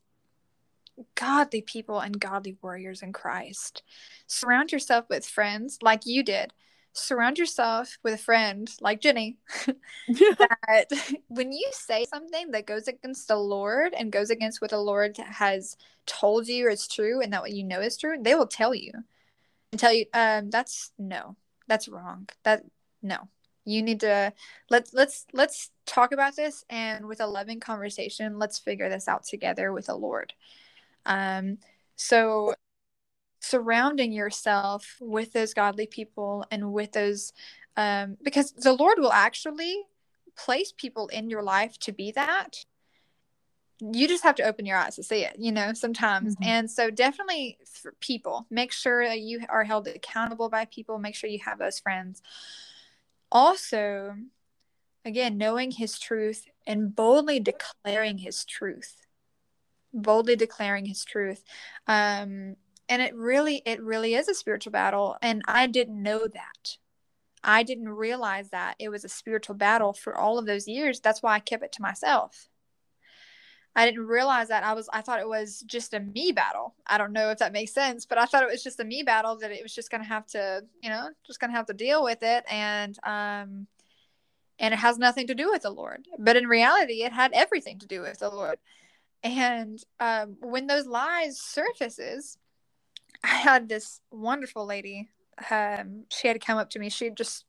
godly 1.15 1.63
people 1.63 2.01
and 2.01 2.19
godly 2.19 2.57
warriors 2.63 3.03
in 3.03 3.13
Christ. 3.13 3.83
Surround 4.27 4.73
yourself 4.73 5.07
with 5.09 5.27
friends 5.27 5.79
like 5.83 6.07
you 6.07 6.23
did. 6.23 6.53
Surround 6.93 7.39
yourself 7.39 7.99
with 8.03 8.15
a 8.15 8.19
friend 8.19 8.71
like 8.81 9.03
Jenny 9.03 9.37
that 10.09 10.87
when 11.29 11.53
you 11.53 11.69
say 11.73 12.07
something 12.07 12.53
that 12.53 12.67
goes 12.67 12.89
against 12.89 13.29
the 13.29 13.37
Lord 13.37 13.93
and 13.93 14.11
goes 14.11 14.31
against 14.31 14.63
what 14.63 14.71
the 14.71 14.79
Lord 14.79 15.19
has 15.19 15.77
told 16.07 16.49
you 16.49 16.71
is 16.71 16.89
true 16.89 17.21
and 17.21 17.33
that 17.35 17.43
what 17.43 17.53
you 17.53 17.65
know 17.65 17.81
is 17.81 17.99
true, 17.99 18.17
they 18.19 18.35
will 18.35 18.47
tell 18.47 18.75
you 18.75 18.93
and 19.77 19.81
tell 19.81 19.93
you 19.93 20.07
um 20.15 20.51
that's 20.51 20.93
no. 20.99 21.37
That's 21.69 21.89
wrong. 21.89 22.29
That 22.45 22.65
no 23.03 23.29
you 23.67 23.83
need 23.83 24.01
to 24.01 24.33
let's 24.71 24.95
let's 24.95 25.27
let's 25.33 25.71
talk 25.85 26.13
about 26.13 26.37
this 26.37 26.65
and 26.71 27.07
with 27.07 27.21
a 27.21 27.27
loving 27.27 27.61
conversation 27.61 28.39
let's 28.39 28.59
figure 28.59 28.89
this 28.89 29.09
out 29.09 29.25
together 29.25 29.73
with 29.73 29.87
the 29.87 29.95
lord 29.95 30.33
um 31.05 31.59
so 31.97 32.55
surrounding 33.41 34.13
yourself 34.13 34.97
with 35.01 35.33
those 35.33 35.53
godly 35.53 35.87
people 35.87 36.47
and 36.51 36.73
with 36.73 36.93
those 36.93 37.33
um 37.77 38.17
because 38.23 38.53
the 38.53 38.73
lord 38.73 38.99
will 38.99 39.13
actually 39.13 39.83
place 40.39 40.73
people 40.77 41.09
in 41.09 41.29
your 41.29 41.43
life 41.43 41.77
to 41.79 41.93
be 41.93 42.13
that 42.13 42.65
you 43.81 44.09
just 44.09 44.25
have 44.25 44.35
to 44.35 44.43
open 44.43 44.65
your 44.65 44.79
eyes 44.79 44.97
to 44.97 45.03
see 45.03 45.23
it 45.23 45.37
you 45.39 45.53
know 45.53 45.75
sometimes 45.75 46.35
mm-hmm. 46.37 46.49
and 46.49 46.71
so 46.71 46.91
definitely 46.91 47.59
for 47.71 47.93
people 48.01 48.47
make 48.49 48.73
sure 48.73 49.07
that 49.07 49.21
you 49.21 49.41
are 49.51 49.65
held 49.65 49.87
accountable 49.87 50.49
by 50.49 50.65
people 50.65 50.99
make 50.99 51.15
sure 51.15 51.29
you 51.29 51.41
have 51.45 51.59
those 51.59 51.79
friends 51.79 52.23
also, 53.31 54.17
again, 55.05 55.39
knowing 55.39 55.71
his 55.71 55.99
truth 55.99 56.47
and 56.67 56.95
boldly 56.95 57.41
declaring 57.41 58.19
his 58.19 58.45
truth. 58.45 59.03
Boldly 59.93 60.37
declaring 60.37 60.87
his 60.87 61.05
truth. 61.05 61.43
Um, 61.87 62.57
and 62.89 63.03
it 63.03 63.15
really, 63.15 63.63
it 63.67 63.83
really 63.83 64.15
is 64.15 64.29
a 64.29 64.35
spiritual 64.35 64.73
battle. 64.73 65.17
And 65.23 65.43
I 65.47 65.67
didn't 65.67 66.03
know 66.03 66.27
that. 66.27 66.77
I 67.43 67.63
didn't 67.63 67.89
realize 67.89 68.51
that 68.51 68.77
it 68.79 68.89
was 68.89 69.05
a 69.05 69.09
spiritual 69.09 69.55
battle 69.55 69.93
for 69.93 70.17
all 70.17 70.39
of 70.39 70.47
those 70.47 70.67
years. 70.67 71.01
That's 71.01 71.23
why 71.23 71.35
I 71.35 71.41
kept 71.41 71.63
it 71.63 71.73
to 71.73 71.83
myself. 71.83 72.49
I 73.77 73.87
didn't 73.87 74.09
realize 74.09 74.49
that 74.49 74.65
I 74.65 74.75
was 74.75 74.91
I 74.93 75.03
thought 75.03 75.21
it 75.21 75.29
was 75.29 75.61
just 75.63 75.95
a 75.95 76.01
me 76.01 76.33
battle. 76.33 76.75
I 76.89 76.99
don't 76.99 77.15
know 77.15 77.31
if 77.31 77.39
that 77.41 77.53
makes 77.55 77.75
sense, 77.75 78.07
but 78.07 78.19
I 78.19 78.27
thought 78.27 78.45
it 78.45 78.51
was 78.51 78.65
just 78.65 78.81
a 78.81 78.85
me 78.85 79.05
battle 79.05 79.39
that 79.41 79.53
it 79.53 79.63
was 79.65 79.75
just 79.75 79.93
to 79.93 79.99
have 80.01 80.27
to, 80.29 80.65
you 80.83 80.91
know, 80.91 81.11
just 81.27 81.41
to 81.41 81.49
have 81.49 81.67
to 81.69 81.75
deal 81.75 82.05
with 82.05 82.21
it 82.23 82.45
and 82.51 82.99
um 83.05 83.69
and 84.61 84.75
it 84.75 84.79
has 84.79 84.99
nothing 84.99 85.27
to 85.29 85.35
do 85.35 85.51
with 85.51 85.63
the 85.63 85.71
Lord. 85.71 86.07
But 86.19 86.37
in 86.37 86.47
reality, 86.49 87.05
it 87.05 87.13
had 87.13 87.33
everything 87.35 87.79
to 87.81 87.87
do 87.89 88.03
with 88.03 88.21
the 88.21 88.31
Lord. 88.31 88.59
And 89.25 89.81
um 90.01 90.39
when 90.43 90.69
those 90.69 90.87
lies 90.87 91.41
surfaces, 91.41 92.39
I 93.25 93.29
had 93.39 93.71
this 93.71 94.03
wonderful 94.13 94.67
lady 94.67 95.11
um 95.51 96.05
she 96.11 96.29
had 96.29 96.45
come 96.47 96.59
up 96.59 96.71
to 96.73 96.81
me. 96.81 96.91
She 96.91 97.11
just 97.11 97.46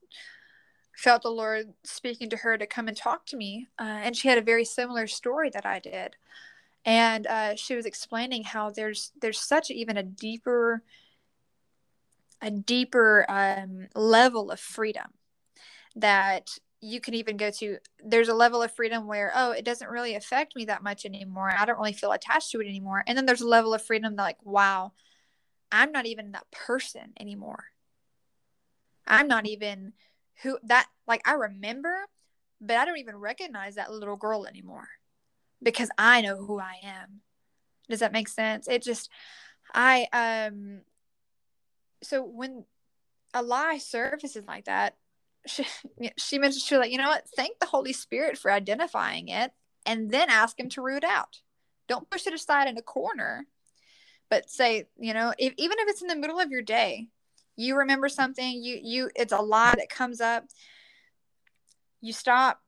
felt 0.97 1.21
the 1.21 1.29
Lord 1.29 1.73
speaking 1.83 2.29
to 2.31 2.38
her 2.38 2.57
to 2.57 2.65
come 2.65 2.88
and 2.88 2.97
talk 2.97 3.27
to 3.27 3.38
me. 3.38 3.67
Uh, 3.79 3.83
and 3.83 4.17
she 4.17 4.27
had 4.27 4.39
a 4.39 4.41
very 4.41 4.65
similar 4.65 5.05
story 5.05 5.51
that 5.51 5.65
I 5.65 5.79
did. 5.79 6.15
And 6.86 7.27
uh, 7.27 7.55
she 7.55 7.75
was 7.75 7.86
explaining 7.86 8.43
how 8.43 8.71
there's 8.71 9.12
there's 9.21 9.39
such 9.39 9.69
even 9.69 9.97
a 9.97 10.03
deeper 10.03 10.83
a 12.41 12.49
deeper 12.49 13.25
um, 13.29 13.88
level 13.95 14.51
of 14.51 14.60
freedom 14.60 15.05
that 15.95 16.49
you 16.81 16.99
can 16.99 17.13
even 17.13 17.38
go 17.38 17.49
to 17.49 17.77
there's 18.03 18.29
a 18.29 18.33
level 18.33 18.62
of 18.62 18.71
freedom 18.71 19.07
where 19.07 19.31
oh 19.36 19.51
it 19.51 19.65
doesn't 19.65 19.89
really 19.89 20.13
affect 20.13 20.55
me 20.55 20.65
that 20.65 20.83
much 20.83 21.05
anymore 21.05 21.51
i 21.57 21.65
don't 21.65 21.79
really 21.79 21.91
feel 21.91 22.12
attached 22.12 22.51
to 22.51 22.62
it 22.62 22.67
anymore 22.67 23.03
and 23.07 23.17
then 23.17 23.25
there's 23.25 23.41
a 23.41 23.47
level 23.47 23.73
of 23.73 23.81
freedom 23.81 24.15
that 24.15 24.21
like 24.21 24.38
wow 24.43 24.91
i'm 25.71 25.91
not 25.91 26.05
even 26.05 26.33
that 26.33 26.45
person 26.51 27.13
anymore 27.19 27.65
i'm 29.07 29.27
not 29.27 29.47
even 29.47 29.91
who 30.43 30.58
that 30.63 30.88
like 31.08 31.28
I 31.28 31.34
remember, 31.34 32.06
but 32.62 32.78
I 32.78 32.86
don't 32.86 32.97
even 32.97 33.15
recognize 33.15 33.76
that 33.76 33.91
little 33.91 34.15
girl 34.15 34.45
anymore 34.45 34.88
because 35.62 35.89
I 35.97 36.21
know 36.21 36.38
who 36.38 36.60
I 36.60 36.76
am. 36.84 37.21
Does 37.89 38.00
that 38.00 38.13
make 38.13 38.28
sense? 38.28 38.67
It 38.67 38.84
just 38.84 39.10
I 39.73 40.08
um 40.13 40.82
so 42.04 42.23
when 42.23 42.65
a 43.34 43.41
lie 43.41 43.78
surfaces 43.78 44.45
like 44.47 44.65
that, 44.65 44.95
she 45.45 45.65
she 46.17 46.39
mentioned 46.39 46.63
she 46.63 46.78
like, 46.78 46.91
you 46.91 46.97
know 46.97 47.10
what? 47.10 47.28
Thank 47.36 47.60
the 47.60 47.65
Holy 47.65 47.93
Spirit 47.93 48.38
for 48.38 48.52
identifying 48.52 49.30
it 49.30 49.52
and 49.86 50.12
then 50.12 50.30
ask 50.30 50.60
him 50.60 50.69
to 50.69 50.82
root 50.82 51.04
out. 51.04 51.41
Don't 51.88 52.10
push 52.10 52.28
it 52.28 52.34
aside 52.34 52.67
in 52.67 52.78
a 52.78 52.82
corner, 52.82 53.47
but 54.30 54.50
say, 54.50 54.88
you 55.00 55.13
know, 55.13 55.34
if, 55.38 55.54
even 55.58 55.78
if 55.80 55.88
it's 55.88 56.02
in 56.02 56.10
the 56.10 56.15
middle 56.15 56.39
of 56.39 56.52
your 56.52 56.62
day, 56.62 57.08
you 57.58 57.76
remember 57.76 58.08
something 58.08 58.63
you 58.63 58.80
you 58.82 59.10
it's 59.15 59.34
a 59.34 59.41
lie 59.41 59.76
that 59.76 59.89
comes 59.89 60.22
up. 60.22 60.46
You 62.00 62.13
stop 62.13 62.62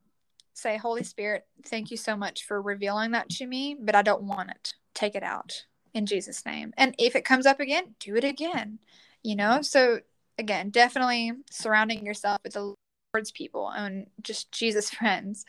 say 0.52 0.76
holy 0.76 1.04
spirit 1.04 1.46
thank 1.64 1.90
you 1.90 1.96
so 1.96 2.16
much 2.16 2.44
for 2.44 2.60
revealing 2.60 3.12
that 3.12 3.30
to 3.30 3.46
me 3.46 3.74
but 3.80 3.94
i 3.94 4.02
don't 4.02 4.24
want 4.24 4.50
it. 4.50 4.74
Take 4.92 5.14
it 5.14 5.22
out 5.22 5.64
in 5.94 6.04
jesus 6.04 6.44
name. 6.44 6.74
And 6.76 6.94
if 6.98 7.16
it 7.16 7.24
comes 7.24 7.46
up 7.46 7.60
again 7.60 7.94
do 7.98 8.16
it 8.16 8.24
again 8.24 8.78
you 9.22 9.36
know? 9.36 9.62
So 9.62 10.00
again 10.38 10.70
definitely 10.70 11.32
surrounding 11.50 12.04
yourself 12.04 12.40
with 12.42 12.54
the 12.54 12.74
lord's 13.14 13.30
people 13.30 13.70
and 13.70 14.08
just 14.22 14.52
jesus 14.52 14.90
friends 14.94 15.46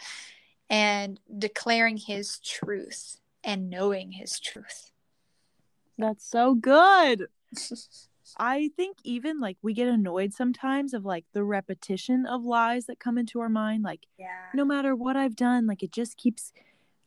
and 0.69 1.19
declaring 1.37 1.97
his 1.97 2.39
truth 2.39 3.17
and 3.43 3.69
knowing 3.69 4.13
his 4.13 4.39
truth. 4.39 4.91
That's 5.97 6.25
so 6.25 6.55
good 6.55 7.27
I 8.37 8.69
think 8.75 8.97
even 9.03 9.39
like 9.39 9.57
we 9.61 9.73
get 9.73 9.87
annoyed 9.87 10.33
sometimes 10.33 10.93
of 10.93 11.05
like 11.05 11.25
the 11.33 11.43
repetition 11.43 12.25
of 12.25 12.43
lies 12.43 12.85
that 12.85 12.99
come 12.99 13.17
into 13.17 13.39
our 13.39 13.49
mind. 13.49 13.83
Like, 13.83 14.05
yeah. 14.17 14.27
no 14.53 14.65
matter 14.65 14.95
what 14.95 15.15
I've 15.15 15.35
done, 15.35 15.67
like 15.67 15.83
it 15.83 15.91
just 15.91 16.17
keeps 16.17 16.53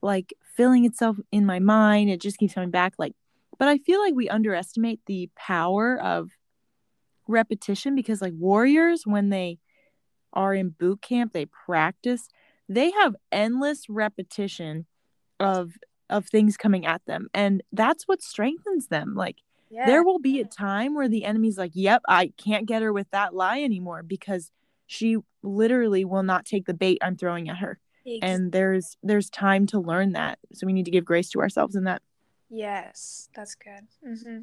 like 0.03 0.35
filling 0.57 0.85
itself 0.85 1.17
in 1.33 1.47
my 1.47 1.59
mind. 1.59 2.11
It 2.11 2.21
just 2.21 2.39
keeps 2.39 2.55
coming 2.55 2.71
back. 2.71 2.95
Like, 2.99 3.15
but 3.59 3.69
I 3.69 3.79
feel 3.79 4.01
like 4.01 4.15
we 4.15 4.29
underestimate 4.29 5.01
the 5.07 5.31
power 5.37 6.01
of 6.01 6.31
repetition 7.27 7.95
because 7.95 8.21
like 8.21 8.35
warriors, 8.37 9.07
when 9.07 9.31
they 9.31 9.59
are 10.33 10.55
in 10.55 10.71
boot 10.71 11.01
camp, 11.03 11.33
they 11.33 11.47
practice, 11.47 12.29
they 12.69 12.91
have 12.91 13.17
endless 13.33 13.89
repetition 13.89 14.87
of 15.41 15.73
of 16.11 16.27
things 16.27 16.57
coming 16.59 16.85
at 16.85 17.05
them 17.07 17.29
and 17.33 17.63
that's 17.73 18.05
what 18.05 18.23
strengthens 18.23 18.89
them 18.89 19.15
like 19.15 19.39
yeah. 19.75 19.87
there 19.87 20.03
will 20.03 20.19
be 20.19 20.41
a 20.41 20.45
time 20.45 20.95
where 20.95 21.09
the 21.09 21.25
enemy's 21.25 21.59
like, 21.59 21.73
yep, 21.75 22.03
I 22.09 22.33
can't 22.37 22.67
get 22.67 22.83
her 22.83 22.93
with 22.93 23.11
that 23.11 23.35
lie 23.35 23.63
anymore 23.63 24.03
because 24.03 24.51
she 24.87 25.17
literally 25.43 26.05
will 26.05 26.23
not 26.23 26.45
take 26.45 26.67
the 26.67 26.75
bait 26.75 26.99
I'm 27.03 27.17
throwing 27.17 27.49
at 27.49 27.59
her. 27.59 27.79
Exactly. 28.07 28.21
And 28.29 28.53
there's 28.53 28.97
there's 29.03 29.31
time 29.31 29.67
to 29.69 29.81
learn 29.81 30.13
that. 30.13 30.39
So 30.53 30.67
we 30.67 30.73
need 30.73 30.85
to 30.85 30.91
give 30.91 31.05
grace 31.05 31.31
to 31.31 31.41
ourselves 31.41 31.75
in 31.75 31.85
that. 31.85 32.03
Yes, 32.51 33.29
that's 33.35 33.55
good. 33.55 33.87
Mm-hmm. 34.07 34.43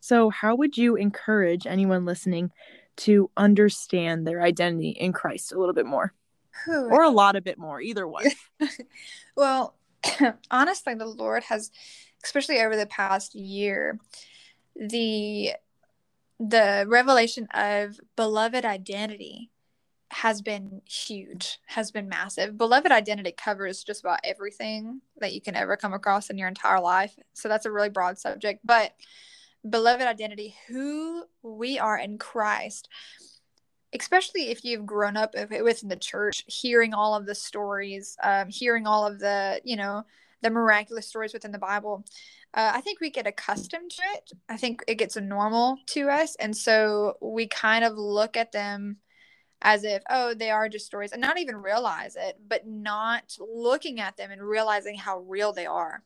So, 0.00 0.30
how 0.30 0.56
would 0.56 0.76
you 0.76 0.96
encourage 0.96 1.66
anyone 1.66 2.04
listening 2.04 2.50
to 2.96 3.30
understand 3.36 4.26
their 4.26 4.42
identity 4.42 4.90
in 4.90 5.12
Christ 5.12 5.52
a 5.52 5.58
little 5.58 5.74
bit 5.74 5.86
more? 5.86 6.12
Or 6.68 7.02
a 7.02 7.10
lot 7.10 7.36
a 7.36 7.40
bit 7.40 7.58
more, 7.58 7.80
either 7.80 8.06
one. 8.06 8.26
well, 9.36 9.76
honestly, 10.50 10.94
the 10.94 11.06
Lord 11.06 11.44
has, 11.44 11.70
especially 12.24 12.60
over 12.60 12.76
the 12.76 12.86
past 12.86 13.34
year, 13.34 13.98
the 14.80 15.52
the 16.40 16.86
revelation 16.88 17.46
of 17.52 18.00
beloved 18.16 18.64
identity 18.64 19.50
has 20.10 20.40
been 20.42 20.80
huge, 20.86 21.58
has 21.66 21.90
been 21.90 22.08
massive. 22.08 22.56
Beloved 22.56 22.90
identity 22.90 23.30
covers 23.32 23.84
just 23.84 24.00
about 24.00 24.20
everything 24.24 25.02
that 25.18 25.34
you 25.34 25.40
can 25.40 25.54
ever 25.54 25.76
come 25.76 25.92
across 25.92 26.30
in 26.30 26.38
your 26.38 26.48
entire 26.48 26.80
life. 26.80 27.14
So 27.34 27.48
that's 27.48 27.66
a 27.66 27.70
really 27.70 27.90
broad 27.90 28.18
subject. 28.18 28.60
But 28.64 28.92
beloved 29.68 30.06
identity, 30.06 30.56
who 30.66 31.24
we 31.42 31.78
are 31.78 31.98
in 31.98 32.16
Christ, 32.18 32.88
especially 33.92 34.50
if 34.50 34.64
you've 34.64 34.86
grown 34.86 35.16
up 35.16 35.34
within 35.34 35.90
the 35.90 35.96
church, 35.96 36.42
hearing 36.46 36.94
all 36.94 37.14
of 37.14 37.26
the 37.26 37.34
stories, 37.34 38.16
um, 38.22 38.48
hearing 38.48 38.86
all 38.86 39.06
of 39.06 39.18
the, 39.18 39.60
you 39.62 39.76
know, 39.76 40.04
the 40.42 40.50
miraculous 40.50 41.06
stories 41.06 41.32
within 41.32 41.52
the 41.52 41.58
Bible 41.58 42.04
uh, 42.52 42.72
I 42.74 42.80
think 42.80 43.00
we 43.00 43.10
get 43.10 43.26
accustomed 43.26 43.92
to 43.92 44.02
it. 44.14 44.32
I 44.48 44.56
think 44.56 44.82
it 44.88 44.96
gets 44.96 45.16
normal 45.16 45.78
to 45.88 46.08
us. 46.08 46.34
And 46.36 46.56
so 46.56 47.14
we 47.20 47.46
kind 47.46 47.84
of 47.84 47.96
look 47.96 48.36
at 48.36 48.52
them 48.52 48.96
as 49.62 49.84
if, 49.84 50.02
oh, 50.10 50.34
they 50.34 50.50
are 50.50 50.68
just 50.68 50.86
stories 50.86 51.12
and 51.12 51.20
not 51.20 51.38
even 51.38 51.56
realize 51.56 52.16
it, 52.16 52.38
but 52.48 52.66
not 52.66 53.36
looking 53.38 54.00
at 54.00 54.16
them 54.16 54.30
and 54.32 54.42
realizing 54.42 54.96
how 54.96 55.20
real 55.20 55.52
they 55.52 55.66
are. 55.66 56.02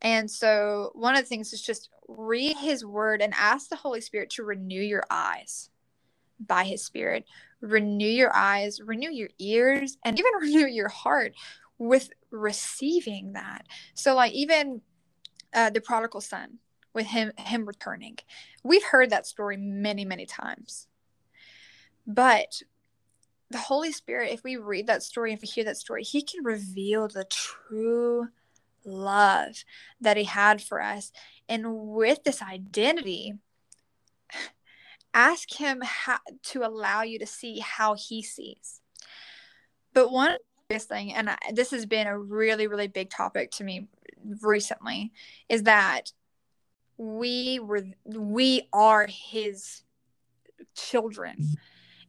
And 0.00 0.30
so, 0.30 0.92
one 0.94 1.16
of 1.16 1.22
the 1.22 1.28
things 1.28 1.52
is 1.52 1.60
just 1.60 1.90
read 2.06 2.56
his 2.56 2.84
word 2.84 3.20
and 3.20 3.34
ask 3.36 3.68
the 3.68 3.76
Holy 3.76 4.00
Spirit 4.00 4.30
to 4.30 4.44
renew 4.44 4.80
your 4.80 5.02
eyes 5.10 5.70
by 6.38 6.62
his 6.62 6.84
spirit. 6.84 7.24
Renew 7.60 8.06
your 8.06 8.34
eyes, 8.34 8.80
renew 8.80 9.10
your 9.10 9.30
ears, 9.40 9.98
and 10.04 10.16
even 10.16 10.32
renew 10.40 10.66
your 10.66 10.88
heart 10.88 11.34
with 11.78 12.10
receiving 12.30 13.32
that. 13.32 13.66
So, 13.94 14.14
like, 14.14 14.32
even 14.32 14.82
uh, 15.54 15.70
the 15.70 15.80
prodigal 15.80 16.20
son 16.20 16.58
with 16.94 17.06
him 17.06 17.32
him 17.38 17.64
returning 17.64 18.16
we've 18.62 18.82
heard 18.82 19.10
that 19.10 19.26
story 19.26 19.56
many 19.56 20.04
many 20.04 20.26
times. 20.26 20.86
But 22.06 22.62
the 23.50 23.58
holy 23.58 23.92
spirit 23.92 24.32
if 24.32 24.42
we 24.42 24.56
read 24.56 24.86
that 24.86 25.02
story 25.02 25.32
if 25.32 25.40
we 25.42 25.48
hear 25.48 25.64
that 25.64 25.76
story 25.76 26.02
he 26.02 26.22
can 26.22 26.44
reveal 26.44 27.08
the 27.08 27.24
true 27.24 28.28
love 28.84 29.64
that 30.00 30.16
he 30.16 30.24
had 30.24 30.62
for 30.62 30.82
us. 30.82 31.12
And 31.48 31.88
with 31.88 32.24
this 32.24 32.42
identity 32.42 33.34
ask 35.14 35.54
him 35.54 35.80
how, 35.82 36.18
to 36.44 36.64
allow 36.64 37.02
you 37.02 37.18
to 37.18 37.26
see 37.26 37.60
how 37.60 37.94
he 37.94 38.22
sees. 38.22 38.80
But 39.94 40.10
one 40.12 40.36
biggest 40.68 40.88
thing 40.88 41.14
and 41.14 41.30
I, 41.30 41.38
this 41.54 41.70
has 41.70 41.86
been 41.86 42.06
a 42.06 42.18
really 42.18 42.66
really 42.66 42.88
big 42.88 43.08
topic 43.08 43.50
to 43.52 43.64
me 43.64 43.88
recently 44.42 45.12
is 45.48 45.62
that 45.62 46.12
we 46.98 47.58
were 47.58 47.84
we 48.04 48.68
are 48.72 49.06
his 49.06 49.82
children. 50.76 51.36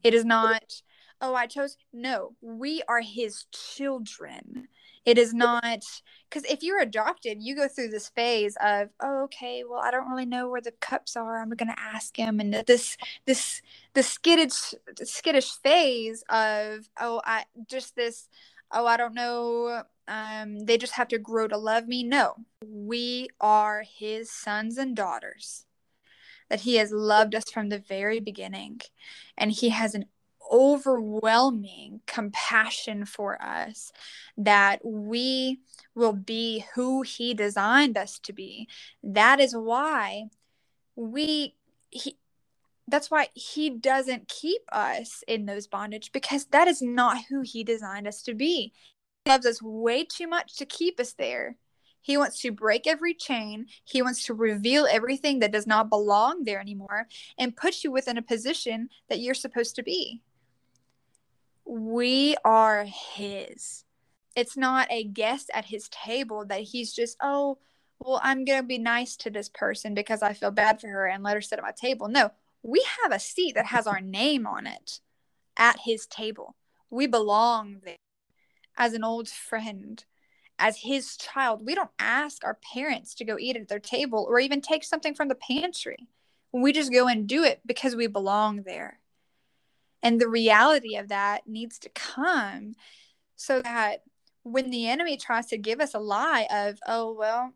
It 0.03 0.13
is 0.13 0.25
not 0.25 0.81
oh 1.21 1.35
i 1.35 1.47
chose 1.47 1.77
no 1.93 2.35
we 2.41 2.81
are 2.87 3.01
his 3.01 3.45
children 3.51 4.67
it 5.05 5.17
is 5.17 5.33
not 5.33 5.83
because 6.29 6.43
if 6.45 6.61
you're 6.61 6.81
adopted 6.81 7.37
you 7.41 7.55
go 7.55 7.67
through 7.67 7.89
this 7.89 8.09
phase 8.09 8.57
of 8.61 8.89
oh, 8.99 9.23
okay 9.23 9.63
well 9.67 9.81
i 9.83 9.91
don't 9.91 10.09
really 10.09 10.25
know 10.25 10.49
where 10.49 10.61
the 10.61 10.71
cups 10.79 11.15
are 11.15 11.41
i'm 11.41 11.49
gonna 11.51 11.75
ask 11.77 12.17
him 12.17 12.39
and 12.39 12.53
this 12.67 12.97
this 13.25 13.61
the 13.93 14.03
skittish 14.03 14.73
skittish 15.03 15.51
phase 15.57 16.23
of 16.29 16.89
oh 16.99 17.21
i 17.25 17.45
just 17.67 17.95
this 17.95 18.29
oh 18.71 18.85
i 18.85 18.97
don't 18.97 19.15
know 19.15 19.83
um, 20.09 20.65
they 20.65 20.77
just 20.77 20.93
have 20.93 21.07
to 21.09 21.19
grow 21.19 21.47
to 21.47 21.57
love 21.57 21.87
me. 21.87 22.03
No, 22.03 22.35
we 22.65 23.29
are 23.39 23.83
his 23.83 24.31
sons 24.31 24.77
and 24.77 24.95
daughters. 24.95 25.65
That 26.49 26.61
he 26.61 26.77
has 26.77 26.91
loved 26.91 27.35
us 27.35 27.51
from 27.51 27.69
the 27.69 27.77
very 27.77 28.19
beginning. 28.19 28.81
And 29.37 29.51
he 29.51 29.69
has 29.69 29.93
an 29.93 30.05
overwhelming 30.51 32.01
compassion 32.05 33.05
for 33.05 33.41
us 33.41 33.91
that 34.37 34.79
we 34.83 35.59
will 35.95 36.13
be 36.13 36.65
who 36.75 37.01
he 37.01 37.33
designed 37.33 37.97
us 37.97 38.19
to 38.19 38.33
be. 38.33 38.67
That 39.03 39.39
is 39.39 39.55
why 39.55 40.25
we, 40.95 41.55
he, 41.89 42.17
that's 42.87 43.11
why 43.11 43.27
he 43.33 43.69
doesn't 43.69 44.27
keep 44.27 44.61
us 44.71 45.23
in 45.27 45.45
those 45.45 45.67
bondage 45.67 46.11
because 46.11 46.45
that 46.47 46.67
is 46.67 46.81
not 46.81 47.25
who 47.29 47.41
he 47.41 47.63
designed 47.63 48.07
us 48.07 48.21
to 48.23 48.33
be 48.33 48.73
he 49.25 49.31
loves 49.31 49.45
us 49.45 49.61
way 49.61 50.03
too 50.03 50.27
much 50.27 50.55
to 50.57 50.65
keep 50.65 50.99
us 50.99 51.13
there. 51.13 51.57
He 52.01 52.17
wants 52.17 52.41
to 52.41 52.51
break 52.51 52.87
every 52.87 53.13
chain. 53.13 53.67
He 53.83 54.01
wants 54.01 54.25
to 54.25 54.33
reveal 54.33 54.87
everything 54.89 55.39
that 55.39 55.51
does 55.51 55.67
not 55.67 55.89
belong 55.89 56.43
there 56.43 56.59
anymore 56.59 57.07
and 57.37 57.55
put 57.55 57.83
you 57.83 57.91
within 57.91 58.17
a 58.17 58.21
position 58.21 58.89
that 59.09 59.19
you're 59.19 59.33
supposed 59.33 59.75
to 59.75 59.83
be. 59.83 60.21
We 61.69 62.35
are 62.43 62.85
His. 62.85 63.83
It's 64.35 64.57
not 64.57 64.87
a 64.89 65.03
guest 65.03 65.51
at 65.53 65.65
His 65.65 65.87
table 65.89 66.45
that 66.45 66.61
He's 66.61 66.93
just, 66.93 67.15
oh, 67.21 67.59
well, 67.99 68.19
I'm 68.23 68.43
going 68.43 68.61
to 68.61 68.67
be 68.67 68.79
nice 68.79 69.15
to 69.17 69.29
this 69.29 69.49
person 69.49 69.93
because 69.93 70.23
I 70.23 70.33
feel 70.33 70.51
bad 70.51 70.81
for 70.81 70.87
her 70.87 71.05
and 71.05 71.23
let 71.23 71.35
her 71.35 71.41
sit 71.41 71.59
at 71.59 71.63
my 71.63 71.73
table. 71.79 72.07
No, 72.07 72.31
we 72.63 72.83
have 73.03 73.11
a 73.11 73.19
seat 73.19 73.53
that 73.55 73.67
has 73.67 73.85
our 73.85 74.01
name 74.01 74.47
on 74.47 74.65
it 74.65 74.99
at 75.57 75.79
His 75.85 76.07
table. 76.07 76.55
We 76.89 77.05
belong 77.05 77.81
there 77.83 77.97
as 78.79 78.93
an 78.93 79.03
old 79.03 79.27
friend, 79.27 80.03
as 80.57 80.77
his 80.77 81.17
child. 81.17 81.65
We 81.65 81.75
don't 81.75 81.91
ask 81.99 82.43
our 82.43 82.57
parents 82.73 83.13
to 83.15 83.25
go 83.25 83.37
eat 83.37 83.57
at 83.57 83.67
their 83.67 83.79
table 83.79 84.25
or 84.27 84.39
even 84.39 84.61
take 84.61 84.83
something 84.83 85.13
from 85.13 85.27
the 85.27 85.35
pantry. 85.35 86.07
We 86.51 86.71
just 86.71 86.91
go 86.91 87.07
and 87.07 87.27
do 87.27 87.43
it 87.43 87.61
because 87.65 87.95
we 87.95 88.07
belong 88.07 88.63
there. 88.63 88.98
And 90.01 90.19
the 90.19 90.29
reality 90.29 90.95
of 90.95 91.09
that 91.09 91.47
needs 91.47 91.77
to 91.79 91.89
come 91.89 92.73
so 93.35 93.61
that 93.61 94.03
when 94.43 94.69
the 94.69 94.87
enemy 94.87 95.17
tries 95.17 95.47
to 95.47 95.57
give 95.57 95.79
us 95.79 95.93
a 95.93 95.99
lie 95.99 96.47
of, 96.49 96.79
oh, 96.87 97.13
well, 97.13 97.53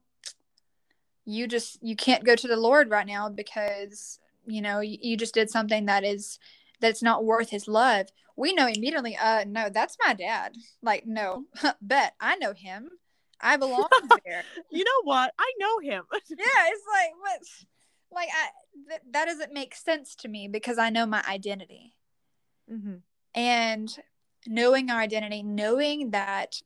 you 1.25 1.47
just 1.47 1.81
you 1.81 1.95
can't 1.95 2.25
go 2.25 2.35
to 2.35 2.49
the 2.49 2.57
lord 2.57 2.89
right 2.89 3.07
now 3.07 3.29
because 3.29 4.19
you 4.45 4.61
know 4.61 4.81
you, 4.81 4.97
you 5.01 5.15
just 5.15 5.33
did 5.33 5.49
something 5.49 5.85
that 5.85 6.03
is 6.03 6.37
that's 6.81 7.01
not 7.01 7.23
worth 7.23 7.49
his 7.49 7.65
love 7.65 8.07
we 8.35 8.53
know 8.53 8.67
immediately, 8.67 9.15
uh, 9.15 9.45
no, 9.47 9.69
that's 9.69 9.97
my 10.05 10.13
dad. 10.13 10.55
Like, 10.81 11.05
no, 11.05 11.45
bet 11.81 12.13
I 12.19 12.35
know 12.37 12.53
him. 12.53 12.89
I 13.39 13.57
belong 13.57 13.87
there. 14.25 14.43
you 14.71 14.83
know 14.83 15.01
what? 15.03 15.33
I 15.37 15.51
know 15.59 15.79
him. 15.79 16.03
yeah, 16.11 16.67
it's 16.69 16.83
like 16.91 17.11
what, 17.19 17.39
like 18.11 18.29
I 18.33 18.49
th- 18.89 19.01
that 19.11 19.25
doesn't 19.25 19.53
make 19.53 19.75
sense 19.75 20.15
to 20.15 20.27
me 20.27 20.47
because 20.47 20.77
I 20.77 20.89
know 20.89 21.05
my 21.05 21.23
identity, 21.27 21.93
mm-hmm. 22.71 22.95
and 23.35 23.97
knowing 24.45 24.89
our 24.89 24.99
identity, 24.99 25.43
knowing 25.43 26.11
that 26.11 26.61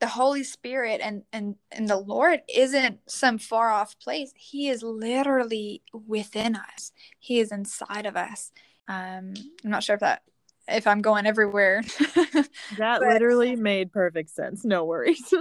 the 0.00 0.06
Holy 0.08 0.44
Spirit 0.44 1.00
and 1.02 1.22
and 1.32 1.56
and 1.72 1.88
the 1.88 1.96
Lord 1.96 2.40
isn't 2.52 2.98
some 3.06 3.38
far 3.38 3.70
off 3.70 3.98
place. 3.98 4.32
He 4.36 4.68
is 4.68 4.82
literally 4.82 5.82
within 5.92 6.56
us. 6.56 6.92
He 7.18 7.40
is 7.40 7.52
inside 7.52 8.06
of 8.06 8.16
us. 8.16 8.52
Um, 8.86 9.34
I'm 9.64 9.70
not 9.70 9.82
sure 9.82 9.94
if 9.94 10.00
that 10.00 10.22
if 10.68 10.86
I'm 10.86 11.02
going 11.02 11.26
everywhere. 11.26 11.82
that 12.14 12.48
but... 12.78 13.00
literally 13.00 13.56
made 13.56 13.92
perfect 13.92 14.30
sense. 14.30 14.64
No 14.64 14.84
worries. 14.84 15.32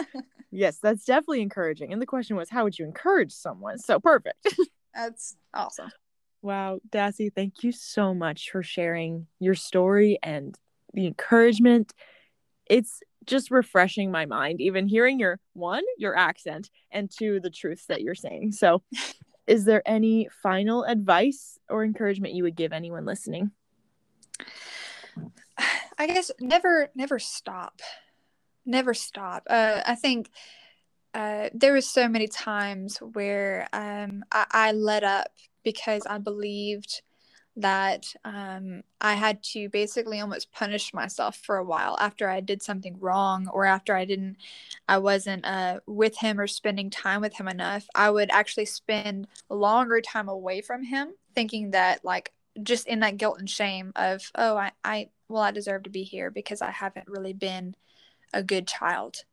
yes, 0.50 0.78
that's 0.78 1.04
definitely 1.04 1.42
encouraging. 1.42 1.92
And 1.92 2.00
the 2.00 2.06
question 2.06 2.36
was, 2.36 2.50
how 2.50 2.64
would 2.64 2.78
you 2.78 2.84
encourage 2.84 3.32
someone? 3.32 3.78
So 3.78 4.00
perfect. 4.00 4.46
that's 4.94 5.36
awesome. 5.54 5.90
Wow, 6.42 6.80
Daci, 6.90 7.32
thank 7.32 7.62
you 7.62 7.70
so 7.70 8.12
much 8.12 8.50
for 8.50 8.64
sharing 8.64 9.28
your 9.38 9.54
story 9.54 10.18
and 10.24 10.58
the 10.92 11.06
encouragement. 11.06 11.94
It's 12.66 13.00
just 13.26 13.52
refreshing 13.52 14.10
my 14.10 14.26
mind, 14.26 14.60
even 14.60 14.88
hearing 14.88 15.20
your 15.20 15.38
one, 15.52 15.84
your 15.98 16.16
accent, 16.16 16.68
and 16.90 17.08
two, 17.08 17.38
the 17.38 17.50
truths 17.50 17.86
that 17.86 18.02
you're 18.02 18.16
saying. 18.16 18.52
So, 18.52 18.82
is 19.46 19.64
there 19.64 19.82
any 19.86 20.28
final 20.42 20.82
advice 20.82 21.58
or 21.68 21.84
encouragement 21.84 22.34
you 22.34 22.42
would 22.42 22.56
give 22.56 22.72
anyone 22.72 23.04
listening? 23.04 23.52
I 25.98 26.08
guess 26.08 26.32
never 26.40 26.88
never 26.96 27.20
stop. 27.20 27.80
Never 28.66 28.94
stop. 28.94 29.44
Uh, 29.48 29.80
I 29.86 29.94
think 29.94 30.28
uh, 31.14 31.50
there 31.54 31.72
was 31.72 31.88
so 31.88 32.08
many 32.08 32.26
times 32.26 32.96
where 32.98 33.68
um, 33.72 34.24
I, 34.32 34.46
I 34.50 34.72
let 34.72 35.04
up 35.04 35.30
because 35.62 36.06
I 36.06 36.18
believed 36.18 37.02
that 37.56 38.14
um, 38.24 38.82
I 39.00 39.14
had 39.14 39.42
to 39.42 39.68
basically 39.68 40.20
almost 40.20 40.52
punish 40.52 40.94
myself 40.94 41.36
for 41.36 41.58
a 41.58 41.64
while 41.64 41.98
after 42.00 42.28
I 42.28 42.40
did 42.40 42.62
something 42.62 42.96
wrong 42.98 43.48
or 43.52 43.66
after 43.66 43.94
I 43.94 44.06
didn't, 44.06 44.36
I 44.88 44.98
wasn't 44.98 45.44
uh, 45.44 45.80
with 45.86 46.16
him 46.16 46.40
or 46.40 46.46
spending 46.46 46.88
time 46.88 47.20
with 47.20 47.34
him 47.34 47.48
enough. 47.48 47.86
I 47.94 48.10
would 48.10 48.30
actually 48.30 48.64
spend 48.64 49.28
longer 49.50 50.00
time 50.00 50.28
away 50.28 50.62
from 50.62 50.82
him, 50.82 51.12
thinking 51.34 51.72
that 51.72 52.04
like 52.04 52.32
just 52.62 52.86
in 52.86 53.00
that 53.00 53.16
guilt 53.16 53.38
and 53.38 53.48
shame 53.48 53.92
of 53.96 54.30
oh 54.34 54.56
I, 54.56 54.72
I 54.84 55.08
well 55.28 55.42
i 55.42 55.50
deserve 55.50 55.84
to 55.84 55.90
be 55.90 56.02
here 56.02 56.30
because 56.30 56.60
i 56.60 56.70
haven't 56.70 57.08
really 57.08 57.32
been 57.32 57.74
a 58.34 58.42
good 58.42 58.66
child 58.66 59.24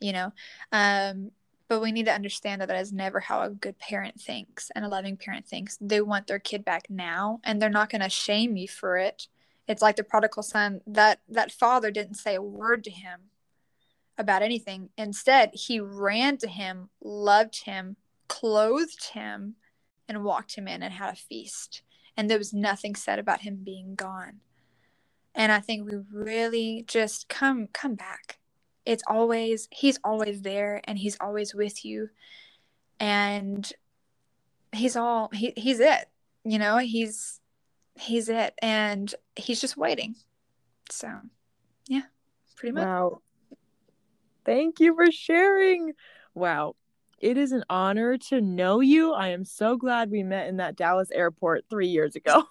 you 0.00 0.12
know 0.12 0.32
um 0.72 1.32
but 1.68 1.80
we 1.80 1.92
need 1.92 2.06
to 2.06 2.14
understand 2.14 2.60
that 2.60 2.68
that 2.68 2.80
is 2.80 2.92
never 2.92 3.20
how 3.20 3.42
a 3.42 3.50
good 3.50 3.78
parent 3.78 4.20
thinks 4.20 4.70
and 4.74 4.84
a 4.84 4.88
loving 4.88 5.16
parent 5.16 5.46
thinks. 5.46 5.76
They 5.80 6.00
want 6.00 6.26
their 6.26 6.38
kid 6.38 6.64
back 6.64 6.88
now 6.88 7.40
and 7.44 7.60
they're 7.60 7.68
not 7.68 7.90
going 7.90 8.00
to 8.00 8.08
shame 8.08 8.56
you 8.56 8.66
for 8.66 8.96
it. 8.96 9.28
It's 9.66 9.82
like 9.82 9.96
the 9.96 10.04
prodigal 10.04 10.42
son 10.42 10.80
that 10.86 11.20
that 11.28 11.52
father 11.52 11.90
didn't 11.90 12.14
say 12.14 12.34
a 12.34 12.42
word 12.42 12.84
to 12.84 12.90
him 12.90 13.20
about 14.16 14.42
anything. 14.42 14.88
Instead 14.96 15.50
he 15.52 15.78
ran 15.78 16.38
to 16.38 16.48
him 16.48 16.88
loved 17.02 17.64
him 17.64 17.96
clothed 18.28 19.10
him 19.12 19.56
and 20.08 20.24
walked 20.24 20.56
him 20.56 20.66
in 20.66 20.82
and 20.82 20.94
had 20.94 21.12
a 21.12 21.16
feast. 21.16 21.82
And 22.16 22.30
there 22.30 22.38
was 22.38 22.52
nothing 22.54 22.94
said 22.94 23.18
about 23.18 23.42
him 23.42 23.60
being 23.62 23.94
gone. 23.94 24.40
And 25.34 25.52
i 25.52 25.60
think 25.60 25.88
we 25.88 25.98
really 26.10 26.82
just 26.88 27.28
come 27.28 27.68
come 27.72 27.94
back 27.94 28.37
it's 28.88 29.02
always 29.06 29.68
he's 29.70 29.98
always 30.02 30.40
there 30.40 30.80
and 30.84 30.98
he's 30.98 31.18
always 31.20 31.54
with 31.54 31.84
you. 31.84 32.08
And 32.98 33.70
he's 34.72 34.96
all 34.96 35.28
he, 35.32 35.52
he's 35.56 35.78
it 35.78 36.06
you 36.44 36.58
know 36.58 36.78
he's 36.78 37.40
he's 37.94 38.28
it. 38.28 38.54
And 38.62 39.14
he's 39.36 39.60
just 39.60 39.76
waiting. 39.76 40.16
So 40.90 41.12
yeah 41.86 42.02
pretty 42.56 42.72
much. 42.72 42.84
Wow. 42.84 43.20
Thank 44.44 44.80
you 44.80 44.94
for 44.94 45.12
sharing. 45.12 45.92
Wow. 46.34 46.74
It 47.20 47.36
is 47.36 47.52
an 47.52 47.64
honor 47.68 48.16
to 48.28 48.40
know 48.40 48.80
you. 48.80 49.12
I 49.12 49.28
am 49.28 49.44
so 49.44 49.76
glad 49.76 50.10
we 50.10 50.22
met 50.22 50.48
in 50.48 50.56
that 50.58 50.76
Dallas 50.76 51.10
airport 51.10 51.64
three 51.68 51.88
years 51.88 52.16
ago. 52.16 52.44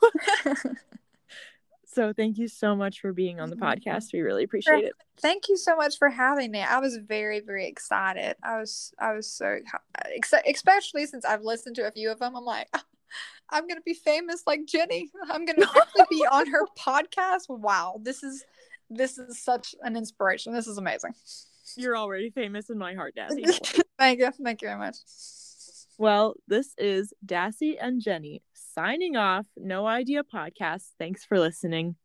so 1.98 2.14
thank 2.14 2.38
you 2.38 2.48
so 2.48 2.76
much 2.76 3.00
for 3.02 3.12
being 3.12 3.40
on 3.40 3.50
the 3.50 3.56
mm-hmm. 3.56 3.90
podcast. 3.90 4.14
We 4.14 4.22
really 4.22 4.44
appreciate 4.44 4.84
it. 4.84 4.94
Thank 5.20 5.50
you 5.50 5.58
so 5.58 5.76
much 5.76 5.98
for 5.98 6.10
having 6.10 6.52
me. 6.52 6.62
I 6.62 6.78
was 6.78 6.98
very, 6.98 7.40
very 7.40 7.66
excited. 7.66 8.36
I 8.44 8.60
was, 8.60 8.94
I 9.00 9.14
was 9.14 9.32
so, 9.32 9.58
especially 10.48 11.08
since 11.08 11.26
I've 11.26 11.42
listened 11.42 11.76
to 11.78 11.88
a 11.88 11.92
few 11.92 12.12
of 12.12 12.20
them. 12.20 12.36
I'm 12.36 12.46
like, 12.46 12.68
I'm 13.50 13.68
gonna 13.68 13.82
be 13.82 13.96
famous 13.96 14.44
like 14.46 14.66
Jenny. 14.68 15.10
I'm 15.32 15.44
gonna 15.46 15.66
be 16.08 16.24
on 16.32 16.46
her 16.48 16.68
podcast. 16.80 17.50
Wow, 17.50 18.00
this 18.04 18.22
is, 18.22 18.44
this 18.92 19.18
is 19.18 19.42
such 19.42 19.74
an 19.82 19.96
inspiration. 19.96 20.54
This 20.54 20.68
is 20.68 20.78
amazing. 20.78 21.16
You're 21.78 21.98
already 21.98 22.30
famous 22.30 22.70
in 22.70 22.78
my 22.78 22.94
heart, 22.94 23.16
Daci. 23.18 23.84
Thank 23.98 24.20
you. 24.20 24.32
Thank 24.44 24.62
you 24.62 24.68
very 24.68 24.80
much. 24.80 24.98
Well, 25.98 26.36
this 26.48 26.76
is 26.78 27.12
Daci 27.26 27.76
and 27.82 28.00
Jenny 28.00 28.44
signing 28.78 29.16
off. 29.16 29.48
No 29.58 29.88
Idea 29.88 30.22
Podcast. 30.24 30.92
Thanks 31.00 31.26
for 31.26 31.40
listening. 31.40 31.96